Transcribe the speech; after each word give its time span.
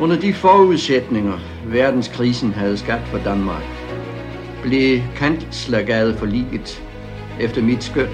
Under 0.00 0.20
de 0.20 0.34
forudsætninger, 0.34 1.38
verdenskrisen 1.66 2.52
havde 2.52 2.78
skabt 2.78 3.08
for 3.08 3.18
Danmark, 3.18 3.62
blev 4.62 5.00
kanslergade 5.16 6.16
forliget 6.18 6.82
efter 7.40 7.62
mit 7.62 7.84
skøn 7.84 8.08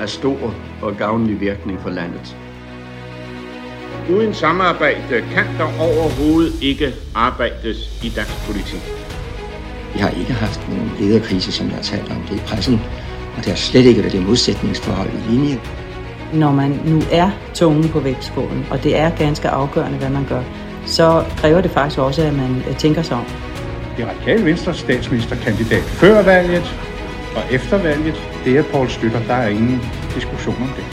af 0.00 0.08
stor 0.08 0.54
og 0.82 0.96
gavnlig 0.96 1.40
virkning 1.40 1.80
for 1.80 1.90
landet. 1.90 2.36
Uden 4.10 4.34
samarbejde 4.34 5.24
kan 5.32 5.44
der 5.58 5.64
overhovedet 5.80 6.52
ikke 6.62 6.94
arbejdes 7.14 8.00
i 8.02 8.08
dansk 8.08 8.46
politik. 8.46 8.82
Vi 9.94 9.98
har 9.98 10.10
ikke 10.10 10.32
haft 10.32 10.68
nogen 10.68 10.90
lederkrise, 11.00 11.52
som 11.52 11.66
jeg 11.66 11.74
har 11.74 11.82
talt 11.82 12.10
om 12.10 12.22
det 12.30 12.36
i 12.36 12.42
pressen, 12.46 12.80
og 13.36 13.38
det 13.38 13.46
har 13.46 13.56
slet 13.56 13.84
ikke 13.84 14.00
været 14.00 14.12
det 14.12 14.26
modsætningsforhold 14.26 15.08
i 15.08 15.30
linje. 15.32 15.60
Når 16.32 16.52
man 16.52 16.80
nu 16.86 17.02
er 17.12 17.30
tungen 17.54 17.88
på 17.88 18.00
vægtskålen, 18.00 18.66
og 18.70 18.82
det 18.82 18.96
er 18.96 19.10
ganske 19.16 19.48
afgørende, 19.48 19.98
hvad 19.98 20.10
man 20.10 20.26
gør, 20.28 20.42
så 20.86 21.24
kræver 21.36 21.60
det 21.60 21.70
faktisk 21.70 21.98
også, 21.98 22.22
at 22.22 22.34
man 22.34 22.62
øh, 22.68 22.76
tænker 22.76 23.02
sig 23.02 23.16
om. 23.16 23.24
Det 23.96 24.06
radikale 24.06 24.44
venstre 24.44 24.74
statsministerkandidat 24.74 25.82
før 25.82 26.22
valget 26.22 26.74
og 27.36 27.42
efter 27.50 27.78
valget, 27.82 28.14
det 28.44 28.58
er 28.58 28.62
Poul 28.62 28.88
Slytter. 28.88 29.20
Der 29.26 29.34
er 29.34 29.48
ingen 29.48 29.80
diskussion 30.14 30.56
om 30.60 30.68
det. 30.76 30.84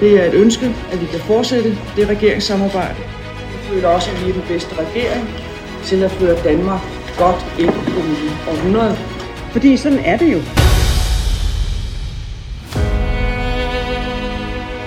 Det 0.00 0.22
er 0.22 0.24
et 0.24 0.34
ønske, 0.34 0.66
at 0.92 1.00
vi 1.00 1.06
kan 1.06 1.20
fortsætte 1.20 1.78
det 1.96 2.08
regeringssamarbejde. 2.08 2.96
Jeg 2.98 3.74
føler 3.74 3.88
også, 3.88 4.10
at 4.10 4.24
vi 4.24 4.30
er 4.30 4.34
den 4.34 4.44
bedste 4.48 4.74
regering 4.74 5.28
til 5.84 6.02
at 6.02 6.10
føre 6.10 6.36
Danmark 6.44 6.80
godt 7.18 7.46
ind 7.58 7.70
i 7.70 7.90
det 7.90 8.04
nye 8.08 8.30
århundrede. 8.50 8.96
Fordi 9.52 9.76
sådan 9.76 9.98
er 9.98 10.16
det 10.16 10.32
jo. 10.32 10.38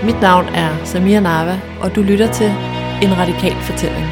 Mit 0.05 0.21
navn 0.21 0.45
er 0.45 0.69
Samir 0.83 1.19
Nava, 1.19 1.59
og 1.81 1.95
du 1.95 2.01
lytter 2.01 2.31
til 2.31 2.53
en 3.01 3.17
Radikal 3.17 3.55
Fortælling. 3.61 4.05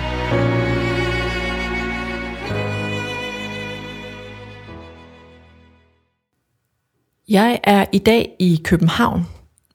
Jeg 7.30 7.60
er 7.64 7.86
i 7.92 7.98
dag 7.98 8.36
i 8.40 8.62
København, 8.64 9.28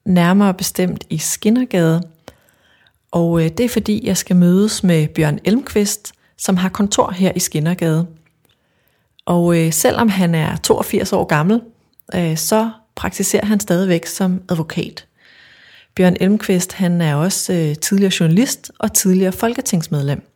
nærmere 0.05 0.55
bestemt 0.55 1.05
i 1.11 1.19
Skinnergade, 1.19 2.03
og 3.11 3.45
øh, 3.45 3.51
det 3.51 3.61
er 3.61 3.69
fordi, 3.69 4.07
jeg 4.07 4.17
skal 4.17 4.37
mødes 4.37 4.85
med 4.85 5.09
Bjørn 5.09 5.39
Elmqvist, 5.45 6.13
som 6.39 6.57
har 6.57 6.69
kontor 6.69 7.11
her 7.11 7.33
i 7.37 7.41
Skinnergade. 7.41 8.07
Og 9.27 9.59
øh, 9.59 9.73
selvom 9.73 10.09
han 10.09 10.35
er 10.35 10.57
82 10.57 11.13
år 11.13 11.25
gammel, 11.25 11.61
øh, 12.15 12.37
så 12.37 12.71
praktiserer 12.95 13.47
han 13.47 13.61
stadigvæk 13.61 14.07
som 14.07 14.43
advokat. 14.49 15.07
Bjørn 15.97 16.17
Elmqvist 16.21 16.73
han 16.73 17.01
er 17.01 17.15
også 17.15 17.53
øh, 17.53 17.77
tidligere 17.77 18.13
journalist 18.21 18.73
og 18.79 18.93
tidligere 18.93 19.33
folketingsmedlem. 19.33 20.31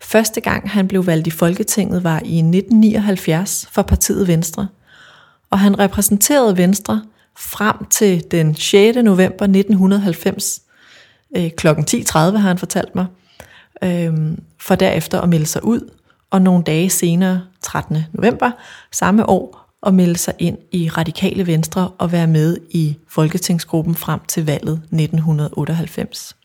Første 0.00 0.40
gang 0.40 0.70
han 0.70 0.88
blev 0.88 1.06
valgt 1.06 1.26
i 1.26 1.30
Folketinget 1.30 2.04
var 2.04 2.20
i 2.24 2.38
1979 2.38 3.68
for 3.72 3.82
partiet 3.82 4.28
Venstre, 4.28 4.68
og 5.50 5.58
han 5.58 5.78
repræsenterede 5.78 6.56
Venstre 6.56 7.02
frem 7.36 7.76
til 7.90 8.24
den 8.30 8.54
6. 8.54 8.96
november 8.96 9.44
1990 9.44 10.62
øh, 11.36 11.50
kl. 11.50 11.68
10.30 11.68 12.18
har 12.18 12.38
han 12.38 12.58
fortalt 12.58 12.94
mig, 12.94 13.06
øh, 13.84 14.12
for 14.60 14.74
derefter 14.74 15.20
at 15.20 15.28
melde 15.28 15.46
sig 15.46 15.64
ud, 15.64 15.90
og 16.30 16.42
nogle 16.42 16.64
dage 16.64 16.90
senere, 16.90 17.42
13. 17.62 17.98
november 18.12 18.50
samme 18.92 19.28
år, 19.28 19.61
at 19.86 19.94
melde 19.94 20.18
sig 20.18 20.34
ind 20.38 20.58
i 20.72 20.88
Radikale 20.88 21.46
Venstre 21.46 21.90
og 21.98 22.12
være 22.12 22.26
med 22.26 22.56
i 22.70 22.96
Folketingsgruppen 23.08 23.94
frem 23.94 24.20
til 24.28 24.46
valget 24.46 24.74
1998. 24.74 26.36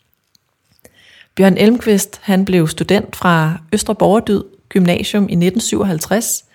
Bjørn 1.35 1.57
Elmqvist 1.57 2.19
han 2.23 2.45
blev 2.45 2.67
student 2.67 3.16
fra 3.16 3.57
Østre 3.73 3.95
Borgerdyd 3.95 4.44
Gymnasium 4.69 5.23
i 5.23 5.33
1957. 5.33 6.45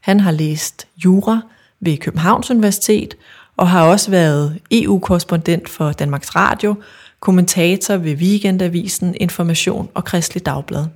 Han 0.00 0.20
har 0.20 0.30
læst 0.30 0.86
jura 1.04 1.40
ved 1.80 1.96
Københavns 1.96 2.50
Universitet 2.50 3.14
og 3.56 3.68
har 3.68 3.86
også 3.86 4.10
været 4.10 4.60
EU-korrespondent 4.70 5.68
for 5.68 5.92
Danmarks 5.92 6.36
Radio, 6.36 6.74
kommentator 7.20 7.96
ved 7.96 8.14
Weekendavisen, 8.14 9.14
Information 9.20 9.88
og 9.94 10.04
Kristelig 10.04 10.46
Dagblad. 10.46 10.86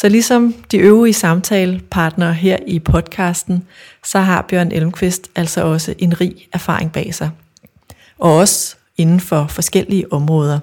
Så 0.00 0.08
ligesom 0.08 0.54
de 0.70 0.76
øvrige 0.76 1.12
samtalepartnere 1.12 2.34
her 2.34 2.56
i 2.66 2.78
podcasten, 2.78 3.64
så 4.04 4.18
har 4.18 4.42
Bjørn 4.48 4.72
Elmqvist 4.72 5.28
altså 5.36 5.64
også 5.64 5.94
en 5.98 6.20
rig 6.20 6.48
erfaring 6.52 6.92
bag 6.92 7.14
sig. 7.14 7.30
Og 8.18 8.36
også 8.36 8.76
inden 8.96 9.20
for 9.20 9.46
forskellige 9.46 10.12
områder. 10.12 10.58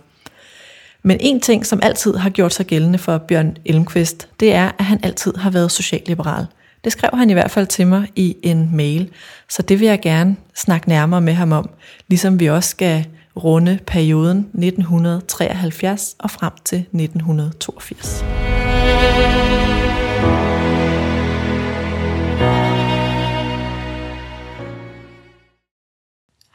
Men 1.04 1.18
en 1.20 1.40
ting, 1.40 1.66
som 1.66 1.80
altid 1.84 2.16
har 2.16 2.30
gjort 2.30 2.54
sig 2.54 2.66
gældende 2.66 2.98
for 2.98 3.18
Bjørn 3.18 3.58
Elmqvist, 3.66 4.28
det 4.40 4.54
er, 4.54 4.72
at 4.80 4.86
han 4.86 5.00
altid 5.04 5.36
har 5.36 5.50
været 5.50 5.72
socialliberal. 5.72 6.46
Det 6.84 6.92
skrev 6.92 7.10
han 7.14 7.30
i 7.30 7.34
hvert 7.34 7.52
fald 7.52 7.68
til 7.68 7.88
mig 7.88 8.08
i 8.16 8.38
en 8.42 8.70
mail, 8.74 9.10
så 9.50 9.62
det 9.62 9.80
vil 9.80 9.88
jeg 9.88 10.02
gerne 10.02 10.36
snakke 10.56 10.90
nærmere 10.90 11.22
med 11.22 11.34
ham 11.34 11.52
om, 11.52 11.70
ligesom 12.08 12.40
vi 12.40 12.50
også 12.50 12.70
skal 12.70 13.06
runde 13.36 13.80
perioden 13.88 14.38
1973 14.38 16.16
og 16.20 16.32
frem 16.32 16.54
til 16.66 16.78
1982. 16.80 18.24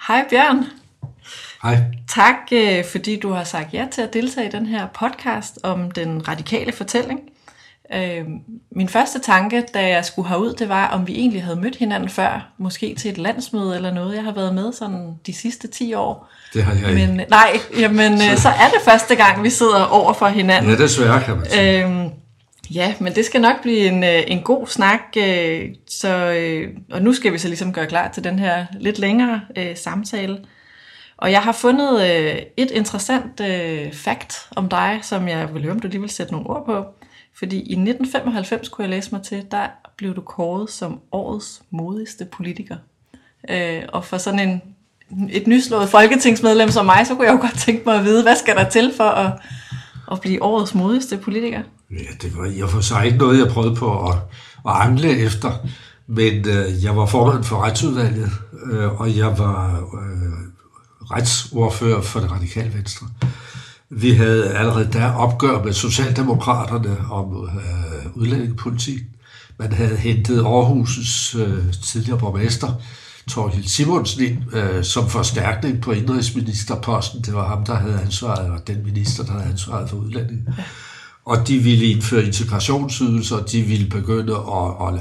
Hej 0.09 0.25
Bjørn. 0.31 0.65
Hej. 1.63 1.79
Tak 2.09 2.35
øh, 2.53 2.85
fordi 2.85 3.21
du 3.21 3.33
har 3.33 3.45
sagt 3.45 3.75
ja 3.75 3.87
til 3.93 4.03
at 4.03 4.13
deltage 4.13 4.49
i 4.49 4.51
den 4.51 4.67
her 4.67 4.87
podcast 4.87 5.59
om 5.63 5.91
den 5.91 6.29
radikale 6.29 6.73
fortælling. 6.73 7.21
Øh, 7.95 8.25
min 8.77 8.89
første 8.89 9.19
tanke, 9.19 9.65
da 9.75 9.89
jeg 9.89 10.05
skulle 10.05 10.29
herud, 10.29 10.53
det 10.53 10.69
var, 10.69 10.89
om 10.89 11.07
vi 11.07 11.15
egentlig 11.15 11.43
havde 11.45 11.61
mødt 11.61 11.77
hinanden 11.77 12.09
før, 12.09 12.53
måske 12.59 12.95
til 12.95 13.11
et 13.11 13.19
landsmøde 13.19 13.77
eller 13.77 13.95
noget. 13.95 14.17
Jeg 14.17 14.25
har 14.25 14.33
været 14.33 14.55
med 14.55 14.73
sådan 14.73 15.15
de 15.27 15.33
sidste 15.33 15.69
10 15.69 15.95
år. 15.95 16.31
Det 16.55 16.65
har 16.65 16.73
jeg 16.73 16.95
Men, 16.95 17.21
nej, 17.31 17.59
jamen, 17.79 18.19
så. 18.19 18.43
så 18.43 18.49
er 18.49 18.69
det 18.69 18.81
første 18.85 19.15
gang, 19.15 19.43
vi 19.43 19.51
sidder 19.51 19.85
over 19.85 20.13
for 20.13 20.27
hinanden. 20.27 20.71
Ja, 20.71 20.77
desværre 20.77 21.23
kan 21.23 21.37
man 21.37 21.51
sige. 21.51 21.85
Øhm, 21.85 22.11
ja, 22.75 22.95
men 23.01 23.15
det 23.15 23.25
skal 23.25 23.41
nok 23.41 23.63
blive 23.63 23.79
en, 23.79 24.05
øh, 24.05 24.23
en 24.27 24.43
god 24.43 24.67
snak. 24.67 25.01
Øh, 25.17 25.69
så, 25.89 26.33
øh, 26.33 26.69
og 26.93 27.03
nu 27.03 27.13
skal 27.13 27.33
vi 27.33 27.39
så 27.39 27.49
ligesom 27.49 27.73
gøre 27.73 27.87
klar 27.87 28.09
til 28.09 28.25
den 28.25 28.39
her 28.39 28.67
lidt 28.81 28.99
længere 28.99 29.41
øh, 29.57 29.77
samtale. 29.77 30.39
Og 31.17 31.33
jeg 31.33 31.43
har 31.43 31.53
fundet 31.53 32.01
øh, 32.01 32.37
et 32.57 32.71
interessant 32.71 33.41
øh, 33.41 33.93
fact 33.93 34.49
om 34.57 34.69
dig, 34.69 34.99
som 35.03 35.29
jeg 35.29 35.55
vil 35.55 35.63
høre, 35.63 35.73
om 35.73 35.81
du 35.81 35.89
lige 35.89 36.01
vil 36.01 36.11
sætte 36.11 36.33
nogle 36.33 36.51
ord 36.51 36.67
på. 36.67 36.85
Fordi 37.39 37.57
i 37.57 37.73
1995 37.73 38.69
kunne 38.69 38.83
jeg 38.83 38.91
læse 38.91 39.13
mig 39.13 39.23
til, 39.23 39.47
der 39.51 39.67
blev 39.97 40.17
du 40.17 40.21
kåret 40.21 40.71
som 40.71 41.01
årets 41.13 41.63
modigste 41.71 42.25
politiker. 42.25 42.77
Øh, 43.51 43.83
og 43.89 44.05
for 44.05 44.19
sådan 44.19 44.41
en, 44.49 44.63
et 45.31 45.47
nyslået 45.47 45.89
folketingsmedlem 45.89 46.69
som 46.69 46.87
mig, 46.87 47.07
så 47.07 47.15
kunne 47.15 47.27
jeg 47.27 47.35
jo 47.35 47.41
godt 47.41 47.59
tænke 47.59 47.83
mig 47.87 47.95
at 47.99 48.05
vide, 48.05 48.23
hvad 48.23 48.37
skal 48.37 48.57
der 48.57 48.69
til 48.69 48.93
for 48.97 49.05
at, 49.05 49.33
at 50.13 50.21
blive 50.21 50.43
årets 50.43 50.75
modigste 50.75 51.17
politiker? 51.17 51.63
Ja, 51.91 52.15
det 52.23 52.37
var 52.37 52.45
i 52.45 52.61
og 52.61 52.71
for 52.71 52.81
sig 52.81 53.07
ikke 53.07 53.19
noget, 53.19 53.39
jeg 53.39 53.49
prøvede 53.49 53.77
på 53.77 54.09
at, 54.09 54.15
at 54.67 54.73
angle 54.75 55.19
efter. 55.19 55.53
Men 56.07 56.49
øh, 56.49 56.85
jeg 56.85 56.97
var 56.97 57.07
formand 57.07 57.45
for 57.45 57.65
retsudvalget, 57.65 58.31
øh, 58.73 59.01
og 59.01 59.17
jeg 59.17 59.39
var 59.39 59.77
øh, 59.77 60.33
retsordfører 61.11 62.03
for 62.03 62.21
det 62.21 62.31
radikale 62.31 62.75
venstre. 62.75 63.07
Vi 63.91 64.11
havde 64.11 64.55
allerede 64.55 64.89
der 64.93 65.13
opgør 65.13 65.63
med 65.63 65.73
Socialdemokraterne 65.73 66.99
om 67.11 67.49
øh, 67.49 68.17
udlændingepolitik. 68.17 68.99
Man 69.59 69.73
havde 69.73 69.97
hentet 69.97 70.43
Aarhus' 70.43 71.39
øh, 71.39 71.73
tidligere 71.83 72.19
borgmester, 72.19 72.73
Torgild 73.29 73.65
Simonsen, 73.65 74.25
ind, 74.25 74.55
øh, 74.55 74.85
som 74.85 75.09
forstærkning 75.09 75.83
på 75.83 75.93
indrigsministerposten. 75.93 77.23
Det 77.23 77.35
var 77.35 77.49
ham, 77.49 77.65
der 77.65 77.75
havde 77.75 78.01
ansvaret, 78.01 78.51
og 78.51 78.67
den 78.67 78.85
minister, 78.85 79.25
der 79.25 79.33
havde 79.33 79.51
ansvaret 79.51 79.91
for 79.91 79.97
udlænding. 79.97 80.49
Og 81.31 81.49
de 81.49 81.59
ville 81.59 81.85
indføre 81.85 82.25
integrationsydelser, 82.25 83.37
og 83.37 83.53
de 83.53 83.63
ville 83.63 83.89
begynde 83.89 84.33
at, 84.33 84.87
at, 84.87 84.95
at, 84.95 85.01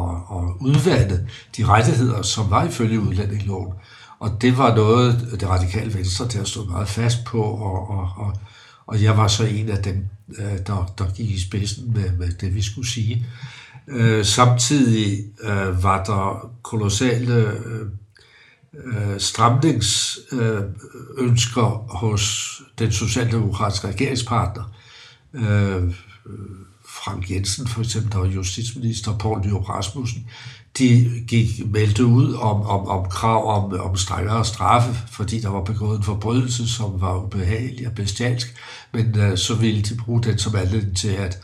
at, 0.00 0.16
at 0.36 0.42
udvande 0.60 1.26
de 1.56 1.64
rettigheder, 1.64 2.22
som 2.22 2.50
var 2.50 2.64
ifølge 2.64 3.00
udlændingeloven. 3.00 3.72
Og 4.18 4.42
det 4.42 4.58
var 4.58 4.76
noget, 4.76 5.36
det 5.40 5.48
radikale 5.48 5.94
venstre 5.94 6.28
der 6.28 6.44
stod 6.44 6.68
meget 6.68 6.88
fast 6.88 7.24
på, 7.24 7.42
og, 7.42 7.90
og, 7.90 8.08
og, 8.16 8.32
og 8.86 9.02
jeg 9.02 9.16
var 9.16 9.28
så 9.28 9.44
en 9.44 9.68
af 9.68 9.82
dem, 9.82 10.06
øh, 10.38 10.58
der, 10.66 10.92
der 10.98 11.04
gik 11.16 11.30
i 11.30 11.40
spidsen 11.40 11.92
med, 11.94 12.12
med 12.12 12.28
det, 12.40 12.54
vi 12.54 12.62
skulle 12.62 12.88
sige. 12.88 13.26
Øh, 13.88 14.24
samtidig 14.24 15.24
øh, 15.42 15.82
var 15.82 16.04
der 16.04 16.50
kolossale 16.62 17.34
øh, 17.34 17.86
øh 18.74 19.20
stramningsønsker 19.20 21.64
øh, 21.64 21.70
hos 21.96 22.52
den 22.78 22.92
socialdemokratiske 22.92 23.88
regeringspartner. 23.88 24.64
Øh, 25.34 25.94
Frank 27.04 27.30
Jensen 27.30 27.66
for 27.66 27.80
eksempel, 27.80 28.12
der 28.12 28.18
var 28.18 28.26
justitsminister, 28.26 29.18
Poul 29.18 29.40
Nyrup 29.40 29.68
Rasmussen, 29.68 30.26
de 30.78 31.10
gik 31.28 31.72
meldte 31.72 32.04
ud 32.04 32.34
om, 32.34 32.62
om, 32.62 32.86
om 32.86 33.08
krav 33.10 33.64
om, 33.64 33.80
om 33.80 33.96
strengere 33.96 34.44
straffe, 34.44 34.94
fordi 35.12 35.40
der 35.40 35.48
var 35.48 35.64
begået 35.64 35.98
en 35.98 36.04
forbrydelse, 36.04 36.68
som 36.68 37.00
var 37.00 37.24
ubehagelig 37.24 37.86
og 37.86 37.92
bestialsk, 37.92 38.54
men 38.92 39.18
øh, 39.18 39.38
så 39.38 39.54
ville 39.54 39.82
de 39.82 39.94
bruge 39.94 40.22
den 40.22 40.38
som 40.38 40.56
anledning 40.56 40.96
til 40.96 41.08
at, 41.08 41.38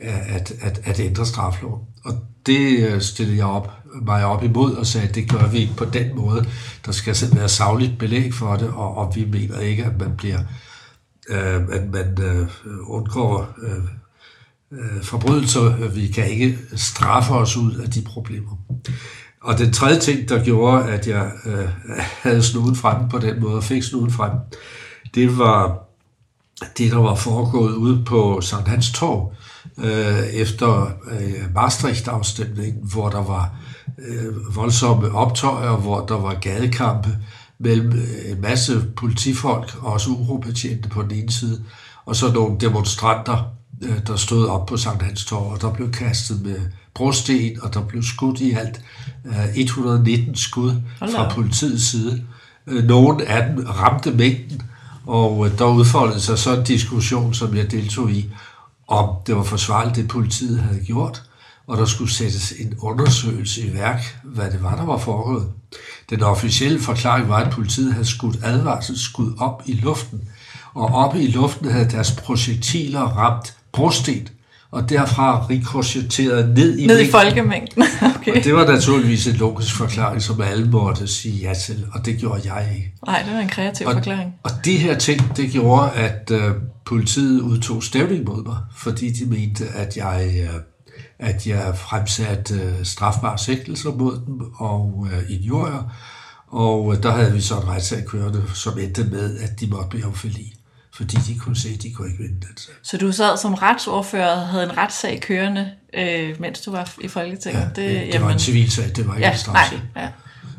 at, 0.00 0.52
at, 0.60 0.80
at 0.84 1.00
ændre 1.00 1.26
strafloven. 1.26 1.82
Og 2.04 2.12
det 2.46 2.78
øh, 2.78 3.00
stillede 3.00 3.36
jeg 3.36 3.46
op, 3.46 3.72
mig 4.02 4.24
op 4.24 4.44
imod 4.44 4.74
og 4.74 4.86
sagde, 4.86 5.08
at 5.08 5.14
det 5.14 5.30
gør 5.30 5.48
vi 5.48 5.58
ikke 5.58 5.76
på 5.76 5.84
den 5.84 6.16
måde. 6.16 6.48
Der 6.86 6.92
skal 6.92 7.16
være 7.32 7.48
savligt 7.48 7.98
belæg 7.98 8.34
for 8.34 8.56
det, 8.56 8.68
og, 8.68 8.96
og 8.96 9.16
vi 9.16 9.24
mener 9.24 9.58
ikke, 9.58 9.84
at 9.84 10.00
man 10.00 10.16
bliver 10.16 10.40
øh, 10.40 10.65
Øh, 11.28 11.62
at 11.72 11.90
man 11.92 12.18
øh, 12.22 12.48
undgår 12.86 13.54
øh, 13.62 13.84
øh, 14.72 15.02
forbrydelser. 15.02 15.88
Vi 15.88 16.06
kan 16.06 16.30
ikke 16.30 16.58
straffe 16.76 17.32
os 17.32 17.56
ud 17.56 17.74
af 17.74 17.90
de 17.90 18.02
problemer. 18.02 18.58
Og 19.42 19.58
den 19.58 19.72
tredje 19.72 20.00
ting, 20.00 20.28
der 20.28 20.44
gjorde, 20.44 20.84
at 20.84 21.08
jeg 21.08 21.30
øh, 21.46 21.68
havde 22.22 22.42
snuden 22.42 22.76
frem 22.76 23.08
på 23.08 23.18
den 23.18 23.40
måde, 23.40 23.56
og 23.56 23.64
fik 23.64 23.82
snuden 23.82 24.10
frem, 24.10 24.32
det 25.14 25.38
var 25.38 25.86
det, 26.78 26.90
der 26.90 26.98
var 26.98 27.14
foregået 27.14 27.74
ude 27.74 28.04
på 28.04 28.40
Sankt 28.40 28.68
Hans 28.68 28.92
Torv 28.92 29.32
øh, 29.78 30.26
efter 30.26 30.90
øh, 31.10 31.54
Maastricht-afstemningen, 31.54 32.90
hvor 32.92 33.08
der 33.08 33.22
var 33.22 33.54
øh, 33.98 34.56
voldsomme 34.56 35.14
optøjer, 35.14 35.76
hvor 35.76 36.06
der 36.06 36.18
var 36.18 36.34
gadekampe 36.34 37.18
mellem 37.58 37.92
øh, 37.92 38.30
en 38.30 38.40
masse 38.40 38.84
politifolk 38.96 39.76
og 39.82 39.92
også 39.92 40.10
uropatjente 40.10 40.88
på 40.88 41.02
den 41.02 41.10
ene 41.10 41.32
side, 41.32 41.62
og 42.06 42.16
så 42.16 42.32
nogle 42.32 42.60
demonstranter, 42.60 43.44
øh, 43.82 44.06
der 44.06 44.16
stod 44.16 44.46
op 44.46 44.66
på 44.66 44.76
Sankt 44.76 45.02
Hans 45.02 45.24
Torv, 45.24 45.52
og 45.52 45.60
der 45.60 45.72
blev 45.72 45.92
kastet 45.92 46.42
med 46.42 46.58
brosten, 46.94 47.62
og 47.62 47.74
der 47.74 47.82
blev 47.82 48.02
skudt 48.02 48.40
i 48.40 48.52
alt 48.52 48.80
119 49.54 50.30
øh, 50.30 50.36
skud 50.36 50.72
fra 50.98 51.34
politiets 51.34 51.84
side. 51.84 52.22
Nogle 52.66 53.26
af 53.26 53.48
dem 53.48 53.66
ramte 53.66 54.10
mængden, 54.10 54.62
og 55.06 55.50
der 55.58 55.64
udfoldede 55.64 56.20
sig 56.20 56.38
så 56.38 56.56
en 56.56 56.64
diskussion, 56.64 57.34
som 57.34 57.56
jeg 57.56 57.70
deltog 57.70 58.10
i, 58.10 58.30
om 58.88 59.08
det 59.26 59.36
var 59.36 59.42
forsvarligt, 59.42 59.96
det 59.96 60.08
politiet 60.08 60.60
havde 60.60 60.80
gjort, 60.80 61.22
og 61.68 61.78
der 61.78 61.84
skulle 61.84 62.12
sættes 62.12 62.52
en 62.52 62.74
undersøgelse 62.80 63.60
i 63.60 63.74
værk, 63.74 64.16
hvad 64.24 64.50
det 64.50 64.62
var, 64.62 64.76
der 64.76 64.84
var 64.84 64.98
foregået. 64.98 65.48
Den 66.10 66.22
officielle 66.22 66.80
forklaring 66.80 67.28
var, 67.28 67.36
at 67.36 67.52
politiet 67.52 67.92
havde 67.92 68.06
skudt 68.06 68.36
advarselsskud 68.42 69.32
op 69.38 69.62
i 69.66 69.72
luften, 69.72 70.20
og 70.74 70.84
oppe 70.84 71.22
i 71.22 71.30
luften 71.30 71.70
havde 71.70 71.90
deres 71.90 72.12
projektiler 72.12 73.00
ramt 73.00 73.56
brosten, 73.72 74.28
og 74.70 74.88
derfra 74.88 75.46
rikochetteret 75.50 76.48
ned 76.56 76.78
i 76.78 76.86
Ned 76.86 77.00
i 77.00 77.10
folkemængden. 77.10 77.82
okay. 78.16 78.36
Og 78.36 78.44
det 78.44 78.54
var 78.54 78.66
naturligvis 78.66 79.26
en 79.26 79.34
logisk 79.36 79.76
forklaring, 79.76 80.22
som 80.22 80.40
alle 80.40 80.70
måtte 80.70 81.06
sige 81.06 81.48
ja 81.48 81.54
til, 81.54 81.86
og 81.92 82.06
det 82.06 82.18
gjorde 82.18 82.40
jeg 82.54 82.68
ikke. 82.76 82.92
Nej, 83.06 83.22
det 83.26 83.34
var 83.34 83.40
en 83.40 83.48
kreativ 83.48 83.86
og, 83.86 83.92
forklaring. 83.92 84.34
Og 84.42 84.50
de 84.64 84.76
her 84.76 84.98
ting, 84.98 85.36
det 85.36 85.50
gjorde, 85.50 85.90
at 85.90 86.30
uh, 86.30 86.38
politiet 86.86 87.40
udtog 87.40 87.82
stævning 87.82 88.24
mod 88.24 88.44
mig, 88.44 88.56
fordi 88.76 89.10
de 89.10 89.26
mente, 89.26 89.64
at 89.74 89.96
jeg, 89.96 90.48
uh, 90.54 90.60
at 91.18 91.46
jeg 91.46 91.78
fremsatte 91.78 92.54
uh, 92.54 92.84
strafbare 92.84 93.38
sigtelser 93.38 93.92
mod 93.92 94.20
dem 94.26 94.40
og 94.54 94.94
uh, 94.96 95.30
injurier, 95.30 95.92
og 96.46 96.84
uh, 96.84 96.96
der 97.02 97.10
havde 97.10 97.32
vi 97.32 97.40
så 97.40 97.54
en 97.54 97.68
retssag 97.68 98.04
kørende, 98.06 98.42
som 98.54 98.78
endte 98.78 99.04
med, 99.04 99.38
at 99.38 99.60
de 99.60 99.66
måtte 99.66 99.88
blive 99.88 100.06
omfældige 100.06 100.52
fordi 100.96 101.16
de 101.16 101.38
kunne 101.38 101.56
se, 101.56 101.68
at 101.74 101.82
de 101.82 101.92
kunne 101.92 102.08
ikke 102.08 102.22
vinde 102.22 102.40
den 102.40 102.56
sag. 102.56 102.74
Så 102.82 102.96
du 102.96 103.12
sad 103.12 103.36
som 103.36 103.54
retsordfører 103.54 104.28
og 104.28 104.46
havde 104.46 104.64
en 104.64 104.76
retssag 104.76 105.20
kørende, 105.20 105.70
øh, 105.94 106.40
mens 106.40 106.60
du 106.60 106.70
var 106.70 106.94
i 107.00 107.08
Folketinget? 107.08 107.60
Ja, 107.60 107.82
det, 107.82 108.00
det 108.00 108.14
jamen, 108.14 108.26
var 108.26 108.32
en 108.32 108.38
civilsag, 108.38 108.84
det 108.96 109.06
var 109.08 109.14
ikke 109.14 109.26
ja, 109.26 109.32
en 109.32 109.38
strafsag. 109.38 109.80
Nej, 109.94 110.04
ja. 110.04 110.08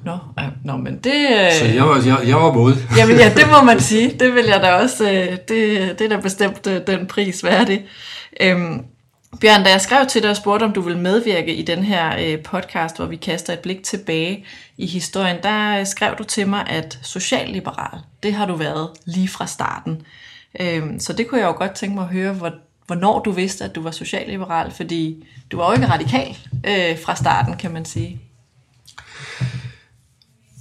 Nå, 0.06 0.18
ja, 0.38 0.50
nå, 0.64 0.78
men 0.78 0.98
det... 0.98 1.28
Øh, 1.32 1.52
så 1.60 1.66
jeg 1.66 1.84
var, 1.84 1.96
jeg, 2.06 2.28
jeg 2.28 2.36
var 2.36 2.54
mod. 2.54 2.76
jamen 2.98 3.18
ja, 3.18 3.34
det 3.38 3.48
må 3.52 3.64
man 3.64 3.80
sige. 3.80 4.14
Det 4.20 4.34
vil 4.34 4.46
jeg 4.46 4.62
da 4.62 4.72
også... 4.72 5.12
Øh, 5.12 5.32
det, 5.32 6.00
det 6.00 6.02
er 6.02 6.10
da 6.10 6.20
bestemt 6.20 6.68
øh, 6.68 6.82
den 6.88 7.08
pris 7.08 7.44
værdig. 7.44 7.86
Øhm, 8.42 8.82
Bjørn, 9.42 9.64
da 9.64 9.70
jeg 9.70 9.82
skrev 9.82 10.06
til 10.06 10.22
dig 10.22 10.30
og 10.30 10.36
spurgte, 10.36 10.64
om 10.64 10.74
du 10.74 10.82
ville 10.82 11.00
medvirke 11.00 11.56
i 11.56 11.62
den 11.62 11.84
her 11.84 12.16
øh, 12.20 12.44
podcast, 12.44 12.96
hvor 12.96 13.06
vi 13.06 13.16
kaster 13.16 13.54
et 13.54 13.60
blik 13.60 13.84
tilbage 13.84 14.46
i 14.78 14.88
historien, 14.88 15.38
der 15.44 15.80
øh, 15.80 15.86
skrev 15.86 16.16
du 16.18 16.24
til 16.24 16.48
mig, 16.48 16.68
at 16.68 17.00
socialliberal, 17.04 18.00
det 18.24 18.34
har 18.34 18.46
du 18.46 18.56
været 18.56 18.90
lige 19.06 19.28
fra 19.28 19.48
starten. 19.48 20.02
Øhm, 20.60 21.00
så 21.00 21.14
det 21.14 21.28
kunne 21.28 21.42
jeg 21.42 21.48
jo 21.48 21.58
godt 21.58 21.72
tænke 21.72 21.96
mig 21.96 22.04
at 22.04 22.10
høre, 22.10 22.34
hvor, 22.34 22.52
hvornår 22.86 23.20
du 23.20 23.32
vidste, 23.32 23.64
at 23.64 23.76
du 23.76 23.82
var 23.82 23.92
socialliberal, 23.92 24.72
fordi 24.72 25.26
du 25.52 25.58
var 25.58 25.68
jo 25.68 25.74
ikke 25.74 25.88
radikal 25.88 26.38
øh, 26.66 27.00
fra 27.06 27.16
starten, 27.16 27.58
kan 27.58 27.72
man 27.72 27.86
sige. 27.86 28.22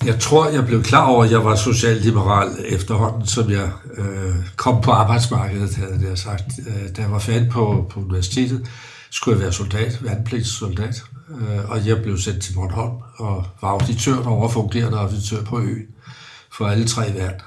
Jeg 0.04 0.20
tror, 0.20 0.48
jeg 0.48 0.66
blev 0.66 0.82
klar 0.82 1.06
over, 1.06 1.24
at 1.24 1.30
jeg 1.30 1.44
var 1.44 1.54
socialliberal 1.54 2.48
efterhånden, 2.64 3.26
som 3.26 3.50
jeg 3.50 3.70
øh, 3.98 4.34
kom 4.56 4.82
på 4.82 4.90
arbejdsmarkedet, 4.90 5.74
havde 5.74 6.08
jeg 6.08 6.18
sagt. 6.18 6.44
Øh, 6.66 6.96
da 6.96 7.02
jeg 7.02 7.10
var 7.10 7.18
færdig 7.18 7.50
på, 7.50 7.86
på 7.90 8.00
universitetet, 8.00 8.66
skulle 9.10 9.36
jeg 9.36 9.42
være 9.42 9.52
soldat, 9.52 9.98
værnepligtssoldat, 10.04 11.02
øh, 11.30 11.70
og 11.70 11.86
jeg 11.86 12.02
blev 12.02 12.18
sendt 12.18 12.42
til 12.42 12.54
Bornholm 12.54 12.96
og 13.16 13.46
var 13.62 13.68
auditør 13.68 14.16
og 14.16 14.52
fungerende 14.52 14.98
auditør 14.98 15.42
på 15.42 15.60
øen 15.60 15.86
for 16.52 16.66
alle 16.66 16.86
tre 16.86 17.14
værn 17.14 17.40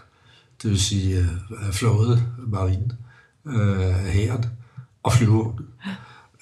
det 0.64 0.72
vil 0.72 0.80
sige 0.80 1.18
øh, 1.18 1.72
flåde, 1.72 2.24
marine, 2.48 2.98
øh, 3.46 3.96
hæren 4.06 4.46
og 5.04 5.14
flyvevåbnet. 5.14 5.66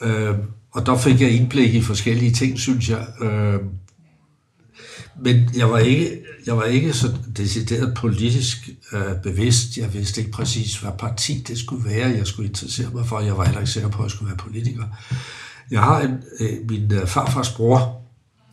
Øh, 0.02 0.36
og 0.72 0.86
der 0.86 0.98
fik 0.98 1.22
jeg 1.22 1.32
indblik 1.32 1.76
i 1.76 1.82
forskellige 1.82 2.32
ting, 2.32 2.60
synes 2.60 2.90
jeg. 2.90 3.08
Øh, 3.22 3.60
men 5.24 5.50
jeg 5.58 5.72
var 5.72 5.78
ikke, 5.78 6.22
jeg 6.46 6.58
var 6.58 6.64
ikke 6.64 6.94
så 6.94 7.14
decideret 7.38 7.94
politisk 7.94 8.70
øh, 8.94 9.22
bevidst. 9.24 9.78
Jeg 9.78 9.94
vidste 9.94 10.22
ikke 10.22 10.32
præcis, 10.32 10.78
hvad 10.78 10.92
parti 11.00 11.44
det 11.48 11.58
skulle 11.58 11.90
være, 11.90 12.10
jeg 12.10 12.28
skulle 12.28 12.50
interessere 12.50 12.90
mig 12.94 13.06
for. 13.06 13.20
Jeg 13.20 13.38
var 13.38 13.44
heller 13.46 13.60
ikke 13.60 13.72
sikker 13.72 13.90
på, 13.90 13.98
at 13.98 14.04
jeg 14.04 14.12
skulle 14.12 14.30
være 14.30 14.38
politiker. 14.38 14.84
Jeg 15.72 15.82
har 15.82 16.02
en, 16.02 16.18
øh, 16.40 16.70
min 16.70 16.94
øh, 16.94 17.08
farfars 17.08 17.50
bror. 17.50 18.02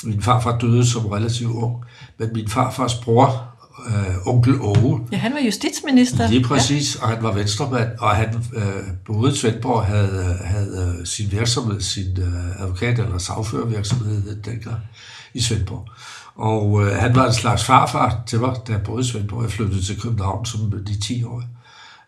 Min 0.04 0.22
farfar 0.22 0.58
døde 0.58 0.86
som 0.86 1.06
relativt 1.06 1.50
ung, 1.50 1.84
men 2.18 2.30
min 2.32 2.48
farfars 2.48 2.94
bror 2.94 3.54
øh, 3.88 4.26
onkel 4.26 4.60
Åge. 4.60 5.00
Ja, 5.12 5.16
han 5.16 5.32
var 5.32 5.40
justitsminister. 5.40 6.28
Lige 6.28 6.44
præcis, 6.44 6.96
ja. 6.96 7.02
og 7.02 7.08
han 7.08 7.22
var 7.22 7.32
venstremand, 7.32 7.88
og 7.98 8.10
han 8.10 8.28
øh, 8.54 8.62
boede 9.06 9.32
i 9.32 9.36
Svendborg, 9.36 9.84
havde, 9.84 10.38
havde 10.44 10.96
øh, 11.00 11.06
sin 11.06 11.32
virksomhed, 11.32 11.80
sin 11.80 12.18
øh, 12.18 12.60
advokat- 12.60 13.00
eller 13.00 13.18
sagførervirksomhed 13.18 14.42
dengang 14.42 14.78
i 15.34 15.40
Svendborg. 15.40 15.88
Og 16.36 16.82
øh, 16.82 16.96
han 16.96 17.16
var 17.16 17.26
en 17.26 17.32
slags 17.32 17.64
farfar 17.64 18.22
til 18.26 18.40
mig, 18.40 18.56
da 18.66 18.72
jeg 18.72 18.82
boede 18.82 19.00
i 19.00 19.04
Svendborg. 19.04 19.42
Jeg 19.42 19.50
flyttede 19.50 19.82
til 19.82 20.00
København 20.00 20.46
som 20.46 20.84
de 20.86 21.00
10 21.00 21.24
år. 21.24 21.42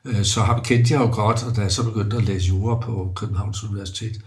Øh, 0.04 0.24
så 0.24 0.40
ham 0.40 0.62
kendte 0.62 0.94
jeg 0.94 1.00
jo 1.00 1.14
godt, 1.14 1.44
og 1.44 1.56
da 1.56 1.60
jeg 1.60 1.72
så 1.72 1.84
begyndte 1.84 2.16
at 2.16 2.24
læse 2.24 2.48
jura 2.48 2.80
på 2.80 3.12
Københavns 3.16 3.64
Universitet, 3.64 4.22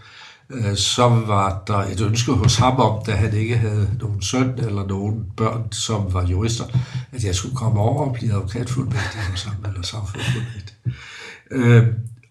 Øh, 0.50 0.76
så 0.76 1.08
var 1.08 1.62
der 1.66 1.78
et 1.78 2.00
ønske 2.00 2.32
hos 2.32 2.56
ham 2.56 2.76
om, 2.76 3.04
da 3.06 3.12
han 3.12 3.34
ikke 3.34 3.56
havde 3.56 3.90
nogen 4.00 4.22
søn 4.22 4.54
eller 4.58 4.86
nogen 4.86 5.24
børn, 5.36 5.72
som 5.72 6.14
var 6.14 6.26
jurister, 6.26 6.64
at 7.12 7.24
jeg 7.24 7.34
skulle 7.34 7.56
komme 7.56 7.80
over 7.80 8.06
og 8.06 8.12
blive 8.12 8.32
advokatfuldmægtig 8.32 9.20
hos 9.30 9.42
ham, 9.42 9.54
eller 9.66 9.82
samfundsfuldmægtig. 9.82 10.76
Øh, 11.50 11.86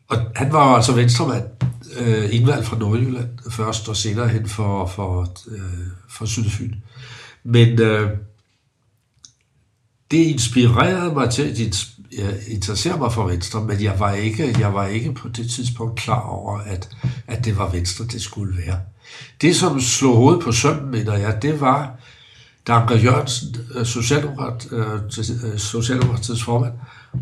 og 0.10 0.18
han 0.36 0.54
var 0.54 0.76
altså 0.76 0.94
venstremand, 0.94 1.44
øh, 2.00 2.36
indvalgt 2.36 2.68
fra 2.68 2.78
Nordjylland 2.78 3.52
først, 3.52 3.90
og 3.90 3.96
senere 3.96 4.28
hen 4.28 4.50
for, 4.50 4.86
for, 4.86 5.34
øh, 5.48 5.88
for 6.10 6.26
Sydfyn. 6.26 6.74
Men 7.50 7.82
øh, 7.82 8.18
det 10.12 10.18
inspirerede 10.18 11.14
mig 11.14 11.30
til 11.30 11.44
at 11.44 11.60
jeg 12.18 12.34
interesserer 12.48 12.98
mig 12.98 13.12
for 13.12 13.28
Venstre, 13.28 13.64
men 13.64 13.84
jeg 13.84 14.00
var 14.00 14.14
ikke, 14.14 14.56
jeg 14.60 14.74
var 14.74 14.88
ikke 14.88 15.14
på 15.14 15.28
det 15.28 15.50
tidspunkt 15.50 16.00
klar 16.00 16.22
over, 16.22 16.60
at, 16.60 16.90
at 17.28 17.46
det 17.46 17.58
var 17.58 17.70
Venstre, 17.70 18.06
det 18.06 18.22
skulle 18.22 18.58
være. 18.58 18.80
Det, 19.42 19.56
som 19.56 19.82
slog 19.82 20.16
hovedet 20.16 20.44
på 20.44 20.52
sømmen, 20.52 20.92
mener 20.92 21.18
jeg, 21.18 21.42
det 21.42 21.62
var, 21.62 21.92
da 22.68 22.74
Anker 22.74 22.98
Jørgensen, 22.98 23.56
øh, 23.76 23.86
Socialdemokrat, 23.86 24.68
øh, 24.72 24.88
øh, 25.54 25.60
Socialdemokratiets 25.60 26.44
formand, 26.44 26.74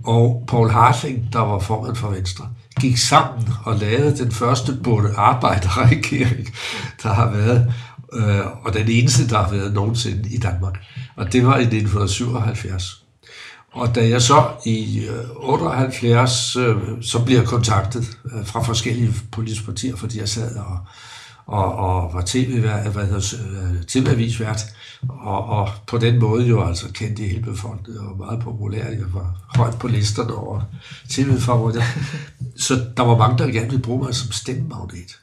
og 0.04 0.44
Paul 0.48 0.70
Hartling, 0.70 1.34
der 1.34 1.40
var 1.40 1.60
formand 1.60 1.96
for 1.96 2.10
Venstre, 2.10 2.50
gik 2.80 2.98
sammen 2.98 3.50
og 3.66 3.76
lavede 3.76 4.18
den 4.18 4.32
første 4.32 4.78
både 4.84 5.14
arbejderregering, 5.18 6.48
der 7.04 7.14
har 7.14 7.32
været, 7.32 7.74
og 8.64 8.74
den 8.74 8.88
eneste, 8.90 9.30
der 9.30 9.38
har 9.38 9.52
været 9.52 9.74
nogensinde 9.74 10.30
i 10.30 10.38
Danmark. 10.38 10.78
Og 11.16 11.34
det 11.34 11.46
var 11.46 11.58
i 11.58 11.62
1977. 11.62 13.04
Og 13.78 13.96
da 13.96 14.10
jeg 14.10 14.22
så 14.22 14.44
i 14.66 15.08
78, 15.36 16.56
øh, 16.56 16.76
så 17.02 17.26
bliver 17.26 17.40
jeg 17.40 17.48
kontaktet 17.48 18.18
øh, 18.26 18.46
fra 18.46 18.62
forskellige 18.64 19.14
politiske 19.32 19.66
partier, 19.66 19.96
fordi 19.96 20.20
jeg 20.20 20.30
sad 20.30 20.56
og, 20.56 20.80
og, 21.46 21.76
og 21.76 22.14
var 22.14 22.22
tv-avisvært, 23.88 24.62
og, 25.10 25.46
og 25.46 25.70
på 25.88 25.98
den 25.98 26.20
måde 26.20 26.46
jo 26.48 26.64
altså 26.68 26.94
kendte 26.94 27.24
i 27.24 27.28
hele 27.28 27.42
befolkningen, 27.42 28.08
og 28.08 28.18
meget 28.18 28.40
populær. 28.40 28.86
Jeg 28.86 29.14
var 29.14 29.42
højt 29.56 29.80
på 29.80 29.88
listerne 29.88 30.36
over 30.36 30.62
tv-favoritter. 31.10 31.84
Så 32.66 32.86
der 32.98 33.04
var 33.04 33.18
mange, 33.18 33.38
der 33.38 33.52
gerne 33.52 33.70
ville 33.70 33.84
bruge 33.84 34.04
mig 34.04 34.16
som 34.16 34.32
stemmemagnet. 34.32 35.18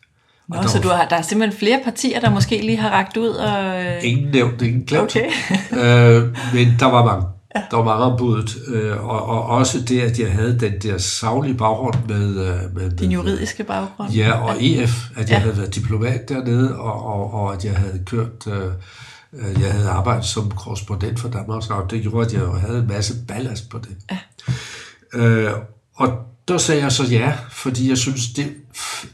Nå, 0.49 0.57
der 0.57 0.69
så 0.69 0.81
du 0.81 0.89
har, 0.89 1.09
der 1.09 1.17
er 1.17 1.23
simpelthen 1.23 1.59
flere 1.59 1.81
partier, 1.85 2.21
der 2.21 2.31
måske 2.31 2.61
lige 2.61 2.77
har 2.77 2.91
ragt 2.91 3.17
ud 3.17 3.29
og... 3.29 3.83
Ingen 4.03 4.31
nævnt, 4.31 4.63
ingen 4.63 4.85
glemt. 4.85 5.17
Okay. 5.17 5.27
øh, 5.83 6.23
men 6.55 6.75
der 6.79 6.87
var 6.87 7.05
mange. 7.05 7.27
Ja. 7.57 7.63
Der 7.71 7.77
var 7.77 7.85
mange 7.85 8.05
ombudet, 8.05 8.57
øh, 8.67 9.05
og, 9.05 9.27
og 9.27 9.43
også 9.43 9.81
det, 9.81 10.01
at 10.01 10.19
jeg 10.19 10.33
havde 10.33 10.61
den 10.61 10.73
der 10.83 10.99
savlige 10.99 11.55
baggrund 11.55 11.95
med... 12.09 12.29
Øh, 12.29 12.75
med 12.75 12.91
Din 12.91 13.13
juridiske 13.13 13.65
baggrund. 13.65 14.11
Ja, 14.11 14.33
og 14.33 14.61
ja. 14.61 14.83
EF, 14.83 15.11
at 15.17 15.21
jeg 15.21 15.29
ja. 15.29 15.39
havde 15.39 15.57
været 15.57 15.75
diplomat 15.75 16.29
dernede, 16.29 16.79
og, 16.79 17.07
og, 17.07 17.35
og 17.35 17.55
at 17.55 17.65
jeg 17.65 17.77
havde 17.77 18.03
kørt... 18.07 18.47
Øh, 18.47 18.73
jeg 19.63 19.73
havde 19.73 19.89
arbejdet 19.89 20.25
som 20.25 20.51
korrespondent 20.51 21.21
for 21.21 21.29
Danmarks 21.29 21.71
Radio. 21.71 21.87
Det 21.97 22.03
gjorde, 22.03 22.27
at 22.27 22.33
jeg 22.33 22.61
havde 22.61 22.79
en 22.79 22.89
masse 22.89 23.15
ballast 23.29 23.69
på 23.69 23.79
det. 23.79 23.97
Ja. 24.11 24.19
Øh, 25.21 25.53
og 25.95 26.13
der 26.49 26.59
sagde 26.59 26.83
jeg 26.83 26.93
så 26.93 27.05
ja, 27.05 27.33
fordi 27.51 27.89
jeg 27.89 27.99
synes, 27.99 28.29
det, 28.29 28.55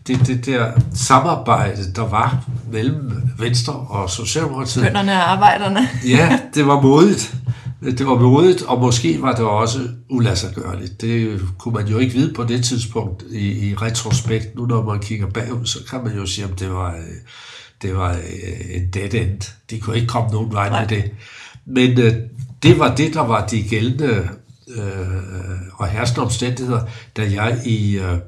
det, 0.06 0.26
det 0.26 0.46
der 0.46 0.72
samarbejde, 0.94 1.92
der 1.96 2.08
var 2.08 2.44
mellem 2.72 3.12
Venstre 3.38 3.72
og 3.72 4.10
Socialdemokratiet... 4.10 4.84
Bønderne 4.84 5.12
og 5.12 5.30
arbejderne. 5.30 5.88
ja, 6.06 6.38
det 6.54 6.66
var 6.66 6.80
modigt. 6.80 7.34
Det 7.82 8.06
var 8.06 8.18
modigt, 8.18 8.62
og 8.62 8.80
måske 8.80 9.22
var 9.22 9.34
det 9.34 9.44
også 9.44 9.78
ulassergørligt. 10.08 11.00
Det 11.00 11.40
kunne 11.58 11.74
man 11.74 11.86
jo 11.86 11.98
ikke 11.98 12.14
vide 12.14 12.34
på 12.34 12.44
det 12.44 12.64
tidspunkt 12.64 13.24
i, 13.30 13.68
i 13.68 13.74
retrospekt. 13.74 14.56
Nu 14.56 14.66
når 14.66 14.84
man 14.84 15.00
kigger 15.00 15.26
bagud, 15.26 15.66
så 15.66 15.78
kan 15.90 16.04
man 16.04 16.16
jo 16.16 16.26
sige, 16.26 16.44
at 16.44 16.60
det 16.60 16.72
var, 16.72 16.94
det 17.82 17.96
var 17.96 18.16
en 18.70 18.90
dead 18.94 19.14
end. 19.14 19.52
De 19.70 19.80
kunne 19.80 19.96
ikke 19.96 20.08
komme 20.08 20.30
nogen 20.30 20.52
vej 20.52 20.80
med 20.80 20.88
det. 20.88 21.10
Men 21.66 22.00
øh, 22.00 22.14
det 22.62 22.78
var 22.78 22.94
det, 22.94 23.14
der 23.14 23.20
var 23.20 23.46
de 23.46 23.62
gældende 23.62 24.28
øh, 24.76 24.82
og 25.74 25.88
herskende 25.88 26.24
omstændigheder, 26.24 26.80
da 27.16 27.22
jeg 27.22 27.58
i 27.64 27.98
øh, 27.98 28.18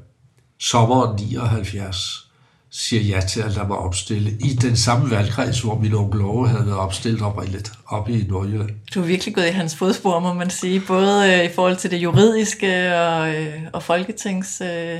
sommeren 0.63 1.15
79 1.15 2.27
siger 2.71 3.01
ja 3.01 3.21
til 3.21 3.41
at 3.41 3.51
lade 3.51 3.67
mig 3.67 3.77
opstille 3.77 4.31
i 4.31 4.53
den 4.53 4.75
samme 4.75 5.11
valgkreds, 5.11 5.61
hvor 5.61 5.79
min 5.79 5.93
onkel 5.93 6.21
Ove 6.21 6.47
havde 6.47 6.65
været 6.65 6.77
opstillet 6.77 7.21
oprindeligt, 7.21 7.71
oppe 7.87 8.11
i 8.11 8.25
Nordjylland. 8.29 8.69
Du 8.93 8.99
har 8.99 9.07
virkelig 9.07 9.35
gået 9.35 9.47
i 9.47 9.51
hans 9.51 9.75
fodspor, 9.75 10.19
må 10.19 10.33
man 10.33 10.49
sige, 10.49 10.79
både 10.87 11.33
øh, 11.33 11.45
i 11.45 11.53
forhold 11.55 11.77
til 11.77 11.91
det 11.91 11.97
juridiske 11.97 12.97
og, 12.97 13.35
øh, 13.35 13.53
og 13.73 13.83
folketings... 13.83 14.61
Øh 14.61 14.99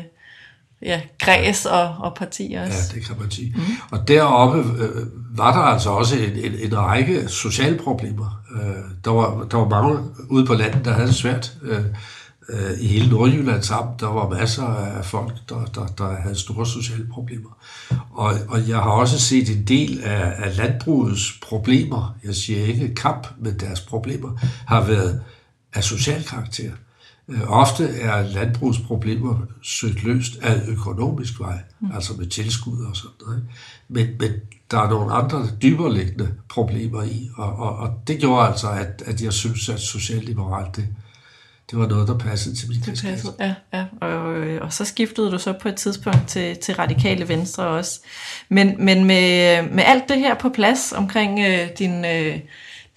ja, 0.85 1.01
græs 1.19 1.65
og, 1.65 1.95
og 1.99 2.15
parti 2.15 2.55
også. 2.59 2.77
Ja, 2.93 2.99
det 2.99 3.07
kan 3.07 3.15
man 3.19 3.31
sige. 3.31 3.53
Mm. 3.55 3.63
Og 3.91 4.07
deroppe 4.07 4.59
øh, 4.59 5.05
var 5.37 5.53
der 5.53 5.59
altså 5.59 5.89
også 5.89 6.17
en, 6.17 6.31
en, 6.31 6.53
en 6.59 6.77
række 6.77 7.27
sociale 7.27 7.77
problemer. 7.77 8.41
Øh, 8.55 8.83
der, 9.05 9.11
var, 9.11 9.47
der 9.51 9.57
var 9.57 9.69
mange 9.69 9.99
ude 10.29 10.45
på 10.45 10.53
landet, 10.53 10.85
der 10.85 10.91
havde 10.91 11.07
det 11.07 11.15
svært. 11.15 11.53
Øh, 11.63 11.81
øh, 12.49 12.79
I 12.79 12.87
hele 12.87 13.09
Nordjylland 13.09 13.63
sammen, 13.63 13.95
der 13.99 14.07
var 14.07 14.29
masser 14.29 14.63
af 14.63 15.05
folk, 15.05 15.33
der, 15.49 15.65
der, 15.65 15.85
der 15.85 16.15
havde 16.15 16.35
store 16.35 16.65
sociale 16.65 17.07
problemer. 17.11 17.57
Og, 18.11 18.33
og 18.47 18.69
jeg 18.69 18.77
har 18.77 18.91
også 18.91 19.19
set 19.19 19.49
en 19.49 19.63
del 19.63 20.01
af, 20.03 20.33
af 20.37 20.57
landbrugets 20.57 21.39
problemer, 21.41 22.15
jeg 22.23 22.35
siger 22.35 22.65
ikke 22.65 22.95
kamp, 22.95 23.27
men 23.39 23.59
deres 23.59 23.81
problemer, 23.81 24.39
har 24.67 24.83
været 24.83 25.21
af 25.73 25.83
social 25.83 26.23
karakter. 26.23 26.71
Øh, 27.27 27.41
ofte 27.47 27.87
er 27.87 28.21
landbrugsproblemer 28.21 29.35
søgt 29.61 30.03
løst 30.03 30.37
af 30.41 30.61
økonomisk 30.67 31.39
vej, 31.39 31.59
mm. 31.79 31.91
altså 31.93 32.13
med 32.13 32.27
tilskud 32.27 32.85
og 32.85 32.95
sådan 32.95 33.11
noget. 33.25 33.43
Men, 33.87 34.07
men 34.19 34.31
der 34.71 34.79
er 34.79 34.89
nogle 34.89 35.13
andre 35.13 35.47
dybereliggende 35.61 36.33
problemer 36.49 37.03
i, 37.03 37.29
og, 37.35 37.55
og, 37.55 37.77
og 37.77 37.89
det 38.07 38.19
gjorde 38.19 38.47
altså, 38.47 38.69
at, 38.69 39.03
at 39.05 39.21
jeg 39.21 39.33
synes, 39.33 39.69
at 39.69 39.79
socialliberalt, 39.79 40.75
det, 40.75 40.87
det 41.71 41.79
var 41.79 41.87
noget, 41.87 42.07
der 42.07 42.17
passede 42.17 42.55
til 42.55 42.69
min 42.69 42.79
det 42.79 43.01
passede, 43.05 43.33
Ja, 43.39 43.53
ja. 43.73 43.85
Og, 44.01 44.23
og 44.61 44.73
så 44.73 44.85
skiftede 44.85 45.31
du 45.31 45.37
så 45.37 45.53
på 45.53 45.69
et 45.69 45.75
tidspunkt 45.75 46.27
til, 46.27 46.57
til 46.57 46.75
radikale 46.75 47.27
venstre 47.27 47.63
også. 47.63 47.99
Men, 48.49 48.75
men 48.85 49.05
med, 49.05 49.61
med 49.71 49.83
alt 49.83 50.09
det 50.09 50.19
her 50.19 50.35
på 50.35 50.49
plads 50.49 50.91
omkring 50.91 51.39
øh, 51.39 51.69
din... 51.79 52.05
Øh, 52.05 52.39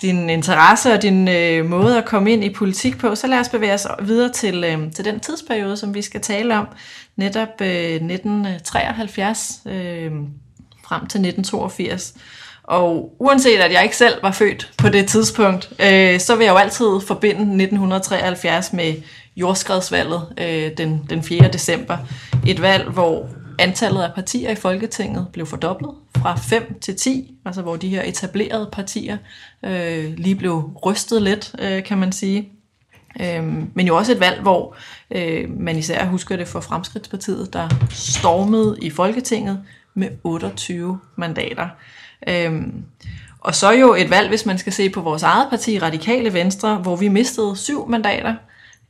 din 0.02 0.30
interesse 0.30 0.92
og 0.92 1.02
din 1.02 1.28
øh, 1.28 1.64
måde 1.64 1.99
at 1.99 2.04
komme 2.04 2.32
ind 2.32 2.44
i 2.44 2.50
politik 2.50 2.99
på, 2.99 3.14
så 3.14 3.26
lad 3.26 3.40
os 3.40 3.49
bevæge 3.49 3.75
os 3.75 3.87
videre 4.02 4.32
til, 4.32 4.64
øh, 4.64 4.92
til 4.92 5.04
den 5.04 5.20
tidsperiode, 5.20 5.76
som 5.76 5.94
vi 5.94 6.02
skal 6.02 6.20
tale 6.20 6.58
om, 6.58 6.68
netop 7.16 7.61
øh, 7.61 7.94
1973 7.94 9.61
øh, 9.66 10.12
frem 10.85 11.06
til 11.06 11.18
1982. 11.18 12.14
Og 12.66 13.12
uanset 13.18 13.58
at 13.58 13.73
jeg 13.73 13.82
ikke 13.82 13.96
selv 13.96 14.23
var 14.23 14.32
født 14.32 14.73
på 14.78 14.88
det 14.88 15.06
tidspunkt, 15.06 15.73
øh, 15.80 16.20
så 16.20 16.37
vil 16.37 16.44
jeg 16.44 16.52
jo 16.52 16.56
altid 16.56 17.00
forbinde 17.06 17.40
1973 17.40 18.73
med 18.73 18.94
jordskredsvalget 19.37 20.23
øh, 20.38 20.70
den, 20.76 21.06
den 21.11 21.23
4. 21.23 21.49
december. 21.49 21.96
Et 22.46 22.62
valg, 22.62 22.88
hvor 22.88 23.28
antallet 23.58 24.02
af 24.02 24.14
partier 24.14 24.50
i 24.50 24.54
Folketinget 24.54 25.26
blev 25.32 25.46
fordoblet 25.46 25.90
fra 26.16 26.37
5 26.37 26.78
til 26.80 26.96
10, 26.96 27.35
altså 27.44 27.62
hvor 27.62 27.76
de 27.76 27.88
her 27.88 28.02
etablerede 28.02 28.68
partier 28.73 29.16
øh, 29.62 30.14
lige 30.16 30.35
blev 30.35 30.70
rystet 30.87 31.23
lidt, 31.23 31.54
øh, 31.58 31.85
kan 31.85 31.99
man 31.99 32.12
sige. 32.12 32.49
Øh, 33.20 33.44
men 33.75 33.87
jo 33.87 33.96
også 33.96 34.12
et 34.12 34.20
valg, 34.20 34.42
hvor 34.42 34.76
øh, 35.11 35.61
man 35.61 35.78
især 35.78 36.06
husker 36.06 36.37
det 36.37 36.49
for 36.49 36.61
Fremskridtspartiet, 36.61 37.52
der 37.52 37.68
stormede 37.90 38.76
i 38.82 38.90
Folketinget 38.90 39.62
med 39.94 40.08
28 40.25 41.00
mandater. 41.16 41.68
Øhm, 42.28 42.85
og 43.40 43.54
så 43.54 43.73
jo 43.73 43.94
et 43.94 44.11
valg, 44.11 44.28
hvis 44.28 44.46
man 44.46 44.58
skal 44.58 44.73
se 44.73 44.90
på 44.90 45.00
vores 45.00 45.23
eget 45.23 45.46
parti, 45.50 45.78
Radikale 45.78 46.32
Venstre, 46.32 46.76
hvor 46.76 46.96
vi 46.96 47.08
mistede 47.08 47.56
syv 47.56 47.88
mandater 47.88 48.35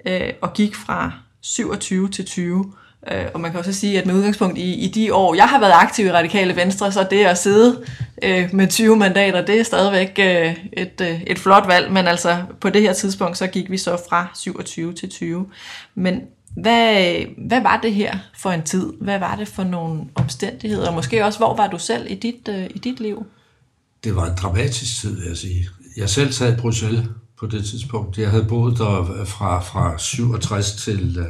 øh, 0.07 0.33
og 0.41 0.53
gik 0.53 0.75
fra 0.75 1.13
27 1.43 2.09
til 2.09 2.25
20. 2.25 2.73
Øh, 3.13 3.25
og 3.35 3.41
man 3.41 3.51
kan 3.51 3.61
også 3.61 3.73
sige, 3.73 3.99
at 3.99 4.07
med 4.07 4.15
udgangspunkt 4.15 4.59
i, 4.59 4.75
i 4.75 4.89
de 4.89 5.15
år, 5.15 5.35
jeg 5.35 5.45
har 5.45 5.61
været 5.61 5.73
aktiv 5.75 6.07
i 6.07 6.13
Radikale 6.13 6.57
Venstre, 6.57 6.93
så 6.93 7.07
det 7.11 7.25
at 7.25 7.39
sidde 7.39 7.85
øh, 8.23 8.49
med 8.53 8.69
20 8.69 8.97
mandater, 8.97 9.45
det 9.45 9.61
er 9.61 9.63
stadigvæk 9.63 10.19
øh, 10.19 10.57
et, 10.73 11.01
øh, 11.01 11.23
et 11.27 11.39
flot 11.39 11.69
valg, 11.69 11.93
men 11.93 12.07
altså 12.07 12.37
på 12.61 12.71
det 12.71 12.83
her 12.83 12.93
tidspunkt, 12.93 13.39
så 13.39 13.47
gik 13.47 13.71
vi 13.71 13.79
så 13.79 13.97
fra 14.09 14.27
27 14.35 14.93
til 14.93 15.11
20. 15.11 15.47
Men 15.95 16.21
hvad, 16.57 17.17
hvad 17.49 17.63
var 17.63 17.81
det 17.83 17.95
her 17.95 18.19
for 18.39 18.51
en 18.51 18.63
tid? 18.63 18.93
Hvad 19.01 19.19
var 19.19 19.37
det 19.37 19.49
for 19.49 19.65
nogle 19.65 20.05
omstændigheder? 20.15 20.89
Og 20.89 20.95
måske 20.95 21.25
også, 21.25 21.39
hvor 21.39 21.57
var 21.57 21.67
du 21.67 21.79
selv 21.79 22.11
i 22.11 22.15
dit, 22.15 22.49
øh, 22.49 22.65
i 22.75 22.79
dit 22.79 23.01
liv? 23.01 23.27
Det 24.05 24.17
var 24.17 24.27
en 24.27 24.37
dramatisk 24.37 25.01
tid, 25.01 25.17
vil 25.17 25.29
jeg 25.29 25.37
sige. 25.37 25.69
Jeg 25.97 26.11
selv 26.11 26.33
sad 26.33 26.53
i 26.53 26.61
Bruxelles 26.61 27.05
på 27.39 27.47
det 27.47 27.65
tidspunkt. 27.65 28.19
Jeg 28.19 28.31
havde 28.31 28.45
boet 28.45 28.79
der 28.79 29.21
øh, 29.21 29.27
fra, 29.27 29.61
fra 29.61 29.99
67 29.99 30.75
til... 30.75 31.19
Øh, 31.19 31.27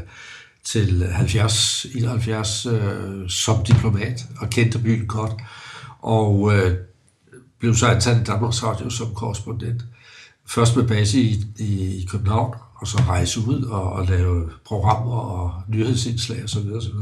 til 0.66 1.06
70, 1.12 1.86
71 1.94 2.66
øh, 2.66 3.28
som 3.28 3.64
diplomat 3.64 4.26
og 4.40 4.50
kendte 4.50 4.78
byen 4.78 5.06
godt. 5.06 5.32
Og 6.00 6.54
øh, 6.54 6.76
blev 7.58 7.74
så 7.74 7.86
ansat 7.86 8.20
i 8.20 8.24
Danmarks 8.24 8.62
Radio 8.62 8.90
som 8.90 9.14
korrespondent. 9.14 9.84
Først 10.46 10.76
med 10.76 10.88
base 10.88 11.20
i, 11.20 11.44
i, 11.58 12.02
i 12.02 12.06
København, 12.10 12.54
og 12.80 12.86
så 12.86 12.98
rejse 13.08 13.40
ud 13.40 13.62
og, 13.62 13.92
og 13.92 14.06
lave 14.06 14.42
programmer 14.66 15.16
og 15.16 15.52
nyhedsindslag 15.68 16.44
osv. 16.44 16.72
osv. 16.76 16.92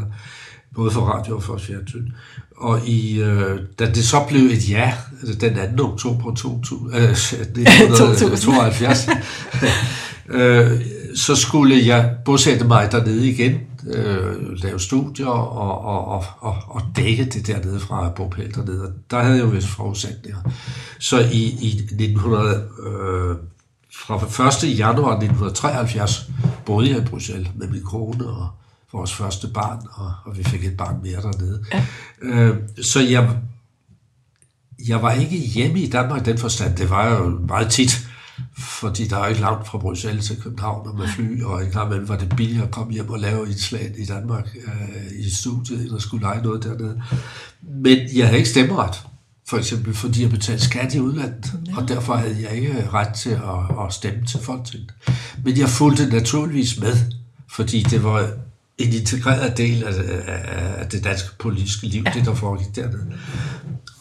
Både 0.75 0.91
for 0.91 1.01
radio 1.01 1.37
og 1.37 1.43
for 1.43 1.59
fjernsyn. 1.59 2.09
Og 2.57 2.87
i, 2.87 3.21
øh, 3.21 3.61
da 3.79 3.91
det 3.91 4.05
så 4.05 4.25
blev 4.29 4.43
et 4.43 4.71
ja, 4.71 4.95
den 5.41 5.77
2. 5.77 5.85
oktober 5.85 6.35
2000, 6.35 6.97
øh, 6.97 7.03
1972, 7.11 9.09
øh, 10.29 10.81
så 11.15 11.35
skulle 11.35 11.87
jeg 11.87 12.17
bosætte 12.25 12.65
mig 12.65 12.93
dernede 12.93 13.29
igen, 13.29 13.61
øh, 13.87 14.53
lave 14.53 14.81
studier 14.81 15.27
og, 15.27 15.85
og, 15.85 16.09
og, 16.09 16.25
og, 16.41 16.57
og 16.69 16.83
dække 16.97 17.25
det 17.25 17.47
dernede 17.47 17.81
fra 17.81 18.11
bopæl 18.17 18.55
dernede. 18.55 18.93
Der 19.11 19.23
havde 19.23 19.37
jeg 19.37 19.45
jo 19.45 19.49
vist 19.49 19.69
forudsætninger. 19.69 20.41
Så 20.99 21.19
i, 21.33 21.43
i 21.61 21.69
1900, 21.69 22.65
øh, 22.87 23.37
fra 23.97 24.67
1. 24.67 24.79
januar 24.79 25.13
1973 25.13 26.31
boede 26.67 26.91
jeg 26.91 26.99
i 26.99 27.05
Bruxelles 27.05 27.51
med 27.55 27.69
min 27.69 27.83
kone 27.83 28.27
og 28.27 28.49
vores 28.93 29.15
første 29.15 29.49
barn, 29.49 29.87
og, 29.93 30.13
og 30.25 30.39
vi 30.39 30.45
fik 30.45 30.65
et 30.65 30.77
barn 30.77 31.01
mere 31.03 31.23
dernede. 31.23 31.65
Ja. 31.73 31.85
Øh, 32.23 32.57
så 32.83 33.01
jeg, 33.01 33.37
jeg 34.89 35.03
var 35.03 35.13
ikke 35.13 35.39
hjemme 35.39 35.81
i 35.81 35.91
Danmark 35.91 36.21
i 36.21 36.31
den 36.31 36.39
forstand. 36.39 36.77
Det 36.77 36.91
var 36.91 37.09
jo 37.09 37.29
meget 37.29 37.71
tit 37.71 38.09
fordi 38.59 39.07
der 39.07 39.19
er 39.19 39.27
ikke 39.27 39.41
langt 39.41 39.69
fra 39.69 39.79
Bruxelles 39.79 40.27
til 40.27 40.43
København 40.43 40.89
og 40.89 40.95
med 40.95 41.09
fly, 41.09 41.43
og 41.43 41.65
en 41.65 41.71
gang 41.71 41.87
imellem 41.87 42.09
var 42.09 42.17
det 42.17 42.37
billigere 42.37 42.65
at 42.65 42.71
komme 42.71 42.93
hjem 42.93 43.11
og 43.11 43.19
lave 43.19 43.49
et 43.49 43.61
slag 43.61 43.93
i 43.99 44.05
Danmark 44.05 44.57
øh, 44.67 45.27
i 45.27 45.31
studiet, 45.31 45.95
at 45.95 46.03
skulle 46.03 46.23
lege 46.23 46.43
noget 46.43 46.65
dernede. 46.65 47.03
Men 47.63 47.99
jeg 48.15 48.27
havde 48.27 48.39
ikke 48.39 48.51
stemmeret, 48.51 49.03
for 49.49 49.59
eksempel 49.59 49.95
fordi 49.95 50.23
jeg 50.23 50.31
betalte 50.31 50.65
skat 50.65 50.95
i 50.95 51.01
udlandet, 51.01 51.53
ja. 51.67 51.77
og 51.77 51.89
derfor 51.89 52.15
havde 52.15 52.43
jeg 52.43 52.57
ikke 52.57 52.91
ret 52.93 53.15
til 53.15 53.31
at, 53.31 53.85
at 53.87 53.93
stemme 53.93 54.27
til 54.27 54.41
Folketinget. 54.41 54.95
Men 55.45 55.59
jeg 55.59 55.69
fulgte 55.69 56.07
naturligvis 56.07 56.81
med, 56.81 56.97
fordi 57.51 57.83
det 57.83 58.05
var 58.05 58.31
en 58.79 58.93
integreret 58.93 59.57
del 59.57 59.85
af, 59.85 59.93
af, 60.27 60.81
af 60.81 60.89
det 60.89 61.05
danske 61.05 61.29
politiske 61.39 61.87
liv, 61.87 62.03
ja. 62.07 62.13
det 62.15 62.25
der 62.25 62.35
foregik 62.35 62.77
dernede. 62.77 63.13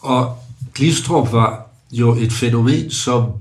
Og 0.00 0.38
Glistrup 0.74 1.32
var 1.32 1.66
jo 1.92 2.14
et 2.14 2.32
fænomen, 2.32 2.90
som 2.90 3.32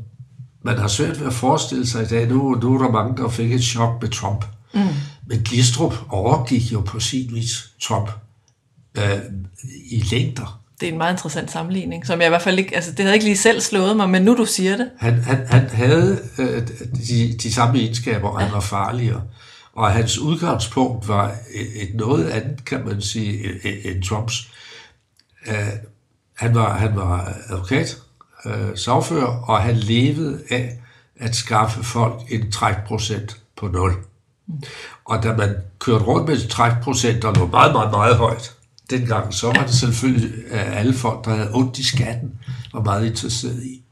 man 0.62 0.78
har 0.78 0.88
svært 0.88 1.20
ved 1.20 1.28
at 1.28 1.34
forestille 1.34 1.88
sig 1.88 2.04
i 2.04 2.08
dag, 2.08 2.28
nu, 2.28 2.56
nu 2.56 2.76
er 2.76 2.84
der 2.84 2.92
mange, 2.92 3.18
der 3.18 3.30
fik 3.30 3.52
et 3.52 3.64
chok 3.64 4.02
med 4.02 4.10
Trump. 4.10 4.46
Mm. 4.74 4.82
Men 5.28 5.42
Glistrup 5.44 5.96
overgik 6.10 6.74
jo 6.74 6.82
på 6.82 7.00
sin 7.00 7.36
vis 7.36 7.72
Trump 7.82 8.10
øh, 8.98 9.20
i 9.92 10.00
længder. 10.12 10.63
Det 10.84 10.90
er 10.90 10.94
en 10.94 10.98
meget 10.98 11.14
interessant 11.14 11.52
sammenligning, 11.52 12.06
som 12.06 12.20
jeg 12.20 12.28
i 12.28 12.30
hvert 12.30 12.42
fald 12.42 12.60
ikke, 12.60 12.76
altså 12.76 12.92
det 12.92 13.00
havde 13.00 13.14
ikke 13.14 13.26
lige 13.26 13.38
selv 13.38 13.62
slået 13.62 13.98
mig, 13.98 14.10
men 14.10 14.22
nu 14.22 14.38
du 14.38 14.46
siger 14.46 14.78
det. 14.78 14.90
Han, 14.98 15.14
han, 15.14 15.48
han 15.48 15.70
havde 15.70 16.20
øh, 16.38 16.68
de, 17.10 17.38
de 17.44 17.54
samme 17.54 17.80
egenskaber, 17.80 18.30
og 18.30 18.40
han 18.40 18.52
var 18.52 18.60
farligere. 18.60 19.22
Og 19.74 19.92
hans 19.92 20.18
udgangspunkt 20.18 21.08
var 21.08 21.36
et, 21.54 21.84
et 21.84 21.96
noget 21.96 22.30
andet, 22.30 22.66
kan 22.66 22.86
man 22.86 23.02
sige, 23.02 23.66
end 23.90 24.04
Trumps. 24.04 24.52
Uh, 25.48 25.54
han, 26.38 26.56
var, 26.56 26.78
han 26.78 26.96
var 26.96 27.34
advokat, 27.50 27.98
uh, 28.46 28.52
sagfører, 28.76 29.44
og 29.50 29.62
han 29.62 29.76
levede 29.76 30.44
af 30.50 30.80
at 31.20 31.36
skaffe 31.36 31.84
folk 31.84 32.22
en 32.30 32.52
trækprocent 32.52 33.38
på 33.58 33.68
0. 33.68 33.94
Og 35.06 35.24
da 35.24 35.34
man 35.34 35.56
kørte 35.80 36.06
rundt 36.06 36.30
med 36.30 36.48
trækprocent, 36.48 37.22
der 37.22 37.34
lå 37.34 37.48
meget, 37.48 37.74
meget, 37.74 37.92
meget 37.92 38.16
højt, 38.16 38.54
dengang, 38.90 39.34
så 39.34 39.48
var 39.48 39.66
det 39.66 39.76
selvfølgelig 39.76 40.32
at 40.52 40.74
alle 40.74 40.94
folk, 40.94 41.26
der 41.26 41.36
havde 41.36 41.50
ondt 41.54 41.80
i 41.80 41.84
skatten, 41.84 42.32
var 42.74 42.84
meget 42.84 43.06
interesseret 43.06 43.64
i. 43.64 43.84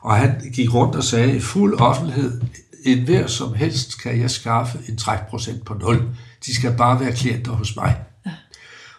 Og 0.00 0.16
han 0.16 0.50
gik 0.54 0.74
rundt 0.74 0.96
og 0.96 1.04
sagde 1.04 1.36
i 1.36 1.40
fuld 1.40 1.80
offentlighed, 1.80 2.40
en 2.84 3.04
hver 3.04 3.26
som 3.26 3.54
helst 3.54 4.02
kan 4.02 4.20
jeg 4.20 4.30
skaffe 4.30 4.78
en 4.88 4.96
trækprocent 4.96 5.64
på 5.64 5.74
0. 5.74 6.08
De 6.46 6.54
skal 6.54 6.76
bare 6.76 7.00
være 7.00 7.12
klienter 7.12 7.52
hos 7.52 7.76
mig. 7.76 7.96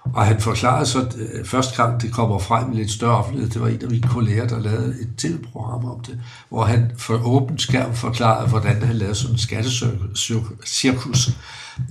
Og 0.03 0.25
han 0.25 0.39
forklarede 0.39 0.85
så, 0.85 1.01
at 1.01 1.15
øh, 1.17 1.45
første 1.45 1.83
gang 1.83 2.01
det 2.01 2.13
kommer 2.13 2.39
frem 2.39 2.71
i 2.71 2.75
lidt 2.75 2.91
større 2.91 3.17
offentlighed, 3.17 3.49
det 3.49 3.61
var 3.61 3.67
en 3.67 3.81
af 3.81 3.89
mine 3.89 4.07
kolleger, 4.07 4.47
der 4.47 4.59
lavede 4.59 4.95
et 5.01 5.09
tv-program 5.17 5.85
om 5.85 5.99
det, 5.99 6.19
hvor 6.49 6.63
han 6.65 6.91
for 6.97 7.25
åbent 7.25 7.61
skærm 7.61 7.95
forklarede, 7.95 8.49
hvordan 8.49 8.81
han 8.83 8.95
lavede 8.95 9.15
sådan 9.15 9.35
en 9.35 9.39
skattecirkus, 9.39 11.29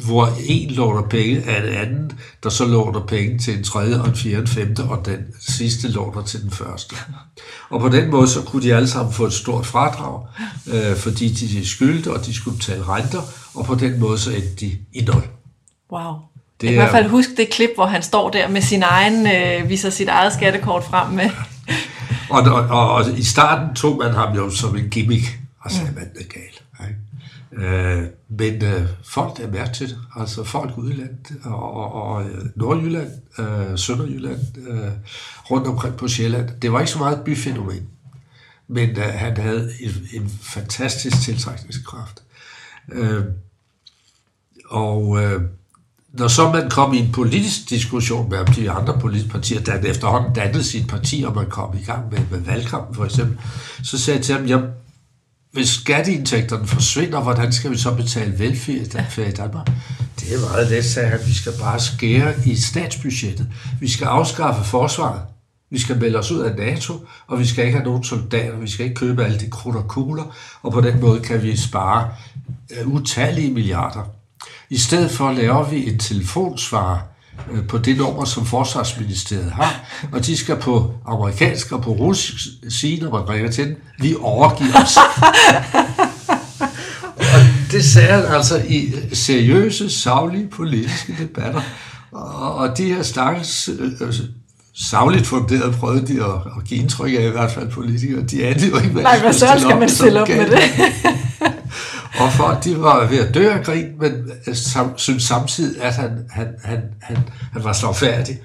hvor 0.05 0.33
en 0.47 0.71
låner 0.71 1.03
penge 1.03 1.43
af 1.43 1.63
en 1.63 1.75
anden, 1.75 2.13
der 2.43 2.51
så 2.51 2.65
låner 2.65 3.01
penge 3.01 3.39
til 3.39 3.59
en 3.59 3.65
tredje 3.65 4.01
og 4.01 4.09
en 4.09 4.15
fjerde, 4.15 4.41
en 4.41 4.47
femte, 4.47 4.83
og 4.83 5.07
den 5.07 5.19
sidste 5.41 5.89
låner 5.89 6.23
til 6.23 6.43
den 6.43 6.51
første. 6.51 6.97
Og 7.71 7.81
på 7.81 7.89
den 7.89 8.11
måde, 8.11 8.29
så 8.29 8.43
kunne 8.43 8.63
de 8.63 8.75
alle 8.75 8.89
sammen 8.89 9.15
få 9.15 9.25
et 9.27 9.33
stort 9.33 9.67
fradrag, 9.67 10.27
øh, 10.67 10.97
fordi 10.97 11.29
de 11.29 11.67
skyldte, 11.67 12.13
og 12.13 12.27
de 12.27 12.35
skulle 12.35 12.57
betale 12.57 12.83
renter, 12.89 13.23
og 13.55 13.65
på 13.65 13.75
den 13.75 14.01
måde, 14.01 14.19
så 14.19 14.31
endte 14.31 14.55
de 14.61 14.73
i 14.93 15.05
nul. 15.05 15.23
Wow. 15.93 16.15
Det 16.61 16.67
jeg 16.67 16.69
kan 16.69 16.69
er... 16.69 16.73
i 16.73 16.75
hvert 16.75 16.91
fald 16.91 17.11
huske 17.11 17.33
det 17.37 17.51
klip, 17.51 17.71
hvor 17.75 17.87
han 17.87 18.03
står 18.03 18.31
der 18.31 18.49
med 18.49 18.63
sin 18.63 18.83
egen, 18.83 19.27
øh, 19.27 19.69
viser 19.69 19.91
sit 19.91 20.09
eget 20.09 20.33
skattekort 20.33 20.85
frem 20.85 21.13
med. 21.13 21.31
og, 22.31 22.43
og, 22.43 22.67
og, 22.69 22.93
og, 22.93 23.19
i 23.19 23.23
starten 23.23 23.75
tog 23.75 23.99
man 23.99 24.13
ham 24.13 24.37
jo 24.37 24.51
som 24.51 24.77
en 24.77 24.89
gimmick, 24.89 25.39
og 25.61 25.71
sagde, 25.71 25.91
mm. 25.91 25.95
man 25.95 26.09
er 26.21 26.25
gal. 26.25 26.62
Øh, 27.53 28.03
men 28.29 28.65
øh, 28.65 28.87
folk 29.05 29.41
er 29.41 29.51
mærke 29.51 29.75
til 29.75 29.89
det. 29.89 29.99
Altså 30.17 30.45
folk 30.45 30.79
udlandet 30.79 31.37
og, 31.45 31.75
og, 31.75 31.93
og 31.93 32.25
øh, 32.25 32.45
Nordjylland, 32.57 33.11
øh, 33.39 33.79
Sønderjylland, 33.79 34.41
øh, 34.69 34.91
rundt 35.51 35.67
omkring 35.67 35.97
på 35.97 36.09
Sjælland. 36.09 36.51
Det 36.63 36.73
var 36.73 36.81
ikke 36.81 36.93
så 36.93 36.99
meget 36.99 37.19
et 37.19 37.25
byfænomen, 37.25 37.89
men 38.69 38.91
øh, 38.91 39.05
han 39.05 39.37
havde 39.37 39.73
en, 39.81 39.91
en 40.13 40.29
fantastisk 40.43 41.23
tiltrækningskraft. 41.23 42.23
Øh, 42.93 43.25
og 44.67 45.23
øh, 45.23 45.43
når 46.13 46.29
så 46.29 46.53
man 46.53 46.71
kom 46.71 46.95
i 46.95 46.99
en 46.99 47.13
politisk 47.13 47.71
diskussion 47.71 48.31
med 48.31 48.47
de 48.47 48.71
andre 48.71 48.99
politiske 49.01 49.31
partier, 49.31 49.61
der 49.61 49.75
efterhånden 49.75 50.35
dannede 50.35 50.65
sit 50.65 50.89
parti, 50.89 51.25
og 51.27 51.35
man 51.35 51.51
kom 51.51 51.77
i 51.77 51.85
gang 51.85 52.13
med, 52.13 52.19
med 52.31 52.41
valgkampen 52.41 52.95
for 52.95 53.05
eksempel, 53.05 53.39
så 53.85 53.99
sagde 53.99 54.19
jeg 54.19 54.25
til 54.25 54.35
ham, 54.35 54.47
jamen, 54.47 54.71
hvis 55.53 55.69
skatteindtægterne 55.69 56.67
forsvinder, 56.67 57.21
hvordan 57.21 57.53
skal 57.53 57.71
vi 57.71 57.79
så 57.79 57.95
betale 57.95 58.39
velfærd 58.39 59.29
i 59.29 59.33
Danmark? 59.33 59.67
Det 60.21 60.35
er 60.35 60.41
meget 60.41 60.71
let, 60.71 60.85
sagde 60.85 61.09
han. 61.09 61.21
Vi 61.27 61.35
skal 61.35 61.53
bare 61.61 61.81
skære 61.81 62.35
i 62.47 62.57
statsbudgettet. 62.57 63.49
Vi 63.81 63.89
skal 63.89 64.05
afskaffe 64.05 64.65
forsvaret. 64.65 65.23
Vi 65.71 65.79
skal 65.79 65.99
melde 65.99 66.19
os 66.19 66.31
ud 66.31 66.41
af 66.41 66.57
NATO, 66.57 67.07
og 67.27 67.39
vi 67.39 67.47
skal 67.47 67.65
ikke 67.65 67.79
have 67.79 67.89
nogen 67.89 68.05
soldater. 68.05 68.57
Vi 68.57 68.71
skal 68.71 68.85
ikke 68.85 68.97
købe 68.97 69.25
alle 69.25 69.41
de 69.41 69.51
krudt 69.51 69.77
og 69.77 69.89
kugler, 69.89 70.35
og 70.63 70.73
på 70.73 70.81
den 70.81 71.01
måde 71.01 71.21
kan 71.21 71.43
vi 71.43 71.57
spare 71.57 72.11
øh, 72.71 72.89
utallige 72.89 73.53
milliarder. 73.53 74.03
I 74.71 74.79
stedet 74.79 75.11
for 75.11 75.33
laver 75.33 75.71
vi 75.71 75.89
en 75.89 75.99
telefonsvarer, 75.99 76.99
på 77.69 77.79
det 77.79 77.97
nummer, 77.97 78.25
som 78.25 78.47
Forsvarsministeriet 78.47 79.53
har, 79.53 79.81
og 80.13 80.27
de 80.27 80.37
skal 80.37 80.57
på 80.57 80.95
amerikansk 81.07 81.73
og 81.73 81.83
på 81.83 81.91
russisk 81.91 82.35
sige, 82.69 83.03
når 83.03 83.11
man 83.11 83.29
ringer 83.29 83.51
til 83.51 83.67
den, 83.67 83.77
vi 83.99 84.15
overgiver 84.21 84.83
os. 84.83 84.97
og 87.35 87.41
det 87.71 87.85
sagde 87.85 88.13
han 88.13 88.25
altså 88.25 88.63
i 88.69 88.93
seriøse, 89.13 89.91
savlige 89.91 90.49
politiske 90.49 91.17
debatter. 91.19 91.61
Og 92.13 92.79
de 92.79 92.95
her 92.95 93.03
stakkels 93.03 93.69
øh, 93.79 94.13
savligt 94.75 95.27
funderet 95.27 95.75
prøvede 95.75 96.07
de 96.07 96.25
at, 96.25 96.35
at 96.59 96.65
give 96.65 96.81
indtryk 96.81 97.13
af 97.13 97.27
i 97.27 97.31
hvert 97.31 97.51
fald 97.51 97.71
politikere. 97.71 98.23
De 98.23 98.47
anede 98.47 98.69
jo 98.69 98.77
ikke, 98.77 98.89
hvad 98.89 99.03
Nej, 99.03 99.21
hvad 99.21 99.33
så 99.33 99.47
skal 99.59 99.79
man 99.79 99.89
stille 99.89 100.23
op 100.23 100.29
med 100.29 100.51
det? 100.51 100.59
Og 102.19 102.33
folk 102.33 102.65
de 102.65 102.81
var 102.81 103.07
ved 103.07 103.19
at 103.19 103.35
dø 103.35 103.51
af 103.51 103.65
grin, 103.65 103.87
men 104.01 104.31
øh, 104.47 104.55
sam, 104.55 104.99
synes 104.99 105.23
samtidig, 105.23 105.83
at 105.83 105.95
han, 105.95 106.11
han, 106.31 106.47
han, 106.65 106.81
han, 107.01 107.17
han 107.53 107.65
var 107.65 107.73
slagfærdig. 107.73 108.39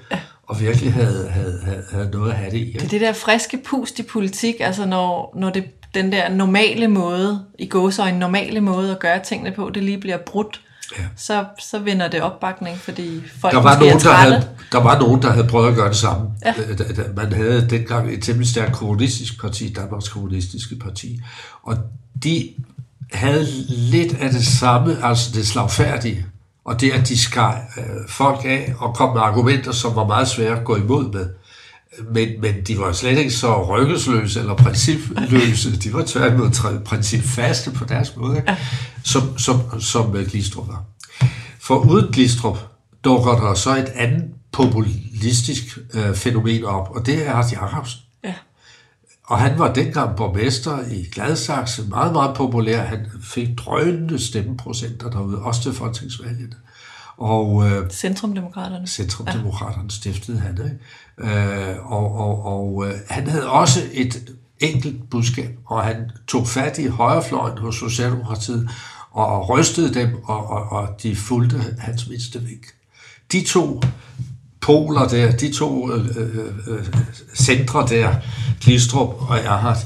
Og 0.48 0.60
virkelig 0.60 0.92
havde, 0.92 1.28
havde, 1.30 1.60
havde, 1.64 1.84
havde 1.92 2.10
noget 2.10 2.30
at 2.30 2.36
have 2.36 2.50
det 2.50 2.58
i. 2.58 2.72
Det 2.72 2.82
er 2.82 2.88
det 2.88 3.00
der 3.00 3.12
friske 3.12 3.58
pust 3.66 3.98
i 3.98 4.02
politik, 4.02 4.54
altså 4.60 4.86
når, 4.86 5.34
når 5.36 5.50
det, 5.50 5.64
den 5.94 6.12
der 6.12 6.28
normale 6.28 6.88
måde, 6.88 7.44
i 7.58 7.68
gåsøjne 7.68 8.18
normale 8.18 8.60
måde 8.60 8.90
at 8.90 8.98
gøre 8.98 9.22
tingene 9.24 9.52
på, 9.52 9.70
det 9.74 9.82
lige 9.82 9.98
bliver 9.98 10.16
brudt, 10.16 10.60
ja. 10.98 11.04
så, 11.16 11.44
så 11.58 11.78
vinder 11.78 12.08
det 12.08 12.22
opbakning, 12.22 12.78
fordi 12.78 13.22
folk 13.40 13.54
der 13.54 13.62
var 13.62 13.78
nogen, 13.78 13.98
der 13.98 14.12
havde, 14.12 14.48
Der 14.72 14.82
var 14.82 14.98
nogen, 14.98 15.22
der 15.22 15.30
havde 15.30 15.46
prøvet 15.46 15.68
at 15.68 15.74
gøre 15.74 15.88
det 15.88 15.96
samme. 15.96 16.30
Ja. 16.44 16.54
Øh, 16.68 17.16
man 17.16 17.32
havde 17.32 17.66
dengang 17.70 18.12
et 18.12 18.22
temmelig 18.22 18.48
stærkt 18.48 18.72
kommunistisk 18.72 19.40
parti, 19.40 19.72
Danmarks 19.72 20.08
Kommunistiske 20.08 20.76
Parti, 20.76 21.20
og 21.62 21.76
de 22.22 22.54
havde 23.12 23.46
lidt 23.68 24.14
af 24.14 24.30
det 24.30 24.46
samme, 24.46 25.04
altså 25.04 25.30
det 25.34 25.46
slagfærdige, 25.46 26.26
og 26.64 26.80
det 26.80 26.90
at 26.90 27.08
de 27.08 27.18
skar 27.18 27.60
øh, 27.78 28.08
folk 28.08 28.44
af 28.44 28.74
og 28.78 28.94
kom 28.94 29.14
med 29.14 29.22
argumenter, 29.22 29.72
som 29.72 29.96
var 29.96 30.06
meget 30.06 30.28
svære 30.28 30.58
at 30.58 30.64
gå 30.64 30.76
imod 30.76 31.12
med. 31.12 31.28
Men, 32.14 32.40
men 32.40 32.54
de 32.66 32.78
var 32.78 32.92
slet 32.92 33.18
ikke 33.18 33.30
så 33.30 33.64
rykkesløse 33.64 34.40
eller 34.40 34.54
principløse. 34.54 35.76
De 35.76 35.92
var 35.92 36.02
tværtimod 36.06 36.80
principfaste 36.84 37.70
på 37.70 37.84
deres 37.84 38.16
måde, 38.16 38.42
som, 39.04 39.38
som, 39.38 39.80
som 39.80 40.16
øh, 40.16 40.26
Glistrup 40.26 40.68
var. 40.68 40.84
For 41.60 41.78
uden 41.78 42.12
Glistrup 42.12 42.58
dukker 43.04 43.32
der 43.32 43.54
så 43.54 43.76
et 43.76 43.92
andet 43.94 44.24
populistisk 44.52 45.78
øh, 45.94 46.14
fænomen 46.14 46.64
op, 46.64 46.88
og 46.90 47.06
det 47.06 47.26
er 47.26 47.32
Art 47.32 47.52
Jacobsen. 47.52 48.00
Og 49.28 49.38
han 49.38 49.58
var 49.58 49.72
dengang 49.72 50.16
borgmester 50.16 50.78
i 50.90 51.08
Gladsaxe, 51.12 51.82
meget, 51.88 52.12
meget 52.12 52.36
populær. 52.36 52.82
Han 52.82 53.06
fik 53.22 53.48
drønende 53.58 54.26
stemmeprocenter 54.26 55.10
derude, 55.10 55.42
også 55.42 55.62
til 55.62 55.72
folketingsvalget. 55.72 56.56
Og, 57.16 57.70
øh, 57.70 57.90
Centrumdemokraterne. 57.90 58.86
Centrumdemokraterne 58.86 59.82
ja. 59.82 59.88
stiftede 59.88 60.38
han. 60.38 60.58
Ikke? 60.64 61.38
Øh, 61.38 61.92
og 61.92 62.14
og, 62.18 62.44
og 62.44 62.86
øh, 62.86 62.94
han 63.08 63.26
havde 63.26 63.50
også 63.50 63.80
et 63.92 64.36
enkelt 64.60 65.10
budskab, 65.10 65.58
og 65.66 65.84
han 65.84 66.10
tog 66.28 66.46
fat 66.46 66.78
i 66.78 66.86
højrefløjen 66.86 67.58
hos 67.58 67.74
Socialdemokratiet 67.74 68.70
og 69.10 69.48
rystede 69.48 69.94
dem, 69.94 70.16
og, 70.24 70.50
og, 70.50 70.72
og 70.72 70.88
de 71.02 71.16
fulgte 71.16 71.76
hans 71.78 72.08
mindste 72.08 72.44
væk. 72.44 72.66
De 73.32 73.44
to 73.44 73.80
poler 74.60 75.08
der, 75.08 75.32
de 75.32 75.52
to 75.52 75.92
øh, 75.92 76.06
øh, 76.16 76.36
øh, 76.66 76.84
centre 77.34 77.86
der, 77.88 78.14
Glistrup 78.60 79.30
og 79.30 79.38
Erhardt, 79.38 79.78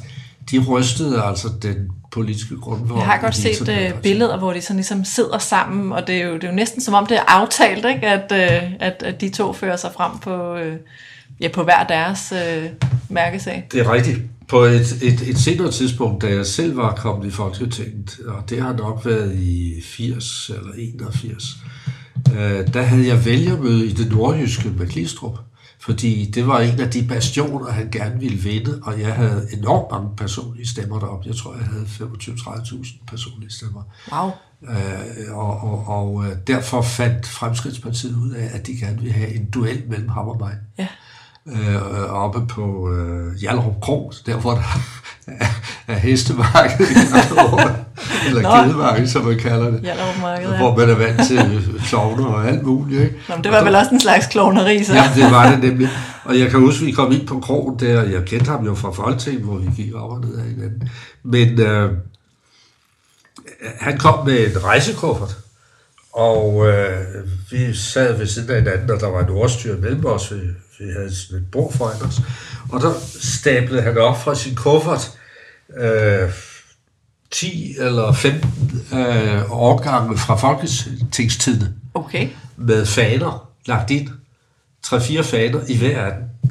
de 0.50 0.58
rystede 0.58 1.22
altså 1.22 1.48
den 1.62 1.76
politiske 2.12 2.56
grundvold. 2.56 2.98
Jeg 2.98 3.08
har 3.08 3.20
godt 3.20 3.36
set 3.36 3.60
uh, 3.60 4.02
billeder, 4.02 4.38
hvor 4.38 4.52
de 4.52 4.60
sådan 4.60 4.76
ligesom 4.76 5.04
sidder 5.04 5.38
sammen, 5.38 5.92
og 5.92 6.06
det 6.06 6.16
er 6.16 6.26
jo, 6.26 6.34
det 6.34 6.44
er 6.44 6.48
jo 6.48 6.54
næsten 6.54 6.80
som 6.80 6.94
om 6.94 7.06
det 7.06 7.16
er 7.16 7.22
aftalt, 7.28 7.84
ikke? 7.86 8.06
At, 8.06 8.32
uh, 8.32 8.72
at, 8.80 9.02
at 9.02 9.20
de 9.20 9.28
to 9.28 9.52
fører 9.52 9.76
sig 9.76 9.90
frem 9.96 10.18
på, 10.18 10.54
uh, 10.54 10.72
ja, 11.40 11.48
på 11.48 11.62
hver 11.62 11.84
deres 11.84 12.32
uh, 12.32 12.88
mærkesag. 13.08 13.68
Det 13.72 13.80
er 13.80 13.92
rigtigt. 13.92 14.18
På 14.48 14.60
et, 14.60 15.02
et, 15.02 15.28
et 15.28 15.38
senere 15.38 15.70
tidspunkt, 15.70 16.22
da 16.22 16.26
jeg 16.26 16.46
selv 16.46 16.76
var 16.76 16.94
kommet 16.94 17.26
i 17.26 17.30
Folketinget, 17.30 18.18
og 18.26 18.50
det 18.50 18.62
har 18.62 18.72
nok 18.72 19.06
været 19.06 19.34
i 19.34 19.82
80 19.84 20.50
eller 20.50 20.72
81, 20.78 21.44
øh, 22.30 22.74
der 22.74 22.82
havde 22.82 23.06
jeg 23.06 23.24
vælgermøde 23.24 23.86
i 23.86 23.92
det 23.92 24.12
nordjyske 24.12 24.70
med 24.70 24.86
Glistrup, 24.86 25.38
fordi 25.80 26.30
det 26.34 26.46
var 26.46 26.60
en 26.60 26.80
af 26.80 26.90
de 26.90 27.06
bastioner, 27.08 27.70
han 27.70 27.90
gerne 27.90 28.20
ville 28.20 28.38
vinde, 28.38 28.80
og 28.82 29.00
jeg 29.00 29.14
havde 29.14 29.48
enormt 29.52 29.90
mange 29.90 30.16
personlige 30.16 30.68
stemmer 30.68 30.98
derop. 30.98 31.26
Jeg 31.26 31.36
tror, 31.36 31.54
jeg 31.54 31.64
havde 31.64 31.84
25-30.000 31.84 33.04
personlige 33.06 33.50
stemmer. 33.50 33.82
Wow. 34.12 34.30
Øh, 34.62 35.36
og, 35.36 35.60
og, 35.60 35.88
og 35.88 36.24
øh, 36.24 36.36
derfor 36.46 36.82
fandt 36.82 37.26
Fremskridspartiet 37.26 38.16
ud 38.16 38.30
af, 38.30 38.50
at 38.52 38.66
de 38.66 38.76
gerne 38.76 38.98
ville 38.98 39.12
have 39.12 39.34
en 39.34 39.50
duel 39.50 39.82
mellem 39.88 40.08
ham 40.08 40.28
og 40.28 40.36
mig. 40.40 40.56
Ja. 40.78 40.88
Øh, 41.46 42.12
oppe 42.12 42.46
på 42.46 42.90
øh, 42.90 43.34
Hjalrup 43.34 43.80
Kro, 43.80 44.12
der 44.26 44.36
hvor 44.36 44.50
der 44.50 44.62
er, 45.26 45.46
er 45.86 45.94
hestemarked, 45.94 46.86
eller 48.26 48.64
kædemarked, 48.64 49.06
som 49.06 49.24
man 49.24 49.38
kalder 49.38 49.70
det. 49.70 49.80
Ja. 49.82 49.94
Hvor 50.58 50.76
man 50.76 50.90
er 50.90 50.94
vant 50.94 51.26
til 51.26 51.78
klovner 51.86 52.24
og 52.24 52.48
alt 52.48 52.62
muligt. 52.62 53.02
Ikke? 53.02 53.14
Nå, 53.28 53.34
men 53.34 53.44
det 53.44 53.52
var 53.52 53.64
vel 53.64 53.74
også 53.74 53.90
en 53.90 54.00
slags 54.00 54.26
klovneri, 54.26 54.84
så. 54.84 54.94
Ja, 54.94 55.10
det 55.14 55.30
var 55.30 55.50
det 55.50 55.60
nemlig. 55.62 55.88
Og 56.24 56.38
jeg 56.38 56.50
kan 56.50 56.60
huske, 56.60 56.82
at 56.82 56.86
vi 56.86 56.92
kom 56.92 57.12
ind 57.12 57.26
på 57.26 57.40
krogen 57.40 57.80
der. 57.80 58.02
Jeg 58.02 58.24
kendte 58.24 58.50
ham 58.50 58.64
jo 58.64 58.74
fra 58.74 58.90
Folketinget, 58.90 59.42
hvor 59.42 59.58
vi 59.58 59.70
gik 59.76 59.94
op 59.94 60.10
og 60.10 60.20
ned 60.20 60.38
af 60.38 60.44
hinanden. 60.44 60.88
Men 61.22 61.60
øh, 61.60 61.90
han 63.80 63.98
kom 63.98 64.26
med 64.26 64.46
en 64.46 64.64
rejsekuffert, 64.64 65.36
og 66.12 66.66
øh, 66.68 67.04
vi 67.50 67.74
sad 67.74 68.18
ved 68.18 68.26
siden 68.26 68.50
af 68.50 68.56
hinanden, 68.56 68.90
og 68.90 69.00
der 69.00 69.06
var 69.06 69.22
en 69.24 69.30
ordstyr 69.30 69.80
mellem 69.80 70.04
os. 70.04 70.32
Vi, 70.32 70.40
vi 70.78 70.90
havde 70.96 71.14
sådan 71.14 71.38
et 71.38 71.50
bord 71.50 71.72
foran 71.72 72.02
os. 72.08 72.20
Og 72.70 72.80
der 72.80 72.92
stablede 73.20 73.82
han 73.82 73.98
op 73.98 74.22
fra 74.22 74.34
sin 74.34 74.54
kuffert 74.54 75.18
øh, 75.78 76.30
10 77.30 77.74
eller 77.78 78.12
15 78.12 78.50
øh, 78.92 79.52
årgange 79.52 80.18
fra 80.18 80.36
Folketingstiden 80.36 81.74
Okay. 81.94 82.28
med 82.56 82.86
faner 82.86 83.48
lagt 83.66 83.90
ind. 83.90 84.08
3-4 84.86 85.22
faner 85.22 85.60
i 85.68 85.78
hver 85.78 86.04
af 86.04 86.12
dem. 86.12 86.50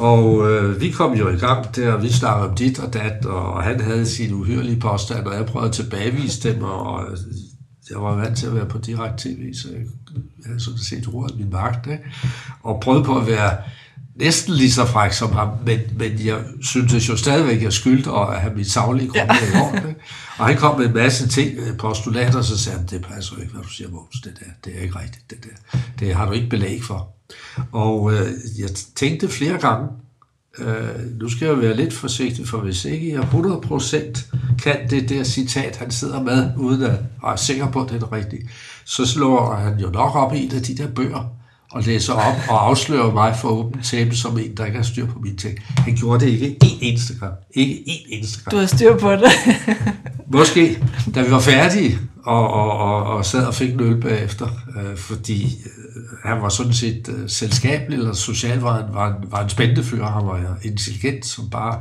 Og 0.00 0.50
øh, 0.50 0.80
vi 0.80 0.90
kom 0.90 1.12
jo 1.12 1.28
i 1.28 1.36
gang 1.36 1.76
der, 1.76 1.92
og 1.92 2.02
vi 2.02 2.12
snakkede 2.12 2.48
om 2.48 2.54
dit 2.56 2.78
og 2.78 2.92
dat, 2.92 3.26
og 3.26 3.62
han 3.62 3.80
havde 3.80 4.06
sine 4.06 4.34
uhyrlige 4.36 4.80
påstande, 4.80 5.30
og 5.30 5.36
jeg 5.36 5.46
prøvede 5.46 5.68
at 5.68 5.74
tilbagevise 5.74 6.52
dem, 6.52 6.62
og 6.62 7.04
jeg 7.92 8.02
var 8.02 8.14
vant 8.14 8.38
til 8.38 8.46
at 8.46 8.54
være 8.54 8.66
på 8.66 8.78
direkte 8.78 9.28
tv, 9.28 9.54
så 9.54 9.68
jeg 9.68 9.80
havde 10.46 10.60
sådan 10.60 10.78
set 10.78 11.08
ordet 11.12 11.38
min 11.38 11.50
magt, 11.50 11.86
ikke? 11.86 12.04
og 12.62 12.80
prøvede 12.80 13.04
på 13.04 13.18
at 13.18 13.26
være 13.26 13.56
næsten 14.14 14.54
lige 14.54 14.72
så 14.72 14.86
fræk 14.86 15.12
som 15.12 15.32
ham, 15.32 15.48
men, 15.66 15.78
men 15.98 16.26
jeg 16.26 16.44
syntes 16.62 17.08
jo 17.08 17.16
stadigvæk, 17.16 17.56
at 17.56 17.62
jeg 17.62 17.72
skyldte 17.72 18.10
at 18.10 18.40
have 18.40 18.54
mit 18.54 18.70
savlige 18.70 19.08
grundlag 19.08 19.38
ja. 19.52 19.58
i 19.58 19.62
orden. 19.62 19.94
Og 20.38 20.46
han 20.46 20.56
kom 20.56 20.78
med 20.78 20.86
en 20.86 20.94
masse 20.94 21.28
ting, 21.28 21.58
øh, 21.58 21.76
postulater, 21.76 22.38
og 22.38 22.44
så 22.44 22.58
sagde 22.58 22.78
han, 22.78 22.86
det 22.86 23.02
passer 23.02 23.36
ikke, 23.36 23.52
hvad 23.52 23.62
du 23.62 23.68
siger, 23.68 23.90
Måns, 23.90 24.20
det 24.24 24.38
der, 24.40 24.46
det 24.64 24.78
er 24.78 24.82
ikke 24.82 24.98
rigtigt, 24.98 25.30
det 25.30 25.38
der. 25.44 25.78
Det 25.98 26.14
har 26.14 26.26
du 26.26 26.32
ikke 26.32 26.48
belæg 26.48 26.84
for. 26.84 27.08
Og 27.72 28.12
øh, 28.12 28.32
jeg 28.58 28.68
tænkte 28.94 29.28
flere 29.28 29.58
gange, 29.58 29.88
øh, 30.58 31.18
nu 31.20 31.28
skal 31.28 31.46
jeg 31.46 31.58
være 31.58 31.76
lidt 31.76 31.92
forsigtig, 31.92 32.48
for 32.48 32.58
hvis 32.58 32.84
ikke 32.84 33.12
jeg 33.12 33.22
100% 33.22 34.36
kan 34.62 34.90
det 34.90 35.08
der 35.08 35.24
citat, 35.24 35.76
han 35.76 35.90
sidder 35.90 36.22
med, 36.22 36.50
uden 36.56 36.82
at 36.82 36.98
være 37.24 37.38
sikker 37.38 37.70
på, 37.70 37.82
at 37.82 37.88
det 37.88 37.94
er 37.94 38.00
det 38.00 38.12
rigtige, 38.12 38.48
så 38.84 39.06
slår 39.06 39.54
han 39.54 39.78
jo 39.78 39.90
nok 39.90 40.16
op 40.16 40.34
i 40.34 40.44
en 40.44 40.52
af 40.52 40.62
de 40.62 40.76
der 40.76 40.88
bøger, 40.88 41.32
og 41.72 41.82
læser 41.82 42.12
op 42.12 42.34
og 42.48 42.66
afslører 42.66 43.12
mig 43.12 43.36
for 43.40 43.48
åbent 43.48 43.84
tæppe 43.84 44.16
som 44.16 44.38
en, 44.38 44.56
der 44.56 44.64
ikke 44.64 44.76
har 44.76 44.84
styr 44.84 45.06
på 45.06 45.18
mine 45.18 45.36
ting. 45.36 45.58
Han 45.62 45.94
gjorde 45.94 46.24
det 46.24 46.32
ikke 46.32 46.46
en 46.46 46.78
eneste 46.80 47.14
gang. 47.20 47.32
Ikke 47.54 47.82
en 47.86 48.00
eneste 48.08 48.44
gang. 48.44 48.50
Du 48.50 48.56
har 48.56 48.66
styr 48.66 48.96
på 48.96 49.12
det. 49.12 49.30
Måske, 50.38 50.84
da 51.14 51.22
vi 51.22 51.30
var 51.30 51.40
færdige 51.40 51.98
og, 52.24 52.50
og, 52.50 52.72
og, 52.78 53.04
og 53.04 53.24
sad 53.24 53.46
og 53.46 53.54
fik 53.54 53.72
en 53.72 53.80
øl 53.80 54.00
bagefter, 54.00 54.48
øh, 54.76 54.96
fordi 54.96 55.58
han 56.24 56.42
var 56.42 56.48
sådan 56.48 56.72
set 56.72 57.08
øh, 57.08 57.30
selskabelig 57.30 57.98
eller 57.98 58.12
social, 58.12 58.58
var 58.58 58.82
han, 58.82 58.94
var, 58.94 59.08
en, 59.08 59.14
var 59.30 59.42
en 59.42 59.48
spændende 59.48 59.84
fyr, 59.84 60.04
han 60.04 60.26
var 60.26 60.56
intelligent 60.62 61.26
som 61.26 61.50
bare 61.50 61.80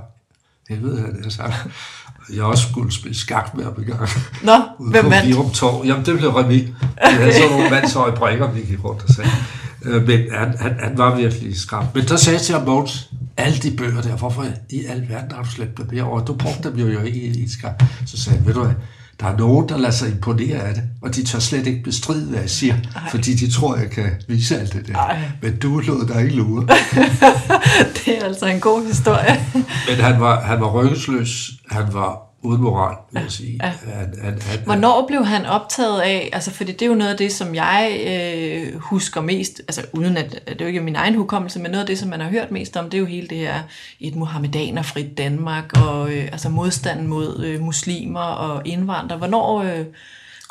helvede, 0.70 1.02
han 1.02 1.24
det 1.24 1.34
sagt. 1.34 1.54
Jeg 2.34 2.44
også 2.44 2.70
skulle 2.70 2.94
spille 2.94 3.18
skak 3.18 3.56
med 3.56 3.64
ham 3.64 3.74
en 3.78 3.86
gang. 3.86 4.10
Nå, 4.44 4.54
Ude 4.80 4.92
hvem 4.92 5.10
vandt? 5.10 5.28
Virum 5.28 5.52
Torv. 5.52 5.86
Jamen, 5.86 6.06
det 6.06 6.18
blev 6.18 6.30
Remi. 6.30 6.58
Vi 6.58 6.74
havde 7.02 7.34
sådan 7.34 7.50
nogle 7.50 7.70
mandshøje 7.70 8.12
brækker, 8.16 8.52
vi 8.52 8.62
gik 8.62 8.84
rundt 8.84 9.04
og 9.04 9.10
sagde. 9.10 9.30
Øh, 9.86 10.08
Men 10.08 10.20
han, 10.34 10.58
han, 10.60 10.76
han 10.80 10.98
var 10.98 11.16
virkelig 11.16 11.60
skrab. 11.60 11.96
Men 11.96 12.06
der 12.06 12.16
sagde 12.16 12.38
jeg 12.38 12.46
til 12.46 12.56
ham, 12.56 12.88
alle 13.38 13.58
de 13.58 13.72
bøger 13.78 14.02
der, 14.02 14.16
hvorfor 14.16 14.46
i 14.70 14.86
al 14.86 15.10
verden 15.10 15.32
har 15.32 15.44
du 15.44 15.50
slæbt 15.50 15.78
dem 15.78 15.90
herover? 15.90 16.26
Du 16.26 16.34
brugte 16.34 16.70
dem 16.70 16.78
jo, 16.78 16.88
jo 16.88 17.00
ikke 17.00 17.20
i 17.20 17.42
en 17.44 17.50
skab. 17.50 17.84
Så 18.06 18.18
sagde 18.18 18.38
jeg, 18.38 18.48
ved 18.48 18.54
du 18.54 18.64
hvad, 18.64 18.74
der 19.22 19.28
er 19.28 19.38
nogen, 19.38 19.70
der 19.70 19.78
lader 19.78 19.92
sig 19.92 20.12
imponere 20.12 20.58
af 20.58 20.74
det, 20.74 20.84
og 21.02 21.16
de 21.16 21.24
tør 21.26 21.40
slet 21.40 21.68
ikke 21.68 21.84
bestride, 21.84 22.26
hvad 22.26 22.40
jeg 22.40 22.50
siger, 22.50 22.74
Ej. 22.74 23.02
fordi 23.12 23.36
de 23.36 23.52
tror, 23.52 23.76
jeg 23.76 23.90
kan 23.90 24.12
vise 24.28 24.60
alt 24.60 24.74
det 24.74 24.88
der. 24.88 24.96
Ej. 24.96 25.20
Men 25.42 25.58
du 25.58 25.80
lod 25.80 26.08
dig 26.08 26.24
ikke 26.24 26.36
lure. 26.36 26.62
det 28.06 28.18
er 28.18 28.26
altså 28.26 28.46
en 28.46 28.60
god 28.60 28.88
historie. 28.88 29.46
Men 29.90 29.96
han 29.96 30.22
var, 30.22 30.42
han 30.42 30.62
var 30.62 30.72
ryggesløs, 30.72 31.52
han 31.70 31.94
var 31.94 32.31
uden 32.44 32.62
moral, 32.62 32.98
vil 33.12 33.22
jeg 33.22 33.32
sige. 33.32 33.60
Ja. 33.64 33.68
Han, 33.68 34.14
han, 34.22 34.42
han, 34.42 34.60
Hvornår 34.66 35.08
blev 35.08 35.26
han 35.26 35.46
optaget 35.46 36.02
af, 36.02 36.30
altså 36.34 36.52
fordi 36.52 36.72
det 36.72 36.82
er 36.82 36.86
jo 36.86 36.94
noget 36.94 37.12
af 37.12 37.18
det, 37.18 37.32
som 37.32 37.56
jeg 37.56 38.02
øh, 38.08 38.80
husker 38.80 39.22
mest, 39.22 39.62
altså 39.68 39.82
uden 39.94 40.18
at, 40.18 40.36
at 40.36 40.48
det 40.48 40.62
er 40.62 40.66
jo 40.66 40.68
ikke 40.68 40.82
min 40.82 40.96
egen 40.96 41.16
hukommelse, 41.16 41.60
men 41.60 41.72
noget 41.72 41.82
af 41.82 41.88
det, 41.88 42.00
som 42.00 42.10
man 42.10 42.22
har 42.22 42.30
hørt 42.30 42.52
mest 42.52 42.78
om, 42.78 42.90
det 42.90 42.98
er 42.98 43.00
jo 43.00 43.06
hele 43.06 43.28
det 43.28 43.38
her 43.38 43.60
et 44.00 44.16
muhammedanerfrit 44.16 45.18
Danmark, 45.18 45.82
og 45.88 46.12
øh, 46.12 46.24
altså 46.32 46.50
modstanden 46.50 47.08
mod 47.08 47.44
øh, 47.46 47.62
muslimer 47.62 48.20
og 48.20 48.62
indvandrere. 48.66 49.18
Hvornår, 49.18 49.64
øh, 49.64 49.86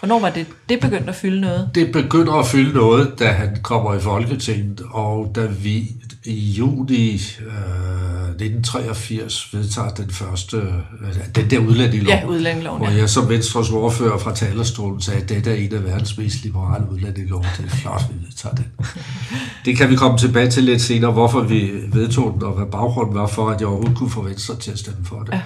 hvornår 0.00 0.20
var 0.20 0.30
det, 0.30 0.46
det 0.68 0.80
begyndt 0.80 1.08
at 1.08 1.14
fylde 1.14 1.40
noget? 1.40 1.70
Det 1.74 1.92
begynder 1.92 2.32
at 2.32 2.46
fylde 2.46 2.74
noget, 2.74 3.14
da 3.18 3.26
han 3.28 3.56
kommer 3.62 3.94
i 3.94 4.00
Folketinget, 4.00 4.82
og 4.90 5.32
da 5.34 5.46
vi 5.46 5.90
i 6.24 6.50
juni 6.50 7.12
øh, 7.40 8.20
1983 8.40 9.54
vedtager 9.54 9.88
den 9.88 10.10
første, 10.10 10.56
øh, 10.56 11.34
den 11.34 11.50
der 11.50 11.58
udlændingelov, 11.58 12.14
Ja, 12.14 12.26
udlændingeloven, 12.26 12.78
hvor 12.82 12.90
ja. 12.90 12.96
jeg 12.96 13.10
som 13.10 13.28
Venstres 13.28 13.70
ordfører 13.70 14.18
fra 14.18 14.34
talerstolen 14.34 15.00
sagde, 15.00 15.22
at 15.22 15.28
dette 15.28 15.50
er 15.50 15.54
en 15.54 15.74
af 15.74 15.84
verdens 15.84 16.18
mest 16.18 16.42
liberale 16.42 16.84
udlændingelov. 16.90 17.44
Det 17.58 17.64
er 17.64 17.68
flot, 17.68 18.02
vi 18.10 18.26
vedtager 18.26 18.54
den. 18.54 18.66
Det 19.64 19.76
kan 19.76 19.90
vi 19.90 19.96
komme 19.96 20.18
tilbage 20.18 20.50
til 20.50 20.64
lidt 20.64 20.82
senere, 20.82 21.12
hvorfor 21.12 21.40
vi 21.40 21.70
vedtog 21.92 22.32
den, 22.34 22.42
og 22.42 22.52
hvad 22.52 22.66
baggrunden 22.66 23.14
var 23.14 23.26
for, 23.26 23.50
at 23.50 23.60
jeg 23.60 23.68
overhovedet 23.68 23.96
kunne 23.96 24.10
få 24.10 24.22
Venstre 24.22 24.56
til 24.56 24.70
at 24.70 24.78
stemme 24.78 25.04
for 25.04 25.22
det. 25.22 25.32
Ja. 25.32 25.40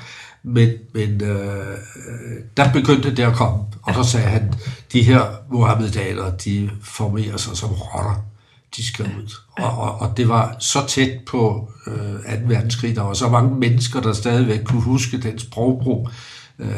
Men, 0.55 0.69
men 0.93 1.23
øh, 1.23 1.77
der 2.57 2.73
begyndte 2.73 3.17
det 3.17 3.23
at 3.23 3.35
komme, 3.35 3.65
og 3.83 3.95
der 3.95 4.03
sagde 4.03 4.27
han, 4.27 4.55
de 4.93 5.03
her 5.03 5.23
Mohammedanere, 5.51 6.33
de 6.45 6.71
formerer 6.83 7.37
sig 7.37 7.57
som 7.57 7.71
rotter. 7.71 8.25
De 8.77 8.87
skal 8.87 9.05
ud. 9.05 9.35
Og, 9.59 9.79
og, 9.79 9.99
og 9.99 10.17
det 10.17 10.29
var 10.29 10.57
så 10.59 10.87
tæt 10.87 11.21
på 11.27 11.71
øh, 11.87 11.95
2. 11.95 12.47
verdenskrig, 12.47 12.97
der 12.97 13.03
var 13.03 13.15
så 13.15 13.29
mange 13.29 13.55
mennesker, 13.55 14.01
der 14.01 14.13
stadigvæk 14.13 14.65
kunne 14.65 14.81
huske 14.81 15.19
den 15.19 15.39
sprogbrug 15.39 16.09
øh, 16.59 16.69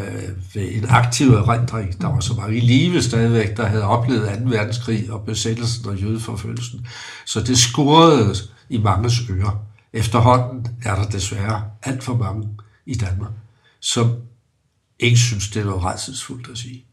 ved 0.55 0.69
en 0.73 0.87
aktiv 0.89 1.33
erindring. 1.33 2.01
Der 2.01 2.09
var 2.09 2.21
så 2.21 2.35
mange 2.35 2.57
i 2.57 2.61
live 2.61 3.03
stadigvæk, 3.03 3.57
der 3.57 3.67
havde 3.67 3.85
oplevet 3.85 4.29
2. 4.29 4.51
verdenskrig 4.51 5.13
og 5.13 5.21
besættelsen 5.21 5.89
og 5.89 5.97
jødeforfølgelsen. 5.97 6.87
Så 7.27 7.41
det 7.41 7.59
skurede 7.59 8.35
i 8.69 8.79
manges 8.79 9.15
ører. 9.31 9.63
Efterhånden 9.93 10.67
er 10.85 10.95
der 10.95 11.05
desværre 11.05 11.63
alt 11.83 12.05
for 12.05 12.17
mange 12.17 12.49
i 12.87 12.95
Danmark, 12.95 13.33
som 13.87 14.17
ikke 14.99 15.19
synes, 15.19 15.49
det 15.49 15.67
var 15.67 15.91
redselsfuldt 15.91 16.49
at 16.51 16.59
sige. 16.59 16.85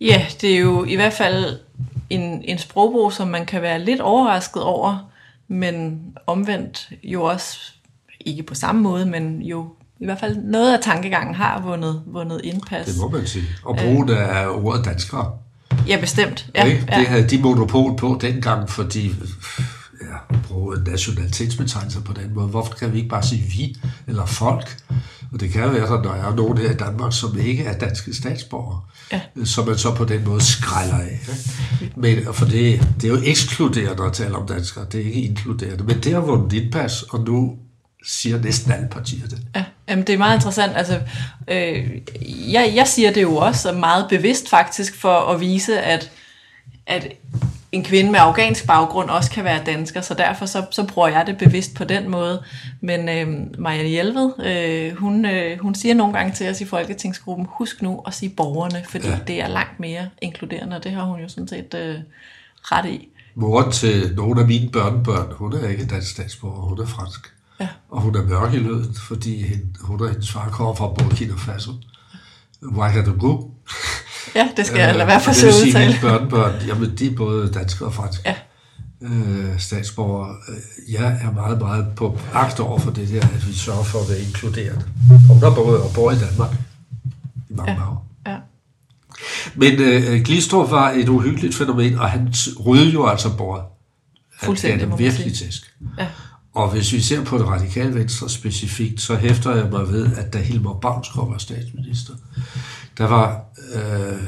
Ja, 0.00 0.26
det 0.40 0.54
er 0.54 0.58
jo 0.58 0.84
i 0.84 0.94
hvert 0.94 1.12
fald 1.12 1.58
en, 2.10 2.42
en 2.44 2.58
sprogbrug, 2.58 3.12
som 3.12 3.28
man 3.28 3.46
kan 3.46 3.62
være 3.62 3.84
lidt 3.84 4.00
overrasket 4.00 4.62
over, 4.62 5.10
men 5.48 6.00
omvendt 6.26 6.90
jo 7.02 7.22
også, 7.22 7.58
ikke 8.20 8.42
på 8.42 8.54
samme 8.54 8.82
måde, 8.82 9.06
men 9.06 9.42
jo 9.42 9.68
i 10.00 10.04
hvert 10.04 10.20
fald 10.20 10.36
noget 10.36 10.72
af 10.74 10.78
tankegangen 10.82 11.34
har 11.34 11.60
vundet, 11.62 12.02
vundet 12.06 12.40
indpas. 12.44 12.86
Det 12.86 12.94
må 13.00 13.08
man 13.08 13.26
sige. 13.26 13.44
Og 13.64 13.76
brugen 13.76 14.08
af 14.08 14.48
ordet 14.48 14.84
danskere. 14.84 15.38
Ja, 15.88 16.00
bestemt. 16.00 16.50
Ja, 16.54 16.66
Ja, 16.66 16.72
ikke? 16.72 16.86
ja. 16.90 16.98
Det 16.98 17.06
havde 17.06 17.28
de 17.28 17.42
monopol 17.42 17.96
på 17.96 18.18
dengang, 18.20 18.70
fordi 18.70 19.06
ja, 20.02 20.36
bruge 20.48 20.76
nationalitetsbetegnelser 20.86 22.00
på 22.00 22.12
den 22.12 22.34
måde. 22.34 22.46
Hvorfor 22.46 22.74
kan 22.74 22.92
vi 22.92 22.96
ikke 22.96 23.08
bare 23.08 23.22
sige 23.22 23.42
vi 23.42 23.76
eller 24.06 24.26
folk? 24.26 24.76
Og 25.36 25.40
det 25.40 25.50
kan 25.52 25.72
være, 25.72 25.98
at 25.98 26.04
der 26.04 26.14
er 26.14 26.34
nogen 26.34 26.58
her 26.58 26.70
i 26.70 26.74
Danmark, 26.74 27.12
som 27.12 27.38
ikke 27.38 27.64
er 27.64 27.78
danske 27.78 28.14
statsborgere, 28.14 28.80
Ja. 29.12 29.20
som 29.44 29.66
man 29.66 29.78
så 29.78 29.94
på 29.94 30.04
den 30.04 30.24
måde 30.24 30.44
skræller 30.44 30.94
af. 30.98 31.20
Men, 31.96 32.18
for 32.32 32.44
det, 32.44 32.88
det 33.00 33.04
er 33.04 33.08
jo 33.14 33.20
ekskluderende 33.24 34.04
at 34.04 34.12
tale 34.12 34.36
om 34.36 34.46
danskere, 34.46 34.86
det 34.92 35.00
er 35.00 35.04
ikke 35.04 35.20
inkluderende. 35.22 35.84
Men 35.84 36.00
det 36.00 36.12
har 36.12 36.20
vundet 36.20 36.52
indpas, 36.52 37.02
og 37.02 37.20
nu 37.20 37.56
siger 38.06 38.40
næsten 38.42 38.72
alle 38.72 38.88
partier 38.90 39.26
det. 39.26 39.38
Ja, 39.56 39.64
jamen 39.88 40.06
det 40.06 40.12
er 40.12 40.18
meget 40.18 40.36
interessant. 40.36 40.72
Altså, 40.76 41.00
øh, 41.48 41.90
jeg, 42.52 42.72
jeg 42.74 42.88
siger 42.88 43.12
det 43.12 43.22
jo 43.22 43.36
også 43.36 43.68
og 43.70 43.76
meget 43.76 44.06
bevidst 44.08 44.48
faktisk 44.50 45.00
for 45.00 45.18
at 45.18 45.40
vise, 45.40 45.80
at, 45.80 46.10
at 46.86 47.06
en 47.76 47.84
kvinde 47.84 48.10
med 48.10 48.20
afghansk 48.22 48.66
baggrund 48.66 49.10
også 49.10 49.30
kan 49.30 49.44
være 49.44 49.64
dansker, 49.66 50.00
så 50.00 50.14
derfor 50.14 50.46
så, 50.46 50.66
så 50.70 50.86
bruger 50.86 51.08
jeg 51.08 51.26
det 51.26 51.38
bevidst 51.38 51.74
på 51.74 51.84
den 51.84 52.10
måde. 52.10 52.42
Men 52.80 53.08
øh, 53.08 53.46
Marianne 53.58 53.88
Hjelved, 53.88 54.30
øh, 54.46 54.96
hun, 54.96 55.24
øh, 55.26 55.58
hun 55.60 55.74
siger 55.74 55.94
nogle 55.94 56.14
gange 56.14 56.32
til 56.34 56.48
os 56.50 56.60
i 56.60 56.64
Folketingsgruppen, 56.64 57.46
husk 57.50 57.82
nu 57.82 58.02
at 58.06 58.14
sige 58.14 58.28
borgerne, 58.36 58.84
fordi 58.88 59.08
Ja. 59.08 59.18
det 59.26 59.40
er 59.42 59.48
langt 59.48 59.80
mere 59.80 60.08
inkluderende, 60.22 60.76
og 60.76 60.84
det 60.84 60.92
har 60.92 61.02
hun 61.04 61.20
jo 61.20 61.28
sådan 61.28 61.48
set 61.48 61.74
øh, 61.74 61.94
ret 62.62 62.86
i. 62.90 63.08
Moren 63.34 63.72
til 63.72 64.12
nogle 64.16 64.40
af 64.40 64.46
mine 64.46 64.70
børnebørn, 64.70 65.32
hun 65.32 65.52
er 65.52 65.68
ikke 65.68 65.86
dansk 65.86 66.10
statsborger, 66.10 66.60
hun 66.62 66.80
er 66.80 66.86
fransk. 66.86 67.32
Ja. 67.60 67.68
Og 67.90 68.00
hun 68.00 68.14
er 68.16 68.22
mørk 68.22 68.54
i 68.54 68.58
løden, 68.58 68.94
fordi 69.08 69.44
hun 69.80 70.00
og 70.00 70.08
hendes 70.10 70.32
far 70.32 70.48
kommer 70.50 70.74
fra 70.74 70.88
Burkina 70.88 71.34
Faso. 71.38 71.70
Ouagadougou. 72.62 73.50
Ja, 74.34 74.48
det 74.56 74.66
skal 74.66 74.78
jeg 74.78 74.94
lade 74.94 75.06
være 75.08 75.20
for 75.20 75.30
Øh, 75.30 75.36
at 75.36 75.40
det 75.40 75.44
vil 75.46 75.54
sige, 75.54 75.66
udtale. 75.68 75.86
mine 75.86 76.00
børnebørn, 76.00 76.52
jamen 76.66 76.96
de 76.98 77.06
er 77.06 77.14
både 77.16 77.52
danskere 77.52 77.88
og 77.88 77.94
franske. 77.94 78.22
Ja. 78.26 78.34
øh, 79.02 79.58
statsborgere. 79.58 80.34
Øh, 80.48 80.92
Jeg 80.92 81.18
er 81.22 81.32
meget, 81.32 81.58
meget 81.58 81.86
på 81.96 82.18
agt 82.34 82.60
over 82.60 82.78
for 82.78 82.90
det 82.90 83.08
der, 83.08 83.20
at 83.22 83.48
vi 83.48 83.52
sørger 83.54 83.84
for 83.84 83.98
at 84.00 84.08
være 84.08 84.20
inkluderende. 84.20 84.84
Og 85.30 85.40
der 85.40 85.54
bor, 85.54 85.76
og 85.78 85.90
bor 85.94 86.10
i 86.10 86.18
Danmark 86.18 86.50
i 87.50 87.54
mange 87.54 87.72
Ja. 87.72 87.88
år. 87.88 88.06
Ja. 88.26 88.36
Men 89.54 89.72
øh, 89.80 90.20
Glistrup 90.24 90.70
var 90.70 90.90
et 90.90 91.08
uhyggeligt 91.08 91.54
fænomen, 91.54 91.98
og 91.98 92.10
han 92.10 92.34
ryddede 92.66 92.90
jo 92.90 93.06
altså 93.06 93.36
bordet. 93.36 93.64
Han 94.40 94.46
Fuldstændig, 94.46 94.80
det 94.80 94.88
man 94.88 94.98
virkelig 94.98 95.34
tæsk. 95.34 95.74
Ja. 95.98 96.06
Og 96.54 96.70
hvis 96.70 96.92
vi 96.92 97.00
ser 97.00 97.24
på 97.24 97.38
det 97.38 97.46
radikale 97.46 97.94
venstre 97.94 98.28
specifikt, 98.30 99.00
så 99.00 99.16
hæfter 99.16 99.54
jeg 99.56 99.66
mig 99.70 99.88
ved, 99.92 100.16
at 100.16 100.32
da 100.32 100.38
Hilmar 100.38 100.72
Bavnsgaard 100.72 101.30
var 101.30 101.38
statsminister, 101.38 102.12
der 102.98 103.06
var 103.06 103.40
øh, 103.74 104.18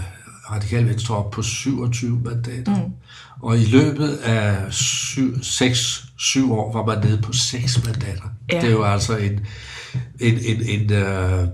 radikale 0.51 0.87
venstre 0.87 1.17
op 1.17 1.31
på 1.31 1.43
27 1.43 2.21
mandater. 2.25 2.77
Mm. 2.77 2.93
Og 3.43 3.59
i 3.59 3.65
løbet 3.65 4.17
af 4.17 4.69
6-7 4.69 6.53
år 6.53 6.73
var 6.73 6.85
man 6.85 7.05
nede 7.05 7.23
på 7.23 7.33
6 7.33 7.85
mandater. 7.85 8.23
Ja. 8.53 8.61
Det 8.61 8.67
er 8.67 8.73
jo 8.73 8.85
altså 8.85 9.17
en... 9.17 9.41
en, 10.21 10.39
en, 10.45 10.63
en 10.63 10.93
øh, 10.93 11.49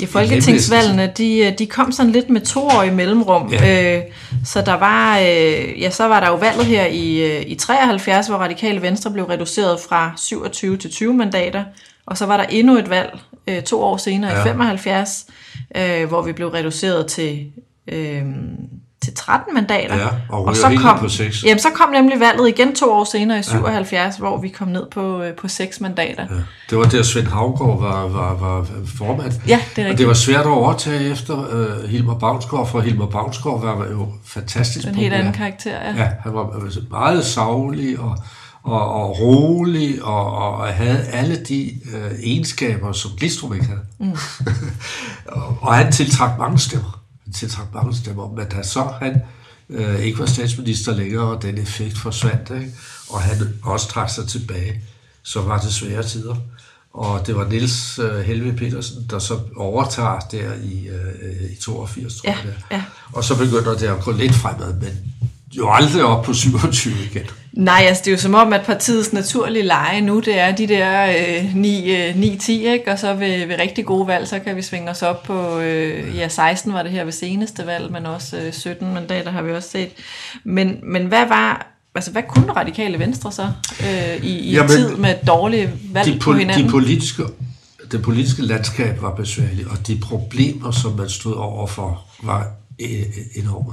Ja, 0.00 0.06
folketingsvalgene, 0.06 1.12
de, 1.18 1.54
de 1.58 1.66
kom 1.66 1.92
sådan 1.92 2.12
lidt 2.12 2.30
med 2.30 2.40
to 2.40 2.66
år 2.66 2.82
i 2.82 2.90
mellemrum. 2.90 3.52
Ja. 3.52 3.96
Øh, 3.96 4.02
så 4.44 4.62
der 4.62 4.74
var, 4.74 5.18
øh, 5.18 5.80
ja, 5.80 5.90
så 5.90 6.04
var 6.04 6.20
der 6.20 6.28
jo 6.28 6.34
valget 6.34 6.66
her 6.66 6.86
i, 6.86 7.36
øh, 7.36 7.42
i 7.46 7.54
73, 7.54 8.26
hvor 8.26 8.36
Radikale 8.36 8.82
Venstre 8.82 9.10
blev 9.10 9.24
reduceret 9.24 9.80
fra 9.88 10.12
27 10.16 10.76
til 10.76 10.90
20 10.90 11.14
mandater. 11.14 11.64
Og 12.06 12.18
så 12.18 12.26
var 12.26 12.36
der 12.36 12.44
endnu 12.44 12.78
et 12.78 12.90
valg 12.90 13.18
øh, 13.46 13.62
to 13.62 13.82
år 13.82 13.96
senere 13.96 14.32
ja. 14.32 14.40
i 14.40 14.42
75, 14.42 15.26
øh, 15.76 16.08
hvor 16.08 16.22
vi 16.22 16.32
blev 16.32 16.48
reduceret 16.48 17.06
til, 17.06 17.52
øh, 17.88 18.22
til 19.02 19.14
13 19.14 19.54
mandater. 19.54 19.96
Ja, 19.96 20.08
og 20.28 20.46
ryger 20.46 20.54
så 20.54 20.78
kom, 20.82 20.98
på 20.98 21.08
seks. 21.08 21.44
Jamen, 21.44 21.58
så 21.58 21.68
kom 21.74 21.90
nemlig 21.92 22.20
valget 22.20 22.48
igen 22.48 22.74
to 22.74 22.92
år 22.92 23.04
senere 23.04 23.38
i 23.38 23.42
77, 23.42 24.14
ja. 24.14 24.18
hvor 24.18 24.40
vi 24.40 24.48
kom 24.48 24.68
ned 24.68 24.86
på, 24.90 25.22
øh, 25.22 25.34
på 25.34 25.48
6 25.48 25.80
mandater. 25.80 26.26
Ja. 26.30 26.34
Det 26.70 26.78
var 26.78 26.84
der 26.84 27.02
Svend 27.02 27.26
Havgård 27.26 27.80
var, 27.80 28.08
var, 28.08 28.34
var 28.34 28.66
formand. 28.98 29.32
Ja, 29.48 29.60
det 29.76 29.82
er 29.82 29.84
Og 29.84 29.90
rigtigt. 29.90 29.98
det 29.98 30.06
var 30.06 30.14
svært 30.14 30.40
at 30.40 30.46
overtage 30.46 31.10
efter 31.10 31.34
uh, 31.34 31.90
Hilmar 31.90 32.14
Bavnsgaard, 32.14 32.68
for 32.68 32.80
Hilmar 32.80 33.06
Bavnsgaard 33.06 33.60
var 33.60 33.86
jo 33.90 34.08
fantastisk 34.24 34.88
En 34.88 34.94
helt 34.94 35.14
anden 35.14 35.32
karakter, 35.32 35.70
ja. 35.70 36.02
Ja, 36.02 36.08
han 36.22 36.34
var 36.34 36.62
altså 36.64 36.80
meget 36.90 37.24
savlig 37.24 37.98
og, 37.98 38.18
og, 38.62 38.94
og 38.94 39.20
rolig, 39.20 40.04
og, 40.04 40.32
og 40.32 40.68
havde 40.68 41.04
alle 41.04 41.44
de 41.44 41.80
uh, 41.94 42.20
egenskaber, 42.22 42.92
som 42.92 43.10
Glistrup 43.16 43.54
ikke 43.54 43.66
havde. 43.66 43.80
Mm. 43.98 44.16
og, 45.36 45.58
og 45.60 45.74
han 45.74 45.92
tiltrak 45.92 46.38
mange 46.38 46.58
stemmer. 46.58 47.02
Han 47.24 47.32
tiltrak 47.32 47.74
mange 47.74 47.96
stemmer, 47.96 48.32
men 48.32 48.46
da 48.46 48.62
så 48.62 48.82
han 48.82 49.22
øh, 49.70 50.00
ikke 50.00 50.18
var 50.18 50.26
statsminister 50.26 50.94
længere, 50.94 51.36
og 51.36 51.42
den 51.42 51.58
effekt 51.58 51.98
forsvandt, 51.98 52.50
ikke? 52.50 52.72
og 53.10 53.20
han 53.20 53.36
også 53.62 53.88
trak 53.88 54.10
sig 54.10 54.28
tilbage, 54.28 54.82
så 55.22 55.40
var 55.40 55.60
det 55.60 55.72
svære 55.72 56.02
tider. 56.02 56.36
Og 56.92 57.26
det 57.26 57.36
var 57.36 57.48
Niels 57.48 57.98
øh, 57.98 58.20
Helve 58.20 58.52
Petersen, 58.52 59.06
der 59.10 59.18
så 59.18 59.38
overtager 59.56 60.20
der 60.20 60.54
i, 60.54 60.88
øh, 60.88 61.50
i 61.52 61.56
82, 61.60 62.14
tror 62.14 62.30
jeg. 62.30 62.54
ja. 62.70 62.82
Og 63.12 63.24
så 63.24 63.38
begynder 63.38 63.74
det 63.74 63.86
at 63.86 64.00
gå 64.00 64.12
lidt 64.12 64.34
fremad, 64.34 64.74
men 64.74 65.14
jo 65.56 65.70
aldrig 65.72 66.04
op 66.04 66.24
på 66.24 66.34
27 66.34 66.94
igen. 67.10 67.22
Nej, 67.52 67.84
altså 67.88 68.02
det 68.04 68.10
er 68.10 68.12
jo 68.12 68.20
som 68.20 68.34
om, 68.34 68.52
at 68.52 68.62
partiets 68.66 69.12
naturlige 69.12 69.62
leje 69.62 70.00
nu, 70.00 70.20
det 70.20 70.38
er 70.38 70.56
de 70.56 70.66
der 70.66 71.06
øh, 71.38 71.56
9, 71.56 71.96
øh, 71.96 72.14
9-10, 72.14 72.50
ikke? 72.50 72.92
og 72.92 72.98
så 72.98 73.14
ved, 73.14 73.46
ved 73.46 73.56
rigtig 73.58 73.84
gode 73.86 74.06
valg, 74.06 74.28
så 74.28 74.38
kan 74.38 74.56
vi 74.56 74.62
svinge 74.62 74.90
os 74.90 75.02
op 75.02 75.22
på, 75.22 75.58
øh, 75.58 76.16
ja 76.16 76.28
16 76.28 76.72
var 76.72 76.82
det 76.82 76.92
her 76.92 77.04
ved 77.04 77.12
seneste 77.12 77.66
valg, 77.66 77.92
men 77.92 78.06
også 78.06 78.36
øh, 78.36 78.52
17 78.52 78.94
mandater 78.94 79.30
har 79.30 79.42
vi 79.42 79.52
også 79.52 79.68
set. 79.68 79.88
Men, 80.44 80.76
men 80.82 81.06
hvad 81.06 81.28
var, 81.28 81.66
altså 81.94 82.10
hvad 82.12 82.22
kunne 82.28 82.52
radikale 82.52 82.98
venstre 82.98 83.32
så 83.32 83.48
øh, 83.80 84.24
i, 84.24 84.38
i 84.38 84.48
en 84.48 84.54
Jamen, 84.54 84.70
tid 84.70 84.96
med 84.96 85.14
dårlige 85.26 85.70
valg 85.92 86.14
de, 86.14 86.18
på 86.18 86.32
hinanden? 86.32 86.64
de 86.64 86.70
politiske, 86.70 87.22
det 87.92 88.02
politiske 88.02 88.42
landskab 88.42 89.02
var 89.02 89.14
besværligt, 89.14 89.68
og 89.68 89.86
de 89.86 89.98
problemer, 90.02 90.70
som 90.70 90.92
man 90.92 91.08
stod 91.08 91.34
overfor, 91.34 92.04
var 92.22 92.46
øh, 92.80 93.02
enorme. 93.34 93.72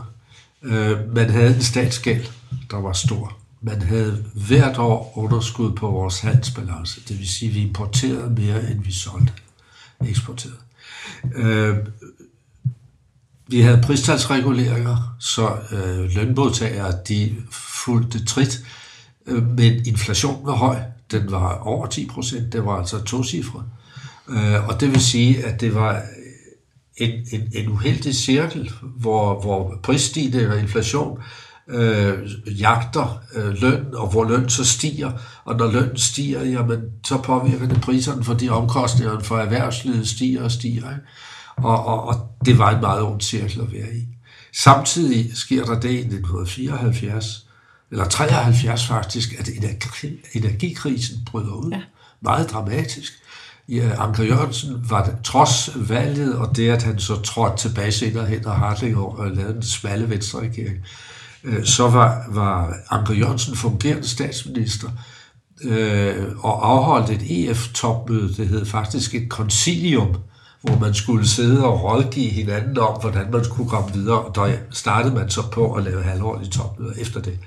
Øh, 0.64 1.16
man 1.16 1.30
havde 1.30 1.56
en 1.56 1.62
statsgæld, 1.62 2.26
der 2.72 2.78
var 2.78 2.94
stor. 2.94 3.38
Man 3.62 3.82
havde 3.82 4.26
hvert 4.48 4.78
år 4.78 5.14
underskud 5.16 5.76
på 5.76 5.92
vores 5.92 6.20
handelsbalance. 6.20 7.02
Det 7.08 7.20
vil 7.20 7.30
sige, 7.30 7.50
at 7.50 7.56
vi 7.56 7.62
importerede 7.62 8.30
mere, 8.30 8.72
end 8.72 8.84
vi 8.84 8.92
solgte. 8.92 9.34
Eksporterede. 10.06 10.58
Øh, 11.36 11.78
vi 13.48 13.62
havde 13.62 13.82
pristalsreguleringer, 13.84 15.16
så 15.20 15.58
øh, 15.72 16.12
lønmodtagere 16.16 16.94
de 17.08 17.36
fulgte 17.52 18.26
trit, 18.26 18.64
øh, 19.26 19.48
men 19.48 19.86
inflationen 19.86 20.46
var 20.46 20.56
høj. 20.56 20.80
Den 21.12 21.32
var 21.32 21.58
over 21.58 21.88
10 21.88 22.08
procent. 22.08 22.54
Det 22.54 22.66
var 22.66 22.80
altså 22.80 23.04
to 23.04 23.24
cifre. 23.24 23.64
Øh, 24.30 24.68
og 24.68 24.80
det 24.80 24.92
vil 24.92 25.02
sige, 25.02 25.46
at 25.46 25.62
det 25.62 25.76
var 25.76 26.04
en, 26.98 27.12
en, 27.32 27.42
en 27.54 27.70
uheldig 27.70 28.16
cirkel, 28.16 28.72
hvor, 28.82 29.42
hvor 29.42 29.80
prisstigning 29.84 30.48
og 30.48 30.60
inflation 30.60 31.20
øh, 31.68 32.30
jagter 32.60 33.22
øh, 33.36 33.62
løn, 33.62 33.86
og 33.94 34.08
hvor 34.08 34.24
løn 34.24 34.50
så 34.50 34.66
stiger. 34.66 35.12
Og 35.46 35.56
når 35.56 35.72
lønnen 35.72 35.98
stiger, 35.98 36.44
jamen, 36.44 36.82
så 37.06 37.18
påvirker 37.18 37.68
det 37.68 37.82
priserne, 37.82 38.24
fordi 38.24 38.50
omkostningerne 38.50 39.24
for 39.24 39.38
erhvervslivet 39.38 40.08
stiger 40.08 40.44
og 40.44 40.52
stiger. 40.52 40.90
Ikke? 40.90 41.02
Og, 41.58 41.86
og, 41.86 42.08
og 42.08 42.16
det 42.46 42.58
var 42.58 42.76
en 42.76 42.82
meget 42.82 43.02
ond 43.02 43.22
cirkel 43.22 43.62
at 43.62 43.74
være 43.74 43.96
i. 43.96 44.08
Samtidig 44.54 45.38
sker 45.38 45.66
der 45.66 45.80
det 45.80 45.90
i 45.90 45.98
1974, 45.98 47.46
eller 47.92 48.06
73 48.06 48.88
faktisk, 48.88 49.40
at 49.40 49.48
energi, 49.48 50.20
energikrisen 50.34 51.18
bryder 51.26 51.54
ud. 51.54 51.72
Ja. 51.72 51.82
Meget 52.22 52.52
dramatisk. 52.52 53.14
Ja, 53.70 54.04
Anker 54.04 54.24
Jørgensen 54.24 54.86
var 54.90 55.10
trods 55.24 55.70
valget, 55.76 56.36
og 56.36 56.56
det, 56.56 56.70
at 56.70 56.84
han 56.84 57.00
så 57.00 57.22
trådte 57.22 57.58
tilbage 57.58 57.92
senere 57.92 58.26
hen 58.26 58.46
og 58.46 58.56
Hartling 58.56 58.98
og 58.98 59.32
lavede 59.32 59.54
den 59.54 59.64
smalle 59.64 60.10
venstre 60.10 60.40
regering, 60.40 60.78
øh, 61.44 61.66
så 61.66 61.90
var, 61.90 62.26
var 62.30 62.74
Anker 62.90 63.14
Jørgensen 63.14 63.56
fungerende 63.56 64.08
statsminister 64.08 64.88
øh, 65.64 66.26
og 66.38 66.70
afholdt 66.70 67.10
et 67.10 67.50
EF-topmøde, 67.50 68.34
det 68.34 68.48
hed 68.48 68.66
faktisk 68.66 69.16
et 69.16 69.28
concilium, 69.30 70.16
hvor 70.62 70.80
man 70.80 70.94
skulle 70.94 71.28
sidde 71.28 71.66
og 71.66 71.84
rådgive 71.84 72.30
hinanden 72.30 72.78
om, 72.78 73.02
hvordan 73.02 73.32
man 73.32 73.44
skulle 73.44 73.70
komme 73.70 73.94
videre, 73.94 74.20
og 74.20 74.36
der 74.36 74.56
startede 74.72 75.16
man 75.16 75.30
så 75.30 75.42
på 75.52 75.74
at 75.74 75.84
lave 75.84 76.04
halvårlige 76.04 76.50
topmøder 76.50 76.94
efter 76.98 77.22
det. 77.22 77.40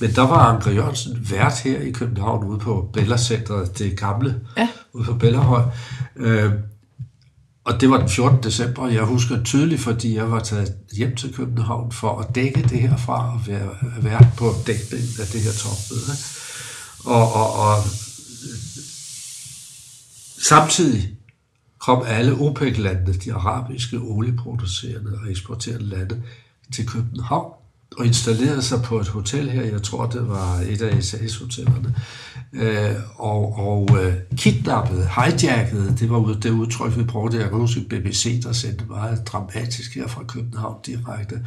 Men 0.00 0.10
der 0.10 0.22
var 0.22 0.54
Anker 0.54 0.70
Jørgensen 0.70 1.26
vært 1.30 1.60
her 1.64 1.80
i 1.80 1.90
København 1.90 2.44
ude 2.44 2.58
på 2.58 2.90
Bellacenteret, 2.92 3.78
det 3.78 3.98
gamle, 3.98 4.40
ja 4.56 4.68
ude 4.96 5.04
på 5.04 5.14
Bellerhøj. 5.14 5.62
Øh, 6.16 6.52
og 7.64 7.80
det 7.80 7.90
var 7.90 7.98
den 7.98 8.08
14. 8.08 8.42
december, 8.42 8.82
og 8.82 8.94
jeg 8.94 9.02
husker 9.02 9.42
tydeligt, 9.42 9.80
fordi 9.80 10.14
jeg 10.14 10.30
var 10.30 10.40
taget 10.40 10.74
hjem 10.96 11.16
til 11.16 11.34
København 11.34 11.92
for 11.92 12.18
at 12.18 12.34
dække 12.34 12.62
det 12.62 12.80
her 12.80 12.96
fra 12.96 13.34
og 13.34 13.46
være 13.46 13.70
vært 14.02 14.26
på 14.36 14.52
dækningen 14.66 15.20
af 15.20 15.26
det 15.26 15.40
her 15.40 15.52
topmøde. 15.52 16.16
Og, 17.04 17.32
og, 17.32 17.52
og 17.52 17.76
samtidig 20.38 21.16
kom 21.78 22.02
alle 22.06 22.32
OPEC-landene, 22.32 23.12
de 23.12 23.34
arabiske 23.34 23.98
olieproducerende 23.98 25.18
og 25.22 25.30
eksporterende 25.30 25.86
lande, 25.86 26.22
til 26.74 26.86
København 26.86 27.52
og 27.98 28.06
installerede 28.06 28.62
sig 28.62 28.82
på 28.82 29.00
et 29.00 29.08
hotel 29.08 29.50
her, 29.50 29.62
jeg 29.62 29.82
tror 29.82 30.06
det 30.06 30.28
var 30.28 30.54
et 30.68 30.82
af 30.82 31.04
SAS-hotellerne, 31.04 31.94
øh, 32.52 32.94
og, 33.16 33.58
og 33.58 33.88
øh, 34.02 34.14
kidnappede, 34.36 35.08
hijackede, 35.16 35.96
det 35.98 36.10
var 36.10 36.38
det 36.42 36.50
udtryk, 36.50 36.96
vi 36.98 37.02
brugte, 37.04 37.38
jeg 37.38 37.48
kan 37.48 37.58
huske 37.58 37.80
BBC, 37.80 38.42
der 38.42 38.52
sendte 38.52 38.84
meget 38.84 39.26
dramatisk 39.26 39.94
her 39.94 40.06
fra 40.06 40.22
København 40.24 40.76
direkte, 40.86 41.46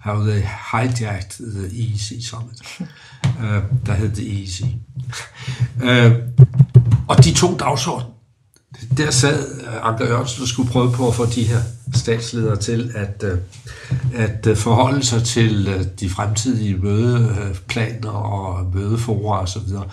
how 0.00 0.26
they 0.26 0.42
hijacked 0.72 1.30
the 1.30 1.66
EEC 1.82 2.28
Summit. 2.28 2.80
øh, 3.42 3.62
der 3.86 3.92
hed 3.92 4.10
det 4.10 4.40
EEC. 4.40 4.64
øh, 5.82 6.12
og 7.08 7.24
de 7.24 7.34
to 7.34 7.56
dagsorden, 7.56 8.06
der 8.96 9.10
sad 9.10 9.60
øh, 9.60 9.86
Anker 9.86 10.06
Jørgensen 10.06 10.42
og 10.42 10.48
skulle 10.48 10.70
prøve 10.70 10.92
på 10.92 11.08
at 11.08 11.14
få 11.14 11.26
de 11.26 11.42
her 11.42 11.60
statsledere 11.94 12.56
til 12.56 12.92
at, 12.94 13.24
øh, 13.24 13.38
at 14.14 14.46
øh, 14.46 14.56
forholde 14.56 15.04
sig 15.04 15.24
til 15.24 15.90
de 16.00 16.10
fremtidige 16.10 16.76
mødeplaner 16.76 18.10
og 18.10 18.70
mødeforer 18.74 19.38
osv. 19.38 19.74
Og 19.76 19.90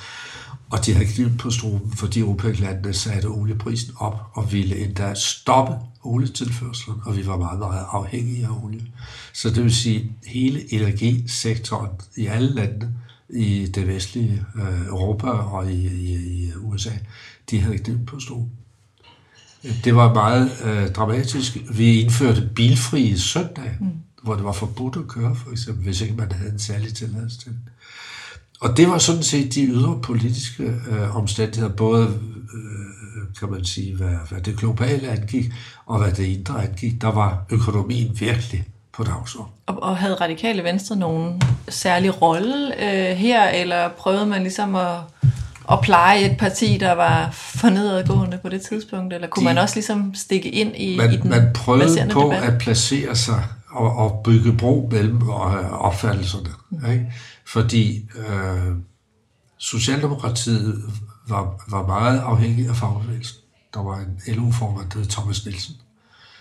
og 0.69 0.85
de 0.85 0.93
havde 0.93 1.05
knivet 1.07 1.37
på 1.37 1.51
struben, 1.51 1.91
fordi 1.91 2.23
OPEC-landene 2.23 2.93
satte 2.93 3.25
olieprisen 3.25 3.93
op 3.97 4.19
og 4.33 4.51
ville 4.51 4.77
endda 4.77 5.13
stoppe 5.13 5.73
olietilførselen, 6.03 6.99
og 7.05 7.17
vi 7.17 7.27
var 7.27 7.37
meget, 7.37 7.59
meget 7.59 7.85
afhængige 7.91 8.45
af 8.45 8.63
olie. 8.63 8.81
Så 9.33 9.49
det 9.49 9.63
vil 9.63 9.75
sige, 9.75 10.11
hele 10.25 10.73
energisektoren 10.73 11.91
i 12.17 12.25
alle 12.25 12.53
landene 12.53 12.95
i 13.29 13.65
det 13.75 13.87
vestlige 13.87 14.45
øh, 14.55 14.87
Europa 14.87 15.27
og 15.27 15.71
i, 15.71 15.87
i, 15.87 16.15
i 16.15 16.51
USA, 16.55 16.91
de 17.49 17.61
havde 17.61 17.77
knivet 17.77 18.05
på 18.05 18.19
struben. 18.19 18.51
Det 19.83 19.95
var 19.95 20.13
meget 20.13 20.51
øh, 20.63 20.89
dramatisk. 20.91 21.57
Vi 21.71 22.01
indførte 22.01 22.49
bilfrie 22.55 23.19
søndage, 23.19 23.77
mm. 23.79 23.87
hvor 24.23 24.35
det 24.35 24.43
var 24.43 24.51
forbudt 24.51 24.95
at 24.95 25.07
køre, 25.07 25.35
for 25.35 25.51
eksempel, 25.51 25.83
hvis 25.83 26.01
ikke 26.01 26.15
man 26.15 26.31
havde 26.31 26.51
en 26.51 26.59
særlig 26.59 26.93
tilladelse 26.93 27.39
til 27.39 27.51
og 28.61 28.77
det 28.77 28.89
var 28.89 28.97
sådan 28.97 29.23
set 29.23 29.55
de 29.55 29.65
ydre 29.65 29.99
politiske 30.03 30.63
øh, 30.63 31.15
omstændigheder, 31.15 31.73
både 31.73 32.07
øh, 32.53 33.39
kan 33.39 33.51
man 33.51 33.65
sige, 33.65 33.95
hvad, 33.95 34.15
hvad 34.29 34.41
det 34.41 34.57
globale 34.57 35.07
angik, 35.07 35.45
og 35.85 35.99
hvad 35.99 36.11
det 36.11 36.25
indre 36.25 36.63
angik. 36.63 37.01
Der 37.01 37.11
var 37.11 37.45
økonomien 37.49 38.19
virkelig 38.19 38.63
på 38.93 39.03
dagsordenen. 39.03 39.53
Og, 39.65 39.83
og 39.83 39.97
havde 39.97 40.15
radikale 40.15 40.63
venstre 40.63 40.95
nogen 40.95 41.41
særlig 41.69 42.21
rolle 42.21 42.83
øh, 42.83 43.17
her, 43.17 43.49
eller 43.49 43.89
prøvede 43.89 44.25
man 44.25 44.41
ligesom 44.41 44.75
at, 44.75 44.97
at 45.71 45.79
pleje 45.81 46.31
et 46.31 46.37
parti, 46.37 46.77
der 46.77 46.91
var 46.91 47.29
for 47.31 47.69
nedadgående 47.69 48.37
på 48.41 48.49
det 48.49 48.61
tidspunkt, 48.61 49.13
eller 49.13 49.27
kunne 49.27 49.41
De, 49.41 49.45
man 49.45 49.57
også 49.57 49.75
ligesom 49.75 50.15
stikke 50.15 50.49
ind 50.49 50.75
i, 50.75 50.97
man, 50.97 51.13
i 51.13 51.17
den 51.17 51.29
Man 51.29 51.51
prøvede 51.53 52.09
på 52.11 52.21
debat? 52.21 52.43
at 52.43 52.59
placere 52.59 53.15
sig 53.15 53.43
og, 53.69 53.95
og 53.95 54.21
bygge 54.23 54.53
bro 54.57 54.89
mellem 54.91 55.21
øh, 55.21 55.71
opfattelserne. 55.71 56.49
Mm. 56.69 56.91
Ikke? 56.91 57.13
Fordi 57.45 58.09
øh, 58.15 58.75
Socialdemokratiet 59.57 60.83
var, 61.27 61.63
var 61.67 61.87
meget 61.87 62.19
afhængig 62.19 62.69
af 62.69 62.75
fagbevægelsen. 62.75 63.37
Der 63.73 63.83
var 63.83 63.97
en 63.97 64.35
LO-formand, 64.35 64.89
der 64.89 64.97
hed 64.97 65.05
Thomas 65.05 65.45
Nielsen, 65.45 65.75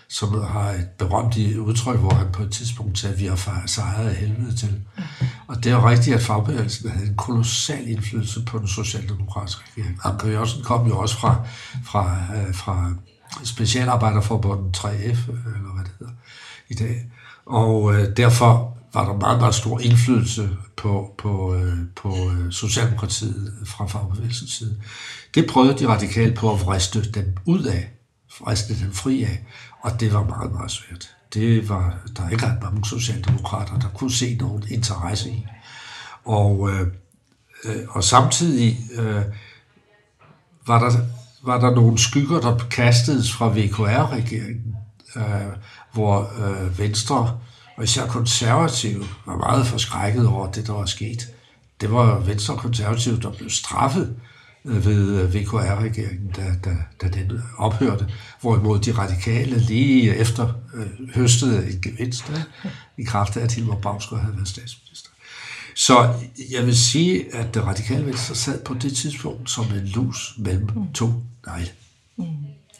som 0.09 0.41
har 0.43 0.69
et 0.69 0.87
berømt 0.97 1.37
udtryk, 1.57 1.99
hvor 1.99 2.13
han 2.13 2.27
på 2.33 2.43
et 2.43 2.51
tidspunkt 2.51 2.99
sagde, 2.99 3.13
at 3.13 3.19
vi 3.21 3.25
har 3.25 3.63
sejret 3.65 4.09
af 4.09 4.15
helvede 4.15 4.55
til. 4.55 4.81
Og 5.47 5.63
det 5.63 5.71
er 5.71 5.89
rigtigt, 5.89 6.15
at 6.15 6.21
fagbevægelsen 6.21 6.89
havde 6.89 7.07
en 7.07 7.15
kolossal 7.15 7.89
indflydelse 7.89 8.45
på 8.45 8.59
den 8.59 8.67
socialdemokratiske 8.67 9.63
regering. 9.71 9.99
Anker 10.03 10.29
Jørgensen 10.29 10.63
kom 10.63 10.87
jo 10.87 10.99
også 10.99 11.17
fra, 11.17 11.47
fra, 11.85 12.17
øh, 12.35 12.55
fra 12.55 12.93
Specialarbejderforbundet 13.43 14.77
3F, 14.77 14.89
øh, 15.31 15.55
eller 15.55 15.73
hvad 15.73 15.83
det 15.83 15.91
hedder 15.99 16.13
i 16.69 16.73
dag. 16.73 17.05
Og 17.45 17.93
øh, 17.93 18.17
derfor 18.17 18.77
var 18.93 19.05
der 19.05 19.19
meget, 19.19 19.39
meget 19.39 19.55
stor 19.55 19.79
indflydelse 19.79 20.49
på, 20.77 21.15
på, 21.17 21.55
øh, 21.55 21.77
på 21.95 22.31
øh, 22.31 22.51
Socialdemokratiet 22.51 23.53
fra 23.65 23.85
fagbevægelsens 23.85 24.51
side. 24.51 24.77
Det 25.35 25.47
prøvede 25.49 25.77
de 25.79 25.87
radikale 25.87 26.33
på 26.33 26.53
at 26.53 26.61
vriste 26.61 27.11
dem 27.11 27.37
ud 27.45 27.63
af, 27.63 27.91
vriste 28.41 28.79
dem 28.79 28.93
fri 28.93 29.23
af, 29.23 29.45
og 29.81 29.99
det 29.99 30.13
var 30.13 30.23
meget, 30.23 30.51
meget 30.51 30.71
svært. 30.71 31.15
Det 31.35 31.69
var 31.69 31.97
der 32.17 32.29
ikke 32.29 32.45
ret 32.45 32.63
mange 32.63 32.85
socialdemokrater, 32.85 33.79
der 33.79 33.87
kunne 33.87 34.11
se 34.11 34.35
nogen 34.35 34.63
interesse 34.69 35.29
i. 35.29 35.45
Og, 36.25 36.69
øh, 36.69 36.87
øh, 37.65 37.75
og 37.89 38.03
samtidig 38.03 38.77
øh, 38.97 39.21
var, 40.67 40.79
der, 40.79 40.91
var 41.43 41.59
der 41.59 41.75
nogle 41.75 41.97
skygger, 41.97 42.39
der 42.39 42.57
kastedes 42.57 43.33
fra 43.33 43.47
VKR-regeringen, 43.49 44.75
øh, 45.15 45.23
hvor 45.93 46.31
øh, 46.45 46.79
Venstre 46.79 47.39
og 47.77 47.83
især 47.83 48.07
konservative 48.07 49.03
var 49.25 49.37
meget 49.37 49.67
forskrækket 49.67 50.27
over 50.27 50.51
det, 50.51 50.67
der 50.67 50.73
var 50.73 50.85
sket. 50.85 51.27
Det 51.81 51.91
var 51.91 52.19
Venstre 52.19 52.53
og 52.53 52.59
konservative, 52.59 53.19
der 53.19 53.31
blev 53.31 53.49
straffet 53.49 54.15
ved 54.65 55.21
øh, 55.21 55.33
VKR-regeringen, 55.33 56.31
da, 56.35 56.41
da, 56.65 56.75
da 57.01 57.07
den 57.07 57.41
ophørte, 57.57 58.07
hvorimod 58.41 58.79
de 58.79 58.91
radikale 58.91 59.59
lige 59.59 60.15
efter 60.15 60.53
øh, 60.73 61.15
høstede 61.15 61.71
en 61.71 61.81
gevinst 61.81 62.29
ja, 62.29 62.71
i 62.97 63.03
kraft 63.03 63.37
af, 63.37 63.43
at 63.43 63.51
Hilmar 63.51 63.75
Bagsgaard 63.75 64.21
havde 64.21 64.35
været 64.35 64.47
statsminister. 64.47 65.09
Så 65.75 66.13
jeg 66.51 66.65
vil 66.65 66.77
sige, 66.77 67.35
at 67.35 67.53
det 67.53 67.63
radikale 67.63 68.05
venstre 68.05 68.35
sad 68.35 68.59
på 68.59 68.73
det 68.73 68.97
tidspunkt 68.97 69.49
som 69.49 69.65
en 69.65 69.85
lus 69.85 70.33
mellem 70.37 70.69
to 70.93 71.13
negle. 71.47 71.69
Mm. 72.17 72.25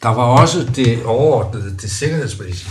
Der 0.02 0.08
var 0.08 0.22
også 0.22 0.72
det 0.76 1.04
overordnede, 1.04 1.76
det 1.76 1.90
sikkerhedsmæssige 1.90 2.70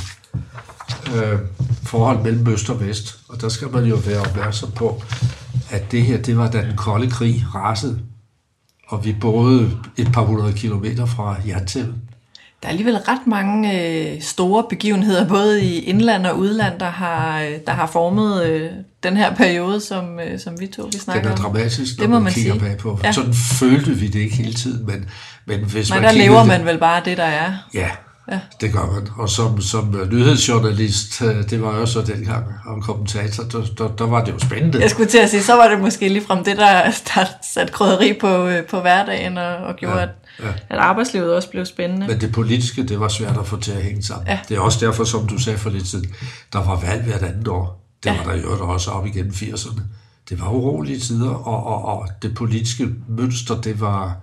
øh, 1.15 1.39
forhold 1.83 2.23
mellem 2.23 2.47
øst 2.47 2.69
og 2.69 2.79
vest. 2.79 3.19
Og 3.27 3.41
der 3.41 3.49
skal 3.49 3.69
man 3.69 3.85
jo 3.85 3.95
være 3.95 4.19
opmærksom 4.19 4.71
på, 4.71 5.03
at 5.69 5.91
det 5.91 6.01
her, 6.01 6.21
det 6.21 6.37
var 6.37 6.51
da 6.51 6.61
den 6.61 6.77
kolde 6.77 7.09
krig 7.09 7.45
rasede, 7.55 7.99
og 8.87 9.05
vi 9.05 9.15
boede 9.21 9.71
et 9.97 10.11
par 10.13 10.21
hundrede 10.21 10.53
kilometer 10.53 11.05
fra 11.05 11.35
jerntæppet. 11.47 11.95
Der 12.61 12.67
er 12.67 12.71
alligevel 12.71 12.97
ret 12.97 13.27
mange 13.27 13.81
øh, 13.81 14.21
store 14.21 14.63
begivenheder, 14.69 15.27
både 15.27 15.63
i 15.63 15.79
indland 15.79 16.25
og 16.25 16.37
udland, 16.37 16.79
der 16.79 16.89
har, 16.89 17.41
øh, 17.41 17.51
der 17.67 17.73
har 17.73 17.87
formet 17.87 18.45
øh, 18.45 18.69
den 19.03 19.17
her 19.17 19.35
periode, 19.35 19.81
som, 19.81 20.19
øh, 20.19 20.39
som 20.39 20.59
vi 20.59 20.67
to 20.67 20.89
vi 20.91 20.97
snakker 20.97 21.31
om. 21.31 21.37
Den 21.37 21.45
er 21.45 21.49
dramatisk, 21.49 21.97
når 21.97 22.03
det 22.03 22.09
må 22.09 22.15
man, 22.15 22.23
man 22.23 22.33
kigger 22.33 22.53
sige. 22.53 22.63
bagpå. 22.63 22.99
Ja. 23.03 23.11
Sådan 23.11 23.33
følte 23.33 23.91
vi 23.91 24.07
det 24.07 24.19
ikke 24.19 24.35
hele 24.35 24.53
tiden, 24.53 24.85
men, 24.85 25.09
men 25.45 25.59
hvis 25.59 25.89
men 25.89 26.01
man 26.01 26.09
der 26.09 26.17
lever 26.17 26.43
man 26.43 26.59
det, 26.59 26.67
vel 26.67 26.77
bare 26.77 27.01
det, 27.05 27.17
der 27.17 27.23
er. 27.23 27.53
Ja, 27.73 27.89
Ja. 28.31 28.39
Det 28.61 28.73
gør 28.73 28.91
man. 28.93 29.07
Og 29.17 29.29
som, 29.29 29.61
som 29.61 29.95
nyhedsjournalist, 30.11 31.21
øh, 31.21 31.49
det 31.49 31.61
var 31.61 31.77
jo 31.79 31.85
så 31.85 32.01
dengang, 32.01 32.45
og 32.65 32.83
kommentator, 32.83 33.43
der, 33.43 33.65
der, 33.77 33.95
der 33.95 34.07
var 34.07 34.23
det 34.23 34.33
jo 34.33 34.39
spændende. 34.39 34.81
Jeg 34.81 34.89
skulle 34.89 35.09
til 35.09 35.17
at 35.17 35.29
sige, 35.29 35.43
så 35.43 35.53
var 35.53 35.67
det 35.67 35.79
måske 35.79 36.09
ligefrem 36.09 36.43
det, 36.43 36.57
der, 36.57 36.83
der 37.15 37.25
satte 37.53 37.73
krydderi 37.73 38.13
på, 38.21 38.47
øh, 38.47 38.65
på 38.65 38.81
hverdagen, 38.81 39.37
og, 39.37 39.55
og 39.55 39.75
gjorde, 39.75 39.99
ja. 39.99 40.03
At, 40.03 40.09
ja. 40.43 40.53
at 40.69 40.77
arbejdslivet 40.77 41.33
også 41.35 41.49
blev 41.49 41.65
spændende. 41.65 42.07
Men 42.07 42.21
det 42.21 42.31
politiske, 42.31 42.83
det 42.83 42.99
var 42.99 43.07
svært 43.07 43.37
at 43.37 43.47
få 43.47 43.59
til 43.59 43.71
at 43.71 43.83
hænge 43.83 44.03
sammen. 44.03 44.27
Ja. 44.27 44.39
Det 44.49 44.57
er 44.57 44.61
også 44.61 44.85
derfor, 44.85 45.03
som 45.03 45.27
du 45.27 45.37
sagde 45.37 45.59
for 45.59 45.69
lidt 45.69 45.87
siden, 45.87 46.13
der 46.53 46.59
var 46.63 46.79
valg 46.79 47.03
hvert 47.03 47.23
andet 47.23 47.47
år. 47.47 47.85
Det 48.03 48.09
ja. 48.09 48.17
var 48.17 48.31
der 48.31 48.41
jo 48.41 48.69
også 48.69 48.91
op 48.91 49.05
igennem 49.05 49.31
80'erne. 49.31 49.81
Det 50.29 50.41
var 50.41 50.49
urolige 50.49 50.99
tider, 50.99 51.29
og, 51.29 51.65
og, 51.65 51.85
og 51.85 52.09
det 52.21 52.35
politiske 52.35 52.87
mønster, 53.07 53.61
det 53.61 53.81
var, 53.81 54.17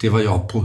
det 0.00 0.12
var 0.12 0.20
i 0.20 0.26
opbrud. 0.26 0.64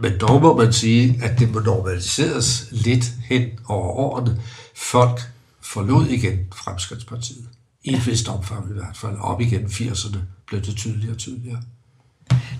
Men 0.00 0.12
dog 0.20 0.42
må 0.42 0.56
man 0.56 0.72
sige, 0.72 1.20
at 1.22 1.38
det 1.38 1.54
må 1.54 1.60
normaliseres 1.60 2.68
lidt 2.70 3.04
hen 3.28 3.48
over 3.68 3.88
årene. 3.88 4.40
Folk 4.76 5.20
forlod 5.60 6.06
igen 6.06 6.38
Fremskridspartiet. 6.54 7.48
I 7.84 7.92
et 7.94 8.06
vist 8.06 8.28
omfang 8.28 8.70
i 8.70 8.72
hvert 8.72 8.96
fald. 8.96 9.16
Op 9.20 9.40
igen 9.40 9.64
80'erne 9.64 10.18
blev 10.46 10.60
det 10.60 10.76
tydeligere 10.76 11.14
og 11.14 11.18
tydeligere. 11.18 11.62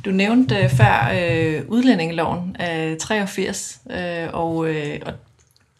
Du 0.04 0.10
nævnte 0.10 0.56
øh, 0.56 0.70
før 0.70 1.10
øh, 1.14 1.62
udlændingeloven 1.68 2.56
af 2.58 2.96
83, 3.00 3.80
øh, 3.90 4.28
og, 4.32 4.68
øh, 4.68 5.00
og 5.06 5.12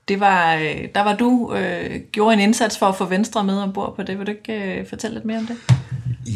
det 0.09 0.21
var, 0.21 0.55
øh, 0.55 0.89
der 0.95 1.01
var 1.01 1.17
du 1.17 1.55
øh, 1.55 2.01
gjorde 2.13 2.35
en 2.35 2.41
indsats 2.41 2.79
for 2.79 2.87
at 2.87 2.97
få 2.97 3.05
Venstre 3.05 3.45
med 3.45 3.59
ombord 3.59 3.97
på 3.97 4.03
det. 4.03 4.19
Vil 4.19 4.27
du 4.27 4.33
ikke 4.33 4.81
øh, 4.81 4.87
fortælle 4.89 5.15
lidt 5.15 5.25
mere 5.25 5.39
om 5.39 5.47
det? 5.47 5.57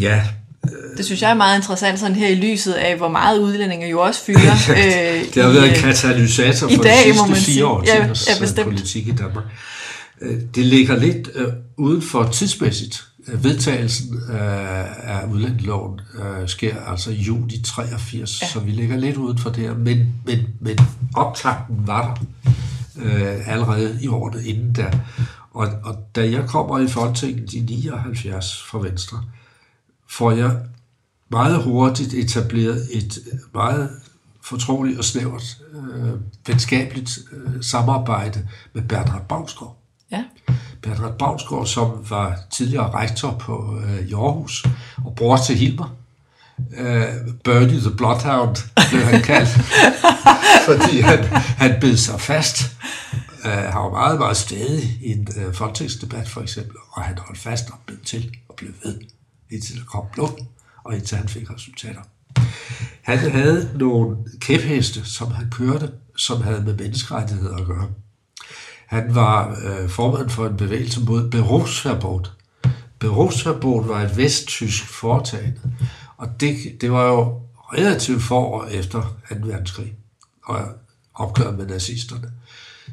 Ja, 0.00 0.24
det 0.96 1.04
synes 1.04 1.22
jeg 1.22 1.30
er 1.30 1.34
meget 1.34 1.56
interessant 1.56 1.98
sådan 1.98 2.16
her 2.16 2.28
i 2.28 2.34
lyset 2.34 2.72
af, 2.72 2.96
hvor 2.96 3.08
meget 3.08 3.38
udlændinge 3.38 3.88
jo 3.88 4.00
også 4.00 4.24
fyrer. 4.24 4.38
øh, 4.70 5.34
det 5.34 5.42
har 5.42 5.50
været 5.50 5.68
en 5.68 5.74
katalysator 5.74 6.68
for 6.68 6.82
dag, 6.82 6.92
de 6.92 7.02
sidste 7.02 7.26
fire 7.26 7.36
sige. 7.36 7.66
år 7.66 7.82
ja, 7.86 8.08
ja, 8.56 8.62
politik 8.62 9.08
i 9.08 9.12
Danmark. 9.12 9.44
Øh, 10.20 10.40
det 10.54 10.66
ligger 10.66 10.96
lidt 10.96 11.28
uh, 11.34 11.52
uden 11.76 12.02
for 12.02 12.24
tidsmæssigt. 12.24 13.04
Vedtagelsen 13.28 14.14
uh, 14.14 15.10
af 15.10 15.26
udlændeloven 15.32 16.00
uh, 16.14 16.48
sker 16.48 16.74
altså 16.86 17.10
i 17.10 17.14
juni 17.14 17.60
83, 17.64 18.42
ja. 18.42 18.46
så 18.46 18.60
vi 18.60 18.70
ligger 18.70 18.96
lidt 18.96 19.16
uden 19.16 19.38
for 19.38 19.50
det 19.50 19.62
her. 19.62 19.74
Men, 19.74 20.14
men, 20.26 20.38
men 20.60 20.78
optakten 21.14 21.76
var 21.86 22.02
der 22.02 22.24
uh, 23.04 23.52
allerede 23.52 23.98
i 24.02 24.08
året 24.08 24.44
inden 24.44 24.72
da. 24.72 24.90
Og, 25.54 25.68
og 25.84 25.96
da 26.16 26.30
jeg 26.30 26.44
kommer 26.46 26.78
i 26.78 26.88
Folketinget 26.88 27.52
i 27.52 27.60
79 27.60 28.64
fra 28.70 28.78
Venstre, 28.78 29.16
uh, 29.16 29.45
får 30.08 30.30
jeg 30.30 30.56
meget 31.30 31.62
hurtigt 31.62 32.14
etableret 32.14 32.88
et 32.92 33.18
meget 33.54 33.90
fortroligt 34.42 34.98
og 34.98 35.04
snævert 35.04 35.56
øh, 35.74 36.12
venskabeligt 36.46 37.18
øh, 37.32 37.62
samarbejde 37.62 38.48
med 38.72 38.82
Bernhard 38.82 39.28
Bagsgaard. 39.28 39.76
Ja. 40.10 40.24
Bernhard 40.82 41.18
Bagsgaard, 41.18 41.66
som 41.66 42.10
var 42.10 42.38
tidligere 42.52 42.90
rektor 42.90 43.36
på 43.38 43.80
øh, 43.84 43.98
Aarhus 43.98 44.66
og 45.04 45.14
bror 45.16 45.36
til 45.36 45.56
Hilmer. 45.56 45.96
Øh, 46.78 47.04
Bernie 47.44 47.80
the 47.80 47.96
Bloodhound 47.96 48.56
blev 48.90 49.02
han 49.02 49.22
kaldt, 49.22 49.48
fordi 50.68 51.00
han, 51.00 51.24
han 51.32 51.80
bed 51.80 51.96
sig 51.96 52.20
fast. 52.20 52.76
Øh, 53.44 53.52
han 53.52 53.74
var 53.74 53.90
meget, 53.90 54.18
meget 54.18 54.36
stadig 54.36 54.98
i 55.02 55.12
en 55.12 55.28
øh, 55.36 55.54
folketingsdebat 55.54 56.28
for 56.28 56.40
eksempel, 56.40 56.76
og 56.92 57.02
han 57.02 57.18
holdt 57.18 57.40
fast 57.40 57.70
og 57.70 57.78
bed 57.86 57.96
til 57.96 58.36
og 58.48 58.54
blev 58.56 58.70
ved 58.84 58.98
indtil 59.50 59.76
der 59.76 59.84
kom 59.84 60.04
blod, 60.12 60.44
og 60.84 60.94
indtil 60.94 61.16
han 61.16 61.28
fik 61.28 61.50
resultater. 61.50 62.00
Han 63.02 63.18
havde 63.18 63.70
nogle 63.74 64.16
kæpheste, 64.40 65.04
som 65.04 65.30
han 65.30 65.50
kørte, 65.50 65.92
som 66.16 66.42
havde 66.42 66.62
med 66.62 66.76
menneskerettigheder 66.76 67.56
at 67.56 67.66
gøre. 67.66 67.88
Han 68.86 69.14
var 69.14 69.58
øh, 69.64 69.88
formand 69.88 70.30
for 70.30 70.46
en 70.46 70.56
bevægelse 70.56 71.00
mod 71.00 71.30
Berufsverbot. 71.30 72.32
Berufsverbot 72.98 73.88
var 73.88 74.02
et 74.02 74.16
vesttysk 74.16 74.86
foretagende, 74.86 75.60
og 76.16 76.40
det, 76.40 76.56
det 76.80 76.92
var 76.92 77.06
jo 77.06 77.42
relativt 77.56 78.22
få 78.22 78.36
år 78.36 78.64
efter 78.64 79.00
2. 79.28 79.34
verdenskrig 79.42 79.94
og 80.44 80.68
opgøret 81.14 81.58
med 81.58 81.66
nazisterne. 81.66 82.32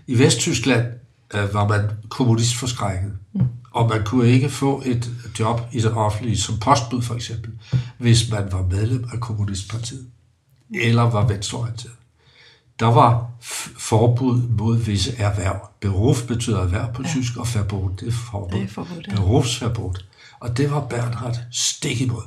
I 0.08 0.20
Vesttyskland 0.20 0.88
øh, 1.34 1.54
var 1.54 1.68
man 1.68 1.90
kommunistforskrækket. 2.10 3.18
Mm. 3.34 3.48
Og 3.74 3.90
man 3.90 4.06
kunne 4.06 4.28
ikke 4.28 4.50
få 4.50 4.82
et 4.86 5.12
job 5.40 5.62
i 5.72 5.82
det 5.82 5.92
offentlige, 5.92 6.38
som 6.38 6.60
postbud 6.60 7.02
for 7.02 7.16
eksempel, 7.16 7.52
hvis 7.98 8.32
man 8.32 8.52
var 8.52 8.62
medlem 8.62 9.10
af 9.14 9.20
Kommunistpartiet, 9.20 10.08
eller 10.74 11.02
var 11.02 11.28
venstreorienteret. 11.28 11.96
Der 12.80 12.86
var 12.86 13.32
forbud 13.78 14.42
mod 14.48 14.78
visse 14.78 15.18
erhverv. 15.18 15.70
Beruf 15.80 16.24
betyder 16.28 16.62
erhverv 16.62 16.94
på 16.94 17.02
ja. 17.02 17.10
tysk, 17.10 17.38
og 17.38 17.48
verbot, 17.56 18.00
det 18.00 18.08
er 18.08 18.12
forbud. 18.12 18.60
Det 18.60 18.64
er 18.64 18.74
forbud 18.74 19.02
ja. 19.08 19.16
Berufsverbot. 19.16 20.06
Og 20.40 20.58
det 20.58 20.72
var 20.72 20.88
Bernhard 20.88 21.38
stik 21.52 22.02
imod. 22.02 22.24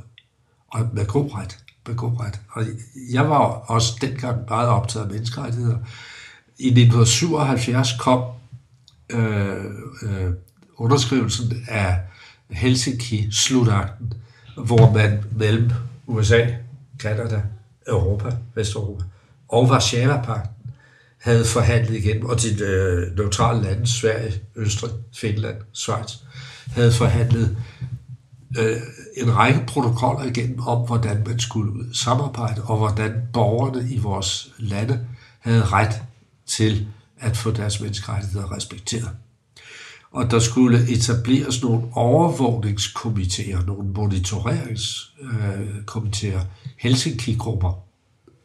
Og 0.68 0.88
med 0.92 1.06
god 1.06 1.34
ret. 1.34 1.58
Med 1.86 1.96
god 1.96 2.20
ret. 2.20 2.40
Og 2.50 2.64
jeg 3.12 3.30
var 3.30 3.38
også 3.46 3.96
dengang 4.00 4.44
meget 4.48 4.68
optaget 4.68 5.04
af 5.04 5.10
menneskerettigheder. 5.10 5.78
I 6.58 6.66
1977 6.66 7.88
kom 8.00 8.24
øh, 9.10 9.64
øh, 10.02 10.30
underskrivelsen 10.78 11.64
af 11.68 11.98
Helsinki-slutakten, 12.50 14.12
hvor 14.56 14.92
man 14.92 15.24
mellem 15.32 15.70
USA, 16.06 16.46
Kanada, 16.98 17.42
Europa, 17.88 18.36
Vesteuropa 18.54 19.04
og 19.48 19.68
Varsava-pakten 19.68 20.70
havde 21.18 21.44
forhandlet 21.44 21.96
igen, 21.96 22.26
og 22.26 22.42
de 22.42 22.64
øh, 22.64 23.16
neutrale 23.16 23.62
lande, 23.62 23.86
Sverige, 23.86 24.40
Østrig, 24.56 24.90
Finland, 25.14 25.56
Schweiz, 25.72 26.12
havde 26.66 26.92
forhandlet 26.92 27.56
øh, 28.58 28.76
en 29.16 29.36
række 29.36 29.64
protokoller 29.66 30.24
igennem 30.24 30.60
om, 30.60 30.86
hvordan 30.86 31.22
man 31.26 31.38
skulle 31.38 31.96
samarbejde, 31.96 32.62
og 32.62 32.76
hvordan 32.76 33.22
borgerne 33.32 33.90
i 33.90 33.98
vores 33.98 34.52
lande 34.58 35.06
havde 35.38 35.64
ret 35.64 36.02
til 36.46 36.88
at 37.20 37.36
få 37.36 37.50
deres 37.50 37.80
menneskerettigheder 37.80 38.56
respekteret. 38.56 39.10
Og 40.16 40.30
der 40.30 40.38
skulle 40.38 40.90
etableres 40.90 41.62
nogle 41.62 41.82
overvågningskomiteer, 41.92 43.62
nogle 43.62 43.88
monitoreringskomiteer, 43.88 46.40
øh, 46.40 46.46
Helsinki-grupper. 46.78 47.72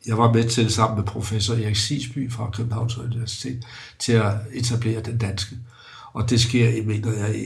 Jeg 0.06 0.18
var 0.18 0.34
med 0.34 0.50
til 0.50 0.72
sammen 0.72 1.00
med 1.00 1.06
professor 1.06 1.54
Erik 1.54 1.76
Sisby 1.76 2.32
fra 2.32 2.50
Københavns 2.50 2.98
Universitet 2.98 3.64
til 4.00 4.14
at 4.14 4.34
etablere 4.54 5.02
den 5.02 5.18
danske. 5.18 5.56
Og 6.14 6.30
det 6.30 6.42
sker 6.42 6.70
i, 6.70 6.86
mener 6.86 7.12
jeg, 7.12 7.46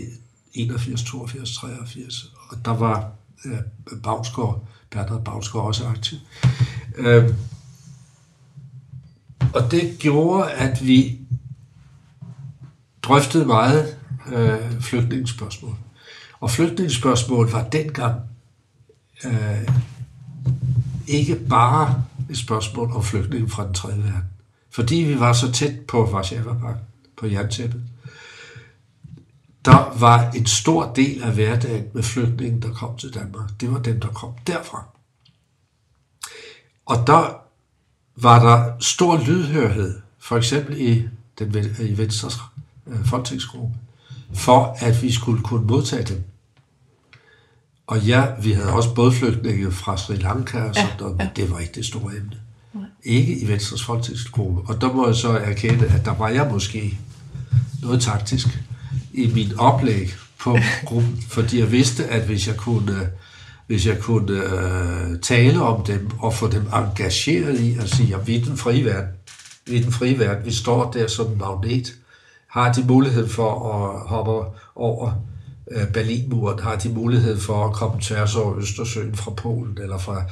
81, 0.54 1.04
82, 1.04 1.58
83. 1.58 2.26
Og 2.50 2.66
der 2.66 2.78
var 2.78 3.12
øh, 3.46 3.58
Bagsgaard, 4.04 4.68
Bernhard 4.92 5.24
Bagsgaard 5.24 5.66
også 5.66 5.88
aktiv. 5.88 6.18
Øh, 6.98 7.34
og 9.54 9.72
det 9.72 9.96
gjorde, 10.00 10.52
at 10.52 10.88
vi 10.88 11.20
drøftede 13.04 13.46
meget 13.46 13.95
øh, 14.32 14.82
flygtningsspørgsmål. 14.82 15.76
Og 16.40 16.52
flygtningsspørgsmål 16.52 17.52
var 17.52 17.64
dengang 17.64 18.22
øh, 19.26 19.68
ikke 21.08 21.36
bare 21.50 22.04
et 22.30 22.38
spørgsmål 22.38 22.92
om 22.92 23.04
flygtninge 23.04 23.50
fra 23.50 23.66
den 23.66 23.74
tredje 23.74 23.98
verden. 23.98 24.30
Fordi 24.72 24.96
vi 24.96 25.20
var 25.20 25.34
så 25.34 25.52
tæt 25.52 25.80
på 25.88 26.06
Varsava 26.06 26.54
på 27.18 27.28
jerntæppet, 27.28 27.84
der 29.66 29.98
var 30.00 30.32
en 30.32 30.46
stor 30.46 30.94
del 30.94 31.24
af 31.24 31.32
hverdagen 31.34 31.86
med 31.94 32.04
flygtningen, 32.04 32.62
der 32.62 32.74
kom 32.74 32.98
til 32.98 33.14
Danmark. 33.14 33.50
Det 33.60 33.72
var 33.72 33.80
dem, 33.80 34.00
der 34.00 34.08
kom 34.08 34.34
derfra. 34.48 34.84
Og 36.86 37.08
der 37.08 37.42
var 38.16 38.40
der 38.40 38.74
stor 38.80 39.18
lydhørhed, 39.18 40.02
for 40.20 40.38
eksempel 40.38 40.82
i, 40.82 41.08
den, 41.40 41.76
i 41.80 41.98
Venstres 41.98 42.38
øh, 42.88 43.06
folketingsgruppe, 43.06 43.76
for 44.36 44.78
at 44.80 45.04
vi 45.04 45.12
skulle 45.12 45.44
kunne 45.44 45.68
modtage 45.68 46.04
dem. 46.04 46.24
Og 47.88 48.00
ja, 48.00 48.26
vi 48.42 48.52
havde 48.52 48.74
også 48.74 48.94
både 48.94 49.12
flygtninge 49.12 49.72
fra 49.72 49.98
Sri 49.98 50.16
Lanka 50.16 50.62
og 50.62 50.76
sådan 50.76 51.16
ja, 51.20 51.24
ja. 51.24 51.30
det 51.36 51.52
var 51.52 51.60
ikke 51.60 51.74
det 51.76 51.86
store 51.86 52.16
emne. 52.16 52.38
Nej. 52.74 52.84
Ikke 53.04 53.40
i 53.40 53.48
Venstres 53.48 53.84
folketingsgruppe. 53.84 54.62
Og 54.74 54.82
der 54.82 54.94
må 54.94 55.08
jeg 55.08 55.16
så 55.16 55.30
erkende, 55.30 55.86
at 55.86 56.06
der 56.06 56.16
var 56.16 56.30
jeg 56.30 56.50
måske 56.52 56.98
noget 57.82 58.02
taktisk 58.02 58.48
i 59.14 59.32
min 59.34 59.60
oplæg 59.60 60.14
på 60.40 60.58
gruppen, 60.86 61.22
fordi 61.30 61.60
jeg 61.60 61.72
vidste, 61.72 62.06
at 62.06 62.22
hvis 62.22 62.48
jeg 62.48 62.58
kunne, 62.58 63.10
hvis 63.68 63.88
jeg 63.88 64.00
kunne 64.00 64.34
uh, 64.34 65.20
tale 65.22 65.62
om 65.62 65.84
dem 65.84 66.10
og 66.20 66.34
få 66.34 66.50
dem 66.50 66.68
engageret 66.74 67.60
i 67.60 67.78
at 67.78 67.90
sige, 67.90 68.16
at 68.16 68.28
vi 68.28 68.36
er 68.36 68.46
den 68.46 68.58
frie 68.58 68.86
verden, 68.86 69.10
vi 69.66 69.78
er 69.78 69.82
den 69.82 69.92
frie 69.92 70.20
verden, 70.20 70.46
vi 70.46 70.52
står 70.52 70.92
der 70.92 71.08
som 71.08 71.32
en 71.32 71.38
magnet, 71.38 71.96
har 72.56 72.74
de 72.74 72.84
mulighed 72.84 73.30
for 73.30 73.52
at 73.74 74.10
hoppe 74.10 74.58
over 74.76 75.12
uh, 75.76 75.88
Berlinmuren, 75.94 76.60
har 76.60 76.76
de 76.76 76.90
mulighed 76.90 77.40
for 77.40 77.68
at 77.68 77.74
komme 77.74 78.02
tværs 78.02 78.36
over 78.36 78.58
Østersøen 78.58 79.16
fra 79.16 79.32
Polen 79.32 79.78
eller 79.82 79.98
fra 79.98 80.24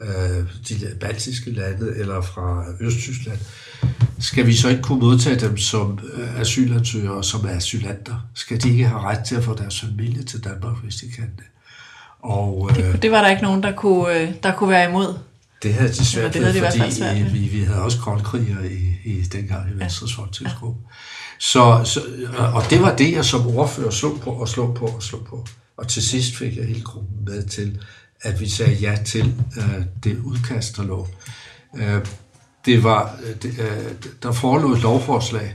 uh, 0.00 0.44
de 0.68 0.74
baltiske 1.00 1.50
lande 1.50 1.96
eller 1.96 2.20
fra 2.20 2.64
Østtyskland, 2.80 3.38
skal 4.20 4.46
vi 4.46 4.54
så 4.54 4.68
ikke 4.68 4.82
kunne 4.82 5.00
modtage 5.00 5.40
dem 5.40 5.56
som 5.56 5.98
øh, 6.12 6.40
asylansøgere 6.40 7.14
og 7.14 7.24
som 7.24 7.46
asylanter? 7.46 8.28
Skal 8.34 8.62
de 8.62 8.70
ikke 8.70 8.86
have 8.86 9.00
ret 9.00 9.24
til 9.24 9.34
at 9.36 9.44
få 9.44 9.54
deres 9.54 9.80
familie 9.80 10.22
til 10.22 10.44
Danmark, 10.44 10.82
hvis 10.82 10.96
de 10.96 11.10
kan 11.10 11.30
det? 11.36 11.44
Og, 12.22 12.70
øh, 12.70 12.76
det, 12.76 13.02
det 13.02 13.10
var 13.10 13.22
der 13.22 13.30
ikke 13.30 13.42
nogen, 13.42 13.62
der 13.62 13.72
kunne, 13.72 14.20
øh, 14.20 14.32
der 14.42 14.52
kunne 14.54 14.70
være 14.70 14.88
imod. 14.88 15.18
Det 15.62 15.74
havde 15.74 15.88
de 15.88 16.04
svært 16.04 16.34
ved, 16.34 16.54
fordi 16.54 16.90
svært, 16.92 17.32
vi, 17.32 17.38
vi 17.38 17.62
havde 17.62 17.82
også 17.82 17.98
koldkriger 17.98 18.60
i, 18.64 19.10
i 19.10 19.22
dengang 19.22 19.70
i 19.70 19.78
Venstres 19.78 20.16
ja. 20.16 20.22
folketingsgruppe. 20.22 20.80
Ja. 20.88 20.94
Så, 21.42 21.80
så, 21.84 22.00
og 22.54 22.62
det 22.70 22.82
var 22.82 22.96
det, 22.96 23.12
jeg 23.12 23.24
som 23.24 23.46
ordfører 23.46 23.90
slog 23.90 24.20
på 24.20 24.30
og 24.30 24.48
slog 24.48 24.74
på 24.74 24.86
og 24.86 25.02
slog 25.02 25.24
på. 25.24 25.46
Og 25.76 25.88
til 25.88 26.02
sidst 26.02 26.36
fik 26.36 26.56
jeg 26.56 26.66
hele 26.66 26.82
gruppen 26.82 27.24
med 27.24 27.42
til, 27.42 27.80
at 28.22 28.40
vi 28.40 28.48
sagde 28.48 28.72
ja 28.72 28.98
til 29.04 29.34
øh, 29.56 29.84
det 30.04 30.18
udkast, 30.18 30.76
der 30.76 30.82
lå. 30.82 31.08
Øh, 31.76 32.04
det 32.64 32.84
var, 32.84 33.16
det, 33.42 33.58
øh, 33.58 33.92
der 34.22 34.32
forelå 34.32 34.72
et 34.72 34.82
lovforslag, 34.82 35.54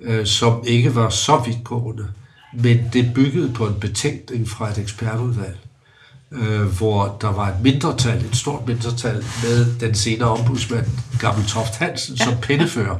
øh, 0.00 0.26
som 0.26 0.64
ikke 0.66 0.94
var 0.94 1.08
så 1.08 1.42
vidtgående, 1.46 2.08
men 2.54 2.90
det 2.92 3.14
byggede 3.14 3.52
på 3.52 3.66
en 3.66 3.80
betænkning 3.80 4.48
fra 4.48 4.70
et 4.70 4.78
ekspertudvalg, 4.78 5.58
øh, 6.32 6.62
hvor 6.62 7.16
der 7.20 7.32
var 7.32 7.48
et 7.48 7.62
mindretal, 7.62 8.24
et 8.24 8.36
stort 8.36 8.66
mindretal, 8.66 9.24
med 9.42 9.80
den 9.80 9.94
senere 9.94 10.30
ombudsmand, 10.30 10.86
Gammel 11.20 11.46
Toft 11.46 11.76
Hansen, 11.76 12.16
som 12.16 12.34
pennefører. 12.42 12.98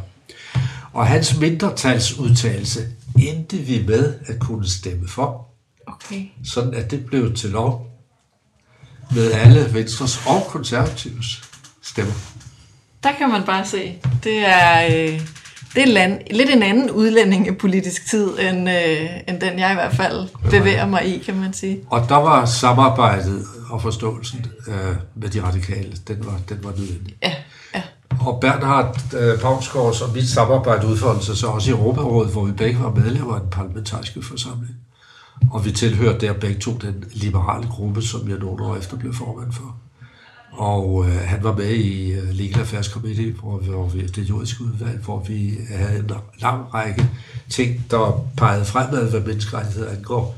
Og 0.97 1.07
hans 1.07 1.41
mindretalsudtalelse 1.41 2.81
endte 3.19 3.57
vi 3.57 3.85
med 3.87 4.15
at 4.27 4.39
kunne 4.41 4.69
stemme 4.69 5.09
for. 5.09 5.49
Okay. 5.87 6.23
Sådan 6.45 6.75
at 6.75 6.91
det 6.91 7.07
blev 7.07 7.35
til 7.35 7.51
lov 7.51 7.87
med 9.15 9.33
alle 9.33 9.75
Venstres 9.75 10.27
og 10.27 10.43
konservatives 10.49 11.43
stemmer. 11.83 12.13
Der 13.03 13.13
kan 13.13 13.29
man 13.29 13.43
bare 13.45 13.67
se. 13.67 13.99
Det 14.25 14.39
er, 14.39 14.87
øh, 14.87 15.21
det 15.75 15.83
er 15.83 15.87
land, 15.87 16.21
lidt 16.31 16.51
en 16.51 16.63
anden 16.63 16.91
udlændingepolitisk 16.91 18.11
tid, 18.11 18.39
end, 18.39 18.71
øh, 18.71 19.11
end 19.29 19.41
den 19.41 19.59
jeg 19.59 19.71
i 19.71 19.75
hvert 19.75 19.95
fald 19.95 20.29
bevæger 20.51 20.87
mig 20.87 21.07
i, 21.07 21.19
kan 21.19 21.37
man 21.37 21.53
sige. 21.53 21.81
Og 21.91 22.09
der 22.09 22.17
var 22.17 22.45
samarbejdet 22.45 23.47
og 23.71 23.83
forståelsen 23.83 24.47
øh, 24.69 24.97
med 25.15 25.29
de 25.29 25.43
radikale, 25.43 25.97
den 26.09 26.27
var, 26.27 26.41
den 26.49 26.59
var 26.65 26.71
nødvendig. 26.71 27.17
Ja, 27.23 27.35
ja. 27.75 27.83
Og 28.21 28.41
Bernhard 28.41 29.15
øh, 29.15 29.39
Pavnsgaards 29.39 30.01
og 30.01 30.13
mit 30.15 30.29
samarbejde 30.29 30.87
udfoldede 30.87 31.25
sig 31.25 31.37
så 31.37 31.47
også 31.47 31.71
i 31.71 31.75
Europarådet, 31.75 32.33
hvor 32.33 32.45
vi 32.45 32.53
begge 32.53 32.81
var 32.81 32.91
medlemmer 32.91 33.35
af 33.35 33.41
den 33.41 33.51
parlamentariske 33.51 34.23
forsamling. 34.23 34.75
Og 35.51 35.65
vi 35.65 35.73
tilhørte 35.73 36.27
der 36.27 36.33
begge 36.33 36.61
to 36.61 36.73
den 36.73 37.05
liberale 37.13 37.67
gruppe, 37.67 38.03
som 38.03 38.29
jeg 38.29 38.39
nogle 38.39 38.65
år 38.65 38.77
efter 38.77 38.97
blev 38.97 39.15
formand 39.15 39.53
for. 39.53 39.77
Og 40.53 41.07
øh, 41.09 41.15
han 41.15 41.45
var 41.45 41.57
med 41.57 41.71
i 41.71 42.13
øh, 42.13 42.29
Legal 42.31 42.61
Affairs 42.61 42.87
Committee, 42.87 43.33
hvor 43.33 43.59
vi, 43.59 43.71
hvor 43.71 43.89
vi, 43.89 44.07
det 44.07 44.29
juridiske 44.29 44.65
udvalg, 44.65 44.99
hvor 45.05 45.25
vi 45.29 45.59
havde 45.69 45.99
en 45.99 46.11
lang 46.41 46.75
række 46.75 47.11
ting, 47.51 47.85
der 47.91 48.27
pegede 48.37 48.65
fremad, 48.65 49.11
hvad 49.11 49.21
menneskerettigheder 49.21 49.91
angår. 49.91 50.37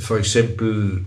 For 0.00 0.16
eksempel 0.16 1.04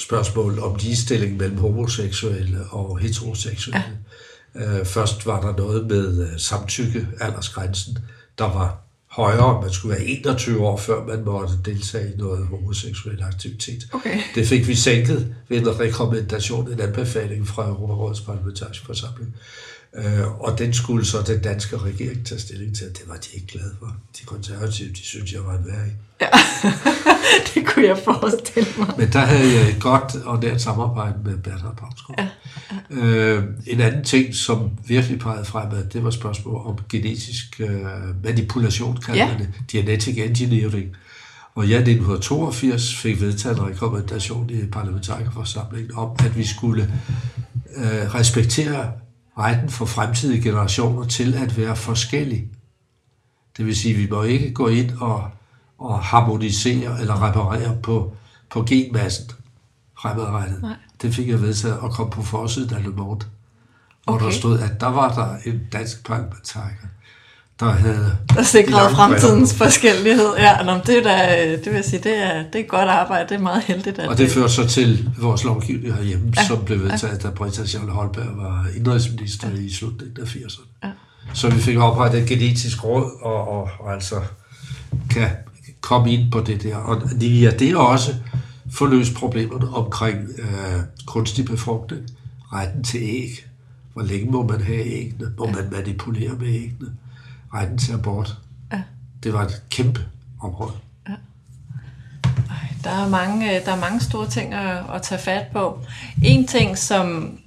spørgsmål 0.00 0.58
om 0.58 0.76
ligestilling 0.76 1.36
mellem 1.36 1.58
homoseksuelle 1.58 2.58
og 2.70 2.98
heteroseksuelle. 2.98 3.84
Ja. 3.86 3.92
Øh, 4.58 4.86
først 4.86 5.26
var 5.26 5.40
der 5.40 5.56
noget 5.56 5.86
med 5.86 6.22
øh, 6.22 6.38
samtykke, 6.38 7.08
aldersgrænsen, 7.20 7.98
der 8.38 8.44
var 8.44 8.86
højere. 9.10 9.62
Man 9.62 9.72
skulle 9.72 9.96
være 9.96 10.06
21 10.06 10.66
år, 10.66 10.76
før 10.76 11.04
man 11.04 11.24
måtte 11.24 11.54
deltage 11.64 12.12
i 12.14 12.16
noget 12.16 12.46
homoseksuel 12.46 13.22
aktivitet. 13.22 13.88
Okay. 13.92 14.20
Det 14.34 14.46
fik 14.46 14.68
vi 14.68 14.74
sænket 14.74 15.34
ved 15.48 15.58
en 15.58 15.80
rekommendation, 15.80 16.72
en 16.72 16.80
anbefaling 16.80 17.48
fra 17.48 17.68
Europarådets 17.68 18.20
parlamentariske 18.20 18.86
forsamling. 18.86 19.34
Øh, 19.96 20.40
og 20.40 20.58
den 20.58 20.72
skulle 20.72 21.06
så 21.06 21.22
den 21.26 21.40
danske 21.40 21.78
regering 21.78 22.26
tage 22.26 22.40
stilling 22.40 22.76
til, 22.76 22.86
det 22.86 23.02
var 23.06 23.14
de 23.14 23.28
ikke 23.34 23.46
glade 23.46 23.74
for. 23.78 23.96
De 24.20 24.24
konservative, 24.24 24.88
de 24.88 25.02
synes, 25.02 25.32
jeg 25.32 25.44
var 25.44 25.58
en 25.58 25.66
værre 25.66 25.90
Ja, 26.20 26.28
det 27.54 27.66
kunne 27.66 27.86
jeg 27.86 27.98
forestille 28.04 28.68
mig. 28.78 28.94
Men 28.98 29.12
der 29.12 29.18
havde 29.18 29.52
jeg 29.52 29.68
et 29.68 29.80
godt 29.80 30.14
og 30.24 30.42
nært 30.42 30.60
samarbejde 30.60 31.14
med 31.24 31.36
Bernhard 31.36 31.76
Pavsgaard. 31.76 32.18
Ja, 32.18 32.28
ja. 32.90 33.06
Øh, 33.06 33.44
en 33.66 33.80
anden 33.80 34.04
ting, 34.04 34.34
som 34.34 34.70
virkelig 34.86 35.18
pegede 35.18 35.44
fremad, 35.44 35.84
det 35.84 36.04
var 36.04 36.10
spørgsmål 36.10 36.66
om 36.66 36.78
genetisk 36.88 37.60
øh, 37.60 38.24
manipulation, 38.24 38.96
kalder 38.96 39.26
ja. 39.26 39.34
det, 39.38 39.48
genetic 39.68 40.18
engineering. 40.18 40.96
Og 41.54 41.70
jeg 41.70 41.88
i 41.88 41.92
1982 41.92 42.96
fik 42.96 43.20
vedtaget 43.20 43.58
en 43.58 43.66
rekommendation 43.66 44.50
i 44.50 44.66
parlamentarikerforsamlingen 44.66 45.90
om, 45.94 46.10
at 46.18 46.38
vi 46.38 46.46
skulle 46.46 46.92
øh, 47.76 48.14
respektere 48.14 48.92
retten 49.38 49.68
for 49.68 49.84
fremtidige 49.84 50.42
generationer 50.42 51.04
til 51.04 51.34
at 51.34 51.56
være 51.56 51.76
forskellige. 51.76 52.48
Det 53.56 53.66
vil 53.66 53.76
sige, 53.76 53.94
at 53.94 54.00
vi 54.00 54.08
må 54.10 54.22
ikke 54.22 54.52
gå 54.52 54.68
ind 54.68 54.90
og, 55.00 55.30
og 55.78 55.98
harmonisere 56.04 57.00
eller 57.00 57.28
reparere 57.28 57.76
på, 57.82 58.16
på 58.50 58.62
genmassen 58.62 59.30
fremadrettet. 59.98 60.62
Nej. 60.62 60.76
Det 61.02 61.14
fik 61.14 61.28
jeg 61.28 61.42
vedtaget 61.42 61.78
at 61.84 61.90
komme 61.90 62.12
på 62.12 62.22
forsiden 62.22 62.74
af 62.74 62.82
Le 62.82 62.90
Monde, 62.90 63.26
hvor 64.04 64.14
Okay. 64.14 64.24
der 64.24 64.30
stod, 64.32 64.58
at 64.58 64.80
der 64.80 64.86
var 64.86 65.14
der 65.14 65.50
en 65.50 65.60
dansk 65.72 66.06
parlamentariker, 66.06 66.86
der 67.60 67.70
havde... 67.70 68.16
Der 68.34 68.42
sikrede 68.42 68.70
lange 68.70 68.96
fremtidens 68.96 69.54
briller 69.54 69.70
forskellighed. 69.70 70.34
Ja, 70.38 70.62
nå, 70.62 70.80
det, 70.86 70.98
er 70.98 71.02
da, 71.02 71.50
det 71.56 71.66
vil 71.66 71.74
jeg 71.74 71.84
sige, 71.84 72.00
det 72.02 72.16
er, 72.16 72.44
det 72.52 72.60
er 72.60 72.64
godt 72.64 72.88
arbejde. 72.88 73.28
Det 73.28 73.34
er 73.34 73.42
meget 73.42 73.62
heldigt. 73.62 73.98
At 73.98 74.08
Og 74.08 74.18
det 74.18 74.30
førte 74.30 74.52
så 74.52 74.68
til 74.68 75.10
vores 75.18 75.44
lovgivning 75.44 75.94
herhjemme, 75.94 76.32
ja. 76.36 76.46
som 76.46 76.64
blev 76.64 76.80
vedtaget, 76.82 77.22
da 77.22 77.30
Britta 77.30 77.66
Schall 77.66 77.90
Holberg 77.90 78.36
var 78.36 78.66
indrigsminister 78.76 79.48
ja. 79.50 79.56
i 79.56 79.72
slutningen 79.72 80.16
af 80.20 80.26
80'erne. 80.26 80.62
Ja. 80.84 80.88
Så 81.34 81.50
vi 81.50 81.60
fik 81.60 81.76
oprettet 81.76 82.22
et 82.22 82.28
genetisk 82.28 82.84
råd, 82.84 83.10
og, 83.22 83.48
og, 83.48 83.70
og 83.80 83.92
altså 83.92 84.16
kan 85.10 85.28
komme 85.80 86.12
ind 86.12 86.32
på 86.32 86.40
det 86.40 86.62
der. 86.62 86.76
Og 86.76 87.02
via 87.16 87.50
det 87.50 87.76
også 87.76 88.14
få 88.72 88.86
løst 88.86 89.14
problemerne 89.14 89.68
omkring 89.68 90.18
øh, 90.38 90.80
kunstig 91.06 91.44
befrugtning, 91.44 92.02
retten 92.52 92.84
til 92.84 93.00
æg, 93.02 93.46
hvor 93.92 94.02
længe 94.02 94.30
må 94.30 94.46
man 94.46 94.60
have 94.60 94.86
æggene, 94.86 95.32
må 95.38 95.46
man 95.46 95.68
manipulere 95.72 96.32
med 96.40 96.48
æggene, 96.48 96.90
retten 97.56 97.78
til 97.78 97.92
abort. 97.92 98.34
Ja. 98.72 98.80
Det 99.22 99.32
var 99.32 99.42
et 99.44 99.62
kæmpe 99.70 100.00
område. 100.42 100.72
Der 102.84 102.92
er 102.92 103.08
mange, 103.08 103.56
øh, 103.56 103.64
der 103.64 103.72
er 103.72 103.76
mange 103.80 104.00
store 104.00 104.28
ting 104.28 104.54
at, 104.54 104.82
at 104.94 105.02
tage 105.02 105.20
fat 105.20 105.46
på. 105.52 105.80
En 106.24 106.46
ting, 106.46 106.78
som 106.78 107.38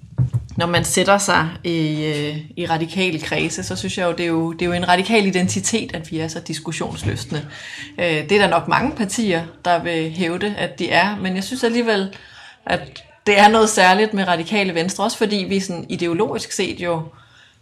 når 0.57 0.65
man 0.65 0.85
sætter 0.85 1.17
sig 1.17 1.49
i, 1.63 2.05
øh, 2.05 2.37
i 2.57 2.65
radikale 2.65 3.19
kredse, 3.19 3.63
så 3.63 3.75
synes 3.75 3.97
jeg 3.97 4.05
jo 4.05 4.11
det, 4.11 4.23
er 4.23 4.27
jo, 4.27 4.53
det 4.53 4.61
er 4.61 4.65
jo 4.65 4.73
en 4.73 4.87
radikal 4.87 5.25
identitet, 5.25 5.95
at 5.95 6.11
vi 6.11 6.19
er 6.19 6.27
så 6.27 6.39
diskussionsløsne. 6.39 7.45
Øh, 7.97 8.05
Det 8.05 8.31
er 8.31 8.39
der 8.39 8.47
nok 8.49 8.67
mange 8.67 8.91
partier, 8.95 9.43
der 9.65 9.83
vil 9.83 10.11
hævde, 10.11 10.55
at 10.55 10.79
de 10.79 10.89
er, 10.89 11.15
men 11.15 11.35
jeg 11.35 11.43
synes 11.43 11.63
alligevel, 11.63 12.15
at 12.65 13.03
det 13.27 13.39
er 13.39 13.47
noget 13.47 13.69
særligt 13.69 14.13
med 14.13 14.27
radikale 14.27 14.73
venstre, 14.75 15.03
også 15.03 15.17
fordi 15.17 15.35
vi 15.35 15.59
sådan 15.59 15.85
ideologisk 15.89 16.51
set 16.51 16.79
jo 16.79 17.03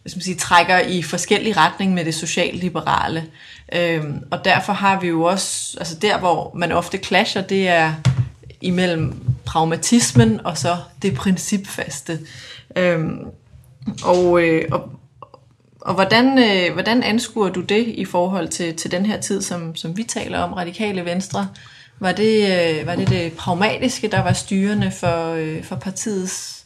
hvis 0.08 0.16
man 0.16 0.22
siger, 0.22 0.38
trækker 0.38 0.80
i 0.80 1.01
forskellige 1.01 1.58
retning 1.58 1.93
med 1.93 2.05
det 2.05 2.16
socialliberale. 2.16 3.26
Øhm, 3.74 4.24
og 4.32 4.45
derfor 4.45 4.74
har 4.74 4.99
vi 4.99 5.08
jo 5.08 5.24
også, 5.24 5.78
altså 5.80 5.95
der 5.95 6.20
hvor 6.20 6.51
man 6.55 6.72
ofte 6.72 6.97
clasher, 6.97 7.41
det 7.41 7.68
er 7.68 7.93
imellem 8.62 9.14
pragmatismen 9.45 10.45
og 10.45 10.58
så 10.58 10.78
det 11.01 11.16
principfaste. 11.16 12.20
Øhm, 12.76 13.26
og, 14.03 14.43
øh, 14.43 14.66
og, 14.72 14.89
og 15.82 15.93
hvordan, 15.93 16.39
øh, 16.39 16.74
hvordan 16.74 17.03
anskuer 17.03 17.49
du 17.49 17.62
det 17.62 17.88
i 17.88 18.05
forhold 18.05 18.47
til, 18.47 18.76
til 18.76 18.91
den 18.91 19.05
her 19.05 19.22
tid, 19.22 19.41
som, 19.41 19.76
som 19.76 19.97
vi 19.97 20.03
taler 20.03 20.39
om, 20.39 20.53
radikale 20.53 21.05
venstre? 21.05 21.47
Var 21.99 22.12
det, 22.12 22.43
øh, 22.80 22.88
var 22.88 22.95
det 22.95 23.10
det 23.10 23.34
pragmatiske, 23.34 24.08
der 24.08 24.24
var 24.24 24.34
styrende 24.34 24.91
for, 24.91 25.34
øh, 25.34 25.64
for 25.64 25.76
partiets 25.76 26.57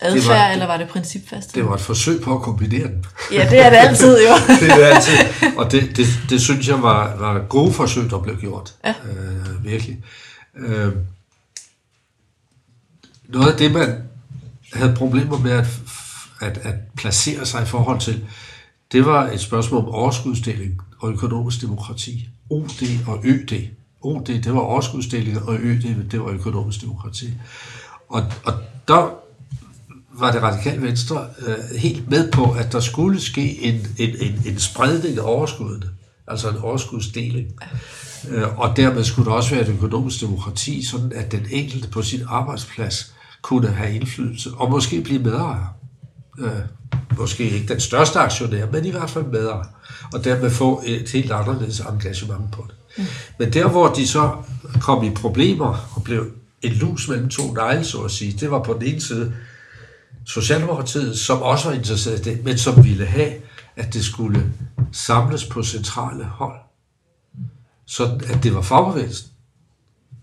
adfærd, 0.00 0.36
var- 0.36 0.48
eller 0.48 0.66
var 0.66 0.76
det 0.76 0.88
principfaste? 0.88 1.54
Det 1.60 1.68
var 1.68 1.74
et 1.74 1.80
forsøg 1.80 2.20
på 2.20 2.34
at 2.36 2.42
kombinere 2.42 2.88
den. 2.88 3.06
Ja, 3.32 3.48
det 3.50 3.60
er 3.66 3.70
det 3.70 3.76
altid 3.76 4.18
jo. 4.28 4.34
det 4.60 4.70
er 4.72 4.76
det 4.76 4.84
altid. 4.84 5.56
Og 5.56 5.72
det, 5.72 5.96
det, 5.96 6.06
det 6.30 6.40
synes 6.40 6.68
jeg 6.68 6.82
var, 6.82 7.16
var 7.16 7.38
gode 7.48 7.72
forsøg, 7.72 8.10
der 8.10 8.18
blev 8.18 8.36
gjort. 8.40 8.74
Ja. 8.84 8.90
Øh, 9.04 9.64
virkelig. 9.64 9.98
Øh, 10.56 10.92
noget 13.28 13.52
af 13.52 13.58
det, 13.58 13.72
man 13.72 14.02
havde 14.72 14.94
problemer 14.96 15.38
med 15.38 15.50
at, 15.50 15.66
at, 16.40 16.58
at 16.58 16.74
placere 16.96 17.46
sig 17.46 17.62
i 17.62 17.66
forhold 17.66 18.00
til, 18.00 18.24
det 18.92 19.06
var 19.06 19.26
et 19.30 19.40
spørgsmål 19.40 19.80
om 19.80 19.88
overskudsdeling 19.88 20.80
og 21.00 21.12
økonomisk 21.12 21.60
demokrati. 21.62 22.28
OD 22.50 22.82
og 23.06 23.20
ØD. 23.24 23.68
OD, 24.00 24.24
det 24.26 24.54
var 24.54 24.60
overskudsdeling, 24.60 25.42
og 25.42 25.54
ØD, 25.60 26.08
det 26.10 26.20
var 26.20 26.28
økonomisk 26.28 26.80
demokrati. 26.82 27.32
Og, 28.08 28.22
og 28.44 28.52
der 28.88 29.10
var 30.18 30.32
det 30.32 30.42
radikale 30.42 30.82
venstre 30.82 31.26
øh, 31.46 31.78
helt 31.78 32.10
med 32.10 32.32
på, 32.32 32.52
at 32.52 32.72
der 32.72 32.80
skulle 32.80 33.20
ske 33.20 33.62
en, 33.62 33.86
en, 33.98 34.16
en, 34.20 34.42
en 34.46 34.58
spredning 34.58 35.18
af 35.18 35.22
overskuddene, 35.22 35.90
altså 36.26 36.48
en 36.48 36.56
overskudsdeling. 36.56 37.48
Øh, 38.30 38.58
og 38.58 38.76
dermed 38.76 39.04
skulle 39.04 39.30
der 39.30 39.36
også 39.36 39.50
være 39.50 39.62
et 39.62 39.68
økonomisk 39.68 40.20
demokrati, 40.20 40.86
sådan 40.86 41.12
at 41.14 41.32
den 41.32 41.46
enkelte 41.50 41.88
på 41.88 42.02
sin 42.02 42.20
arbejdsplads 42.28 43.14
kunne 43.42 43.68
have 43.68 43.94
indflydelse, 43.94 44.50
og 44.56 44.70
måske 44.70 45.00
blive 45.00 45.22
medejer. 45.22 45.74
Øh, 46.38 46.50
måske 47.18 47.50
ikke 47.50 47.68
den 47.68 47.80
største 47.80 48.18
aktionær, 48.18 48.66
men 48.72 48.84
i 48.84 48.90
hvert 48.90 49.10
fald 49.10 49.24
medejer. 49.24 49.64
Og 50.12 50.24
dermed 50.24 50.50
få 50.50 50.82
et 50.86 51.10
helt 51.10 51.32
anderledes 51.32 51.80
engagement 51.80 52.52
på 52.52 52.64
det. 52.68 52.74
Mm. 52.98 53.04
Men 53.38 53.52
der, 53.52 53.68
hvor 53.68 53.88
de 53.88 54.08
så 54.08 54.30
kom 54.80 55.04
i 55.04 55.10
problemer 55.10 55.88
og 55.94 56.02
blev 56.04 56.26
en 56.62 56.72
lus 56.72 57.08
mellem 57.08 57.28
to 57.28 57.52
negle, 57.52 57.84
så 57.84 57.98
at 57.98 58.10
sige, 58.10 58.36
det 58.40 58.50
var 58.50 58.62
på 58.62 58.72
den 58.72 58.82
ene 58.82 59.00
side 59.00 59.32
Socialdemokratiet, 60.28 61.18
som 61.18 61.42
også 61.42 61.68
var 61.68 61.74
interesseret 61.74 62.26
i 62.26 62.30
det, 62.30 62.44
men 62.44 62.58
som 62.58 62.84
ville 62.84 63.06
have, 63.06 63.32
at 63.76 63.94
det 63.94 64.04
skulle 64.04 64.52
samles 64.92 65.44
på 65.44 65.62
centrale 65.62 66.24
hold. 66.24 66.60
Så 67.86 68.20
at 68.28 68.42
det 68.42 68.54
var 68.54 68.62
fagbevægelsen, 68.62 69.28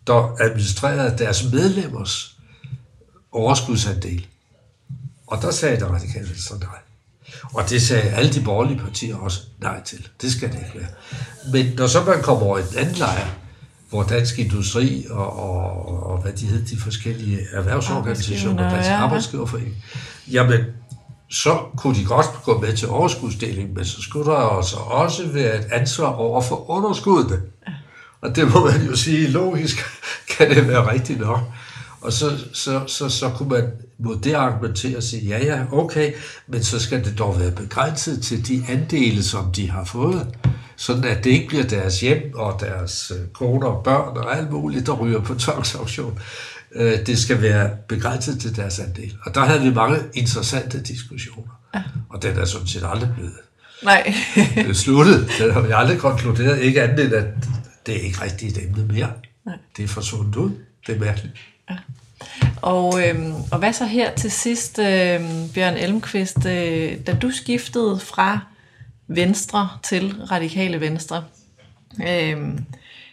der 0.07 0.35
administrerede 0.39 1.17
deres 1.17 1.51
medlemmers 1.51 2.37
overskudsandel. 3.31 4.27
Og 5.27 5.41
der 5.41 5.51
sagde 5.51 5.79
det 5.79 5.89
radikale 5.89 6.29
venstre 6.29 6.57
nej. 6.59 6.79
Og 7.53 7.69
det 7.69 7.81
sagde 7.81 8.09
alle 8.09 8.33
de 8.33 8.41
borgerlige 8.41 8.79
partier 8.79 9.15
også 9.15 9.41
nej 9.61 9.83
til. 9.83 10.07
Det 10.21 10.31
skal 10.31 10.51
det 10.51 10.57
ikke 10.57 10.79
være. 10.79 10.89
Men 11.51 11.75
når 11.75 11.87
så 11.87 12.03
man 12.03 12.21
kommer 12.21 12.45
over 12.45 12.57
i 12.57 12.63
den 12.63 12.77
anden 12.77 12.95
lejr, 12.95 13.27
hvor 13.95 14.03
Dansk 14.03 14.39
Industri 14.39 15.05
og, 15.09 15.39
og, 15.39 16.03
og 16.03 16.21
hvad 16.21 16.31
de 16.33 16.45
hed, 16.45 16.65
de 16.65 16.77
forskellige 16.77 17.39
erhvervsorganisationer, 17.51 18.69
Dansk 18.69 18.89
ja. 18.89 18.95
Arbejdsgiverforening, 18.95 19.75
jamen, 20.31 20.59
så 21.29 21.57
kunne 21.77 21.95
de 21.95 22.05
godt 22.05 22.25
gå 22.43 22.59
med 22.59 22.73
til 22.73 22.89
overskudsdeling, 22.89 23.73
men 23.73 23.85
så 23.85 24.01
skulle 24.01 24.31
der 24.31 24.57
altså 24.57 24.75
også 24.75 25.27
være 25.27 25.59
et 25.59 25.65
ansvar 25.71 26.07
over 26.07 26.41
for 26.41 26.69
underskuddene. 26.69 27.41
Og 28.21 28.35
det 28.35 28.53
må 28.53 28.65
man 28.65 28.85
jo 28.85 28.95
sige, 28.95 29.27
logisk 29.27 29.77
kan 30.37 30.49
det 30.49 30.67
være 30.67 30.91
rigtigt 30.91 31.19
nok. 31.19 31.39
Og 32.01 32.13
så, 32.13 32.31
så, 32.53 32.81
så, 32.87 33.09
så 33.09 33.29
kunne 33.29 33.49
man 33.49 33.71
mod 33.99 34.17
det 34.17 34.33
argumentere 34.33 34.97
og 34.97 35.03
sige, 35.03 35.27
ja 35.27 35.45
ja, 35.45 35.63
okay, 35.71 36.13
men 36.47 36.63
så 36.63 36.79
skal 36.79 37.05
det 37.05 37.19
dog 37.19 37.39
være 37.39 37.51
begrænset 37.51 38.23
til 38.23 38.47
de 38.47 38.63
andele, 38.69 39.23
som 39.23 39.51
de 39.51 39.69
har 39.69 39.83
fået. 39.83 40.27
Sådan 40.77 41.03
at 41.03 41.23
det 41.23 41.29
ikke 41.29 41.47
bliver 41.47 41.63
deres 41.63 41.99
hjem 41.99 42.31
og 42.35 42.57
deres 42.59 43.11
øh, 43.15 43.27
koner 43.27 43.67
og 43.67 43.83
børn 43.83 44.17
og 44.17 44.37
alt 44.37 44.51
muligt, 44.51 44.85
der 44.85 44.93
ryger 44.93 45.19
på 45.21 45.35
tvangsauktion. 45.45 46.19
Øh, 46.75 47.05
Det 47.05 47.17
skal 47.17 47.41
være 47.41 47.69
begrænset 47.87 48.39
til 48.39 48.55
deres 48.55 48.79
andel. 48.79 49.13
Og 49.25 49.35
der 49.35 49.41
havde 49.41 49.61
vi 49.61 49.73
mange 49.73 49.97
interessante 50.13 50.81
diskussioner. 50.83 51.59
Ja. 51.75 51.81
Og 52.09 52.21
den 52.23 52.37
er 52.39 52.45
sådan 52.45 52.67
set 52.67 52.83
aldrig 52.85 53.09
blevet 53.15 53.33
Nej. 53.83 54.13
besluttet. 54.67 55.29
Den 55.39 55.51
har 55.53 55.61
vi 55.61 55.71
aldrig 55.75 55.97
konkluderet. 55.99 56.59
Ikke 56.59 56.81
andet 56.83 57.05
end, 57.05 57.13
at 57.13 57.25
det 57.85 57.95
er 57.97 57.99
ikke 58.01 58.21
rigtigt 58.23 58.57
et 58.57 58.63
emne 58.63 58.85
mere. 58.93 59.11
Nej. 59.45 59.55
Det 59.77 59.83
er 59.83 59.87
forsvundet 59.87 60.35
ud. 60.35 60.51
Det 60.87 60.95
er 60.95 60.99
mærkeligt. 60.99 61.33
Og, 62.61 63.09
øhm, 63.09 63.33
og 63.51 63.59
hvad 63.59 63.73
så 63.73 63.85
her 63.85 64.15
til 64.15 64.31
sidst, 64.31 64.79
øhm, 64.79 65.49
Bjørn 65.53 65.73
Elmqvist, 65.77 66.45
øh, 66.45 66.97
da 67.07 67.13
du 67.13 67.31
skiftede 67.31 67.99
fra 68.03 68.39
Venstre 69.07 69.69
til 69.83 70.15
Radikale 70.31 70.81
Venstre, 70.81 71.23
Øh, 72.01 72.37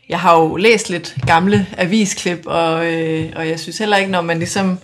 jeg 0.09 0.21
har 0.21 0.41
jo 0.41 0.57
læst 0.57 0.91
lidt 0.91 1.17
gamle 1.27 1.67
avisklip, 1.77 2.47
og, 2.47 2.93
øh, 2.93 3.33
og 3.37 3.49
jeg 3.49 3.61
synes 3.61 3.79
heller 3.79 3.97
ikke, 3.97 4.11
når 4.11 4.23
man 4.23 4.39
ligesom 4.39 4.79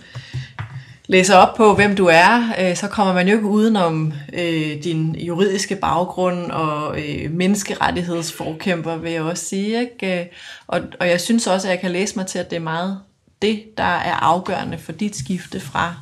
læser 1.07 1.35
op 1.35 1.55
på, 1.57 1.75
hvem 1.75 1.95
du 1.95 2.05
er, 2.05 2.53
øh, 2.61 2.75
så 2.75 2.87
kommer 2.87 3.13
man 3.13 3.27
jo 3.27 3.35
ikke 3.35 3.47
udenom 3.47 4.13
øh, 4.33 4.83
din 4.83 5.15
juridiske 5.15 5.75
baggrund 5.75 6.51
og 6.51 6.99
øh, 7.01 7.31
menneskerettighedsforkæmper, 7.31 8.95
vil 8.97 9.11
jeg 9.11 9.21
også 9.21 9.45
sige. 9.45 9.79
Ikke? 9.79 10.19
Øh, 10.19 10.25
og, 10.67 10.81
og 10.99 11.09
jeg 11.09 11.21
synes 11.21 11.47
også, 11.47 11.67
at 11.67 11.71
jeg 11.71 11.79
kan 11.79 11.91
læse 11.91 12.15
mig 12.15 12.27
til, 12.27 12.39
at 12.39 12.49
det 12.49 12.55
er 12.55 12.59
meget 12.59 12.99
det, 13.41 13.63
der 13.77 13.83
er 13.83 14.13
afgørende 14.13 14.77
for 14.77 14.91
dit 14.91 15.15
skifte 15.15 15.59
fra 15.59 15.95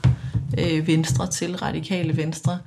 øh, 0.57 0.87
venstre 0.87 1.27
til 1.27 1.55
radikale 1.55 2.17
venstre. 2.17 2.59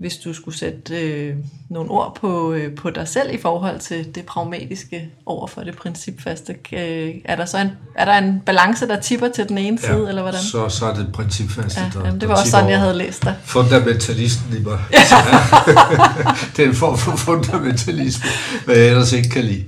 Hvis 0.00 0.16
du 0.16 0.32
skulle 0.34 0.58
sætte 0.58 0.94
øh, 1.00 1.36
nogle 1.70 1.90
ord 1.90 2.18
på, 2.20 2.52
øh, 2.52 2.74
på 2.76 2.90
dig 2.90 3.08
selv 3.08 3.34
i 3.34 3.38
forhold 3.40 3.80
til 3.80 4.14
det 4.14 4.24
pragmatiske 4.26 5.08
over 5.26 5.46
for 5.46 5.60
det 5.60 5.76
principfaste, 5.76 6.56
øh, 6.72 7.14
er 7.24 7.36
der 7.36 7.44
så 7.44 7.58
en, 7.58 7.68
er 7.94 8.04
der 8.04 8.12
en 8.18 8.40
balance, 8.46 8.88
der 8.88 9.00
tipper 9.00 9.28
til 9.28 9.48
den 9.48 9.58
ene 9.58 9.78
side, 9.78 10.08
eller 10.08 10.22
hvordan? 10.22 10.40
Så, 10.40 10.68
så 10.68 10.86
er 10.86 10.94
det 10.94 11.08
principfaste, 11.12 11.80
Ja, 11.80 11.90
der, 11.94 12.04
jamen, 12.06 12.20
det 12.20 12.28
var 12.28 12.36
også 12.36 12.50
sådan, 12.50 12.68
jeg 12.68 12.76
over. 12.76 12.84
havde 12.84 12.98
læst 12.98 13.22
dig. 13.24 13.36
Fundamentalisten 13.44 14.56
i 14.56 14.60
mig. 14.60 14.78
det 16.56 16.64
er 16.64 16.68
en 16.68 16.74
form 16.74 16.98
for 16.98 17.16
fundamentalisme, 17.16 18.24
hvad 18.64 18.76
jeg 18.76 18.88
ellers 18.88 19.12
ikke 19.12 19.28
kan 19.28 19.44
lide. 19.44 19.64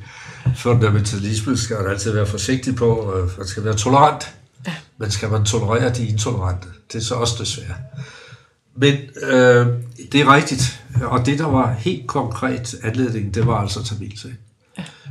Fundamentalisme 0.57 1.57
skal 1.59 1.76
man 1.83 1.91
altid 1.91 2.12
være 2.12 2.26
forsigtig 2.26 2.76
på. 2.76 3.12
øh, 3.16 3.28
Man 3.39 3.47
skal 3.47 3.64
være 3.64 3.74
tolerant. 3.76 4.35
Ja. 4.66 4.72
Men 4.99 5.11
skal 5.11 5.28
man 5.30 5.45
tolerere 5.45 5.91
de 5.95 6.07
intolerante? 6.07 6.68
Det 6.93 6.99
er 6.99 7.03
så 7.05 7.14
også 7.14 7.35
det 7.39 7.47
svære. 7.47 7.74
Men 8.74 8.94
øh, 9.22 9.66
det 10.12 10.20
er 10.20 10.34
rigtigt. 10.34 10.82
Og 11.02 11.26
det, 11.26 11.38
der 11.38 11.46
var 11.46 11.72
helt 11.72 12.06
konkret 12.06 12.74
anledning, 12.82 13.34
det 13.34 13.46
var 13.46 13.60
altså 13.60 13.84
Tamilsagen. 13.84 14.38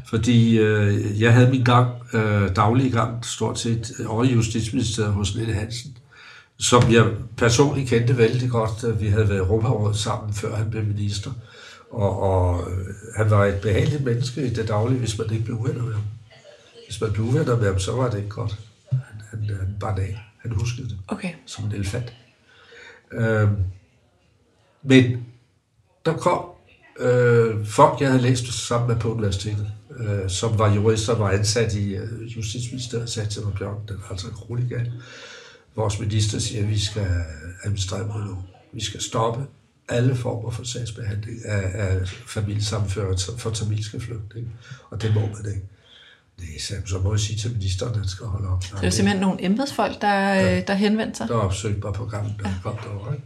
Fordi 0.09 0.59
øh, 0.59 1.22
jeg 1.22 1.34
havde 1.34 1.49
min 1.49 1.64
gang, 1.64 1.89
øh, 2.14 2.55
daglige 2.55 2.91
gang, 2.91 3.26
stort 3.26 3.59
set, 3.59 3.91
over 4.07 4.24
i 4.24 4.34
Justitsministeriet 4.34 5.14
hos 5.14 5.36
Nette 5.36 5.53
Hansen, 5.53 5.97
som 6.59 6.91
jeg 6.91 7.05
personligt 7.38 7.89
kendte 7.89 8.18
vældig 8.18 8.49
godt. 8.49 9.01
Vi 9.01 9.07
havde 9.07 9.30
været 9.30 9.38
i 9.38 9.39
Europarådet 9.39 9.97
sammen, 9.97 10.34
før 10.34 10.55
han 10.55 10.70
blev 10.70 10.84
minister. 10.84 11.32
Og, 11.91 12.20
og 12.20 12.72
øh, 12.72 12.86
han 13.18 13.30
var 13.30 13.45
et 13.45 13.62
behageligt 13.62 14.03
menneske 14.03 14.45
i 14.45 14.49
det 14.49 14.68
daglige, 14.68 14.99
hvis 14.99 15.18
man 15.18 15.32
ikke 15.32 15.45
blev 15.45 15.57
uvenner 15.57 15.84
med 15.84 15.93
ham. 15.93 16.03
Hvis 16.88 17.01
man 17.01 17.12
blev 17.12 17.26
uvenner 17.26 17.57
med 17.57 17.68
ham, 17.68 17.80
så 17.80 17.91
var 17.91 18.09
det 18.09 18.18
ikke 18.18 18.30
godt. 18.30 18.59
Han, 18.91 18.99
han, 19.30 19.57
han 19.59 19.76
bare 19.80 20.01
af. 20.01 20.20
Han 20.38 20.51
huskede 20.51 20.89
det. 20.89 20.97
Okay. 21.07 21.30
Som 21.45 21.66
en 21.66 21.72
elefant. 21.72 22.14
Øh, 23.14 23.49
men 24.84 25.26
der 26.05 26.14
kom 26.14 26.45
øh, 26.99 27.66
folk, 27.66 28.01
jeg 28.01 28.09
havde 28.09 28.22
læst 28.22 28.68
sammen 28.68 28.88
med 28.88 28.99
på 28.99 29.14
universitetet, 29.14 29.72
øh, 29.99 30.30
som 30.30 30.59
var 30.59 30.74
jurister, 30.74 31.16
var 31.16 31.30
ansat 31.30 31.74
i 31.74 31.95
øh, 31.95 32.38
Justitsministeriet, 32.38 33.09
sagde 33.09 33.30
til 33.30 33.43
mig, 33.43 33.53
Bjørn, 33.53 33.88
det 33.88 33.99
er 34.03 34.12
altså 34.12 34.28
kronika. 34.28 34.86
Vores 35.76 35.99
minister 35.99 36.39
siger, 36.39 36.64
at 36.64 36.70
vi 36.70 36.80
skal 36.80 37.07
administrere 37.64 38.07
mod 38.07 38.24
nu. 38.24 38.38
Vi 38.74 38.84
skal 38.84 39.01
stoppe 39.01 39.45
alle 39.89 40.16
former 40.16 40.51
for 40.51 40.64
sagsbehandling 40.64 41.45
af, 41.45 41.72
af 41.74 42.07
familiesammenføring 42.07 43.20
for 43.38 43.49
tamilske 43.49 43.99
flygtninge. 43.99 44.51
Og 44.89 45.01
det 45.01 45.14
må 45.14 45.22
man 45.22 45.53
ikke. 45.53 45.68
Det 46.42 46.76
er 46.76 46.82
så 46.86 47.00
må 47.00 47.14
jeg 47.14 47.20
sige 47.20 47.39
til 47.39 47.52
ministeren, 47.52 47.92
at 47.92 47.98
han 47.98 48.08
skal 48.08 48.26
holde 48.26 48.48
op. 48.48 48.64
Så 48.64 48.76
det 48.76 48.86
er 48.86 48.89
simpelthen 48.89 49.22
nogle 49.22 49.46
embedsfolk, 49.46 50.02
der, 50.02 50.34
ja. 50.34 50.62
der 50.62 50.74
henvendte 50.74 51.18
sig? 51.18 51.28
Der 51.28 51.36
opsøgte 51.36 51.80
mig 51.84 51.94
på 51.94 52.06
gangen, 52.06 52.36
der 52.44 52.50
ja. 52.50 52.56
kom 52.64 52.78
derovre. 52.84 53.14
Ikke? 53.14 53.26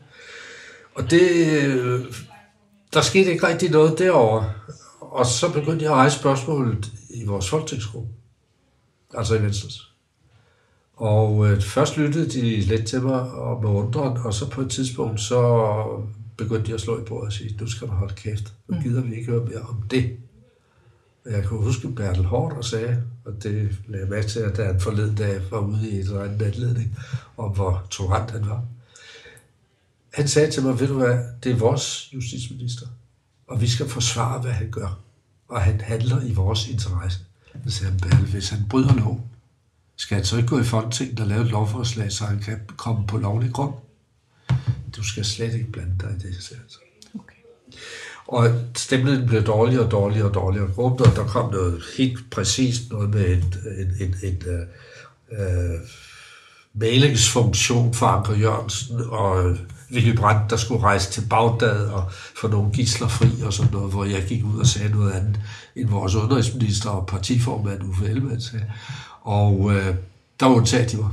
Og 0.95 1.11
det, 1.11 1.47
øh, 1.63 2.05
der 2.93 3.01
skete 3.01 3.31
ikke 3.31 3.47
rigtig 3.47 3.71
noget 3.71 3.99
derovre. 3.99 4.51
Og 4.99 5.25
så 5.25 5.53
begyndte 5.53 5.83
jeg 5.85 5.91
at 5.91 5.97
rejse 5.97 6.19
spørgsmålet 6.19 6.91
i 7.09 7.25
vores 7.25 7.49
folketingsgruppe. 7.49 8.09
Altså 9.13 9.35
i 9.35 9.41
Venstres. 9.41 9.91
Og 10.95 11.47
øh, 11.47 11.61
først 11.61 11.97
lyttede 11.97 12.29
de 12.29 12.59
lidt 12.59 12.87
til 12.87 13.01
mig 13.01 13.21
og 13.21 13.63
med 13.63 13.69
undren, 13.69 14.17
og 14.17 14.33
så 14.33 14.49
på 14.49 14.61
et 14.61 14.69
tidspunkt, 14.69 15.21
så 15.21 15.85
begyndte 16.37 16.67
de 16.67 16.73
at 16.73 16.81
slå 16.81 16.99
i 16.99 17.03
bordet 17.03 17.27
og 17.27 17.33
sige, 17.33 17.57
nu 17.59 17.67
skal 17.67 17.87
du 17.87 17.93
holde 17.93 18.13
kæft. 18.13 18.53
Nu 18.67 18.77
mm. 18.77 18.83
gider 18.83 19.01
vi 19.01 19.15
ikke 19.15 19.31
høre 19.31 19.45
mere 19.45 19.61
om 19.61 19.81
det. 19.91 20.17
Jeg 21.25 21.41
kan 21.41 21.57
huske 21.57 21.91
Bertel 21.91 22.25
Hård 22.25 22.57
og 22.57 22.65
sagde, 22.65 23.03
og 23.25 23.43
det 23.43 23.77
lagde 23.87 24.05
jeg 24.05 24.09
mærke 24.09 24.27
til, 24.27 24.39
at 24.39 24.57
der 24.57 24.73
en 24.73 24.79
forled 24.79 25.15
dag 25.15 25.41
var 25.51 25.59
ude 25.59 25.89
i 25.89 25.93
et 25.93 25.99
eller 25.99 26.23
andet 26.23 26.41
anledning, 26.41 26.97
om 27.37 27.51
hvor 27.51 27.87
tolerant 27.89 28.31
han 28.31 28.49
var. 28.49 28.63
Han 30.13 30.27
sagde 30.27 30.51
til 30.51 30.63
mig, 30.63 30.79
ved 30.79 30.87
du 30.87 30.97
hvad, 30.97 31.19
det 31.43 31.51
er 31.51 31.55
vores 31.55 32.13
justitsminister, 32.13 32.87
og 33.47 33.61
vi 33.61 33.67
skal 33.67 33.89
forsvare, 33.89 34.41
hvad 34.41 34.51
han 34.51 34.71
gør. 34.71 34.99
Og 35.47 35.61
han 35.61 35.81
handler 35.81 36.21
i 36.21 36.33
vores 36.33 36.67
interesse. 36.67 37.19
Så 37.65 37.71
sagde 37.71 37.91
han, 37.91 37.99
Bertel, 37.99 38.31
hvis 38.31 38.49
han 38.49 38.65
bryder 38.69 38.93
lov, 38.93 39.27
skal 39.95 40.15
han 40.15 40.25
så 40.25 40.37
ikke 40.37 40.49
gå 40.49 40.59
i 40.59 40.63
Folketinget 40.63 41.19
og 41.19 41.27
lave 41.27 41.41
et 41.41 41.51
lovforslag, 41.51 42.11
så 42.11 42.25
han 42.25 42.39
kan 42.39 42.59
komme 42.77 43.07
på 43.07 43.17
lovlig 43.17 43.53
grund? 43.53 43.73
Du 44.95 45.03
skal 45.03 45.25
slet 45.25 45.53
ikke 45.53 45.71
blande 45.71 45.95
dig 45.99 46.11
i 46.11 46.27
det, 46.27 46.43
sagde 46.43 46.59
han 46.61 46.69
så. 46.69 46.79
Og 48.27 48.49
stemningen 48.75 49.27
blev 49.27 49.43
dårligere 49.43 49.85
og 49.85 49.91
dårligere 49.91 50.27
og 50.27 50.33
dårligere. 50.33 50.67
Og 50.77 50.99
der 51.15 51.23
kom 51.27 51.51
noget 51.51 51.83
helt 51.97 52.31
præcist, 52.31 52.91
noget 52.91 53.09
med 53.09 53.25
en, 53.25 53.53
en, 53.79 54.07
en, 54.07 54.15
en 54.23 54.41
øh, 54.47 54.59
øh, 55.31 55.39
uh, 55.39 55.73
uh, 55.73 55.79
malingsfunktion 56.73 57.93
for 57.93 58.05
Anker 58.05 58.35
Jørgensen 58.35 59.01
og 59.09 59.57
Willy 59.91 60.15
Brandt, 60.15 60.49
der 60.49 60.57
skulle 60.57 60.83
rejse 60.83 61.11
til 61.11 61.23
Bagdad 61.29 61.87
og 61.87 62.11
få 62.11 62.47
nogle 62.47 62.71
gisler 62.71 63.07
fri 63.07 63.27
og 63.45 63.53
sådan 63.53 63.71
noget, 63.71 63.91
hvor 63.91 64.05
jeg 64.05 64.23
gik 64.27 64.43
ud 64.43 64.59
og 64.59 64.67
sagde 64.67 64.89
noget 64.89 65.11
andet, 65.11 65.39
end 65.75 65.89
vores 65.89 66.15
udenrigsminister 66.15 66.89
og 66.89 67.07
partiformand 67.07 67.83
Uffe 67.83 68.05
Ellemann 68.05 68.41
sagde. 68.41 68.65
Og 69.21 69.71
øh, 69.73 69.95
der 70.39 70.45
undtagte 70.45 70.97
de 70.97 71.01
mig. 71.01 71.11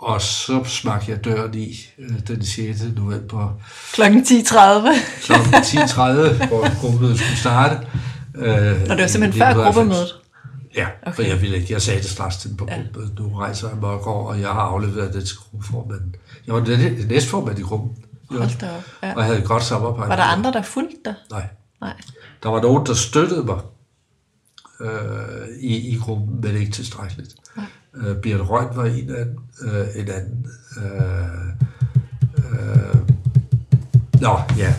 Og 0.00 0.22
så 0.22 0.64
smagte 0.64 1.10
jeg 1.10 1.24
døren 1.24 1.54
i 1.54 1.76
øh, 1.98 2.26
den 2.28 2.44
6. 2.44 2.82
november. 2.96 3.60
Klokken 3.92 4.22
10.30. 4.22 4.28
Klokken 5.22 5.54
10.30, 5.54 6.46
hvor 6.48 6.80
gruppemødet 6.80 7.18
skulle 7.18 7.36
starte. 7.36 7.86
Øh, 8.34 8.80
og 8.82 8.96
det 8.96 9.00
var 9.00 9.06
simpelthen 9.06 9.42
før 9.42 9.64
gruppemødet? 9.64 10.14
Ja, 10.76 10.86
okay. 11.02 11.14
for 11.14 11.22
jeg 11.22 11.40
ville 11.42 11.56
ikke. 11.56 11.72
Jeg 11.72 11.82
sagde 11.82 12.00
det 12.00 12.10
straks 12.10 12.36
til 12.36 12.50
den 12.50 12.56
på 12.56 12.66
ja. 12.70 12.78
Nu 13.18 13.28
rejser 13.28 13.68
jeg 13.68 13.76
mig 13.76 13.90
og 13.90 14.26
og 14.26 14.40
jeg 14.40 14.48
har 14.48 14.60
afleveret 14.60 15.14
det 15.14 15.26
til 15.26 15.36
gruppeformanden. 15.36 16.14
Jeg 16.46 16.54
var 16.54 16.60
den 16.60 17.08
næstformand 17.08 17.58
i 17.58 17.62
gruppen. 17.62 17.90
Hold 18.30 18.58
da 18.60 18.66
op. 18.76 18.82
Ja. 19.02 19.12
Og 19.12 19.18
jeg 19.18 19.24
havde 19.24 19.38
et 19.38 19.44
godt 19.44 19.64
samarbejde. 19.64 20.08
Var 20.08 20.16
der 20.16 20.22
andre, 20.22 20.52
der 20.52 20.62
fulgte 20.62 20.96
dig? 21.04 21.14
Nej. 21.30 21.46
Nej. 21.80 21.94
Der 22.42 22.48
var 22.48 22.62
nogen, 22.62 22.86
der 22.86 22.94
støttede 22.94 23.44
mig 23.44 23.60
øh, 24.80 25.48
i, 25.60 25.76
i 25.76 25.96
gruppen, 25.96 26.40
men 26.40 26.56
ikke 26.56 26.72
tilstrækkeligt. 26.72 27.34
Nej. 27.56 27.66
Øh, 27.96 28.16
Birte 28.16 28.42
Røn 28.42 28.66
var 28.74 28.84
en 28.84 29.10
af 29.10 29.24
øh, 29.62 29.86
en 29.96 30.08
anden. 30.08 30.46
Øh, 30.76 31.30
øh, 32.38 32.94
nå, 34.20 34.40
ja. 34.58 34.74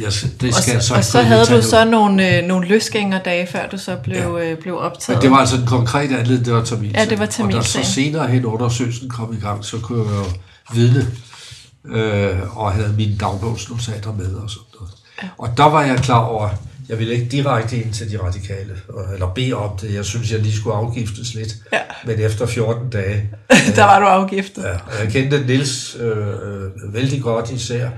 Jeg, 0.00 0.12
det 0.40 0.54
skal 0.54 0.76
og 0.76 0.82
så, 0.82 0.88
så, 0.88 0.94
og 0.94 1.04
så 1.04 1.22
havde 1.22 1.46
du 1.46 1.62
så 1.62 1.84
nogle, 1.84 2.36
øh, 2.36 2.44
nogle 2.46 2.68
løsgængerdage, 2.68 3.46
før 3.46 3.68
du 3.68 3.78
så 3.78 3.96
blev, 3.96 4.16
ja. 4.16 4.50
øh, 4.50 4.58
blev 4.58 4.78
optaget. 4.78 5.16
Men 5.16 5.22
det 5.22 5.30
var 5.30 5.36
altså 5.36 5.56
en 5.56 5.66
konkret 5.66 6.12
anledning, 6.12 6.44
det 6.44 6.54
var 6.54 6.64
Tamil. 6.64 6.90
Ja, 6.94 7.04
det 7.04 7.18
var 7.18 7.26
Tamil. 7.26 7.56
Og 7.56 7.62
da 7.62 7.68
så 7.68 7.84
senere 7.84 8.28
hen 8.28 8.44
undersøgelsen 8.44 9.08
kom 9.08 9.32
i 9.32 9.40
gang, 9.40 9.64
så 9.64 9.78
kunne 9.78 9.98
jeg 9.98 10.16
jo 10.16 10.24
vidne, 10.74 11.06
øh, 11.84 12.58
og 12.58 12.72
havde 12.72 12.94
mine 12.96 13.16
dagbogsnotater 13.16 14.12
med 14.12 14.34
og 14.34 14.50
sådan 14.50 14.64
noget. 14.74 14.92
Ja. 15.22 15.28
Og 15.38 15.56
der 15.56 15.64
var 15.64 15.82
jeg 15.82 15.98
klar 15.98 16.18
over, 16.18 16.48
jeg 16.90 16.98
ville 16.98 17.14
ikke 17.14 17.26
direkte 17.26 17.76
ind 17.76 17.92
til 17.92 18.10
de 18.10 18.22
radikale, 18.22 18.76
eller 19.12 19.32
bede 19.34 19.52
om 19.52 19.78
det. 19.78 19.94
Jeg 19.94 20.04
synes, 20.04 20.32
jeg 20.32 20.40
lige 20.40 20.56
skulle 20.56 20.76
afgiftes 20.76 21.34
lidt. 21.34 21.56
Ja. 21.72 21.80
Men 22.06 22.20
efter 22.20 22.46
14 22.46 22.90
dage... 22.90 23.30
der 23.76 23.84
var 23.84 24.00
du 24.00 24.06
afgiftet. 24.06 24.62
Ja, 24.62 24.72
og 24.72 25.04
jeg 25.04 25.12
kendte 25.12 25.46
Nils 25.46 25.96
øh, 26.00 26.28
øh, 26.28 26.94
vældig 26.94 27.22
godt 27.22 27.50
især. 27.50 27.90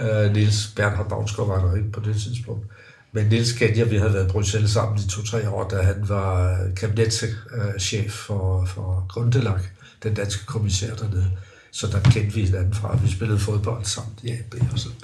Øh, 0.00 0.32
Nils 0.32 0.72
Bernhard 0.76 1.08
Bavnsgaard 1.08 1.48
var 1.48 1.68
der 1.68 1.76
ikke 1.76 1.92
på 1.92 2.00
det 2.00 2.16
tidspunkt. 2.22 2.66
Men 3.12 3.26
Nils 3.26 3.52
kendte 3.52 3.80
jeg, 3.80 3.90
vi 3.90 3.96
havde 3.96 4.14
været 4.14 4.28
i 4.28 4.32
Bruxelles 4.32 4.70
sammen 4.70 4.98
i 4.98 5.08
to-tre 5.08 5.50
år, 5.50 5.68
da 5.68 5.82
han 5.82 6.08
var 6.08 6.58
kabinetschef 6.76 8.12
for, 8.12 8.64
for 8.66 9.06
Grundelag, 9.08 9.60
den 10.02 10.14
danske 10.14 10.46
kommissær 10.46 10.94
dernede. 10.94 11.30
Så 11.72 11.86
der 11.86 12.00
kendte 12.00 12.34
vi 12.34 12.44
hinanden 12.44 12.74
fra. 12.74 12.98
Vi 13.02 13.10
spillede 13.12 13.38
fodbold 13.38 13.84
sammen 13.84 14.14
i 14.22 14.30
AB 14.30 14.54
og 14.72 14.78
sådan. 14.78 14.96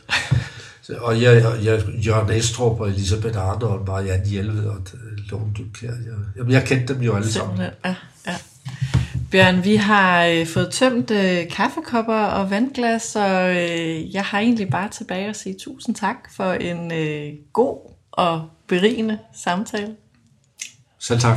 Og 0.96 1.22
jeg, 1.22 1.42
jeg, 1.64 1.82
Jørgen 2.06 2.30
Estrup 2.30 2.80
og 2.80 2.88
Elisabeth 2.88 3.38
Arnold, 3.38 3.86
Marianne 3.86 4.26
Hjelved 4.26 4.66
og 4.66 4.76
Lone 5.30 5.52
Dybkjær. 5.58 5.90
Jeg, 5.90 6.14
jamen, 6.36 6.52
jeg 6.52 6.64
kendte 6.64 6.94
dem 6.94 7.02
jo 7.02 7.16
alle 7.16 7.32
sammen. 7.32 7.60
Ja, 7.60 7.94
ja. 8.26 8.34
Bjørn, 9.30 9.64
vi 9.64 9.76
har 9.76 10.24
øh, 10.24 10.46
fået 10.46 10.70
tømt 10.72 11.10
øh, 11.10 11.48
kaffekopper 11.50 12.24
og 12.24 12.50
vandglas, 12.50 13.16
og 13.16 13.56
øh, 13.56 14.14
jeg 14.14 14.24
har 14.24 14.38
egentlig 14.38 14.70
bare 14.70 14.88
tilbage 14.88 15.28
at 15.28 15.36
sige 15.36 15.56
tusind 15.60 15.94
tak 15.94 16.16
for 16.36 16.52
en 16.52 16.92
øh, 16.92 17.32
god 17.52 17.94
og 18.12 18.48
berigende 18.68 19.18
samtale. 19.34 19.94
Selv 20.98 21.20
tak. 21.20 21.36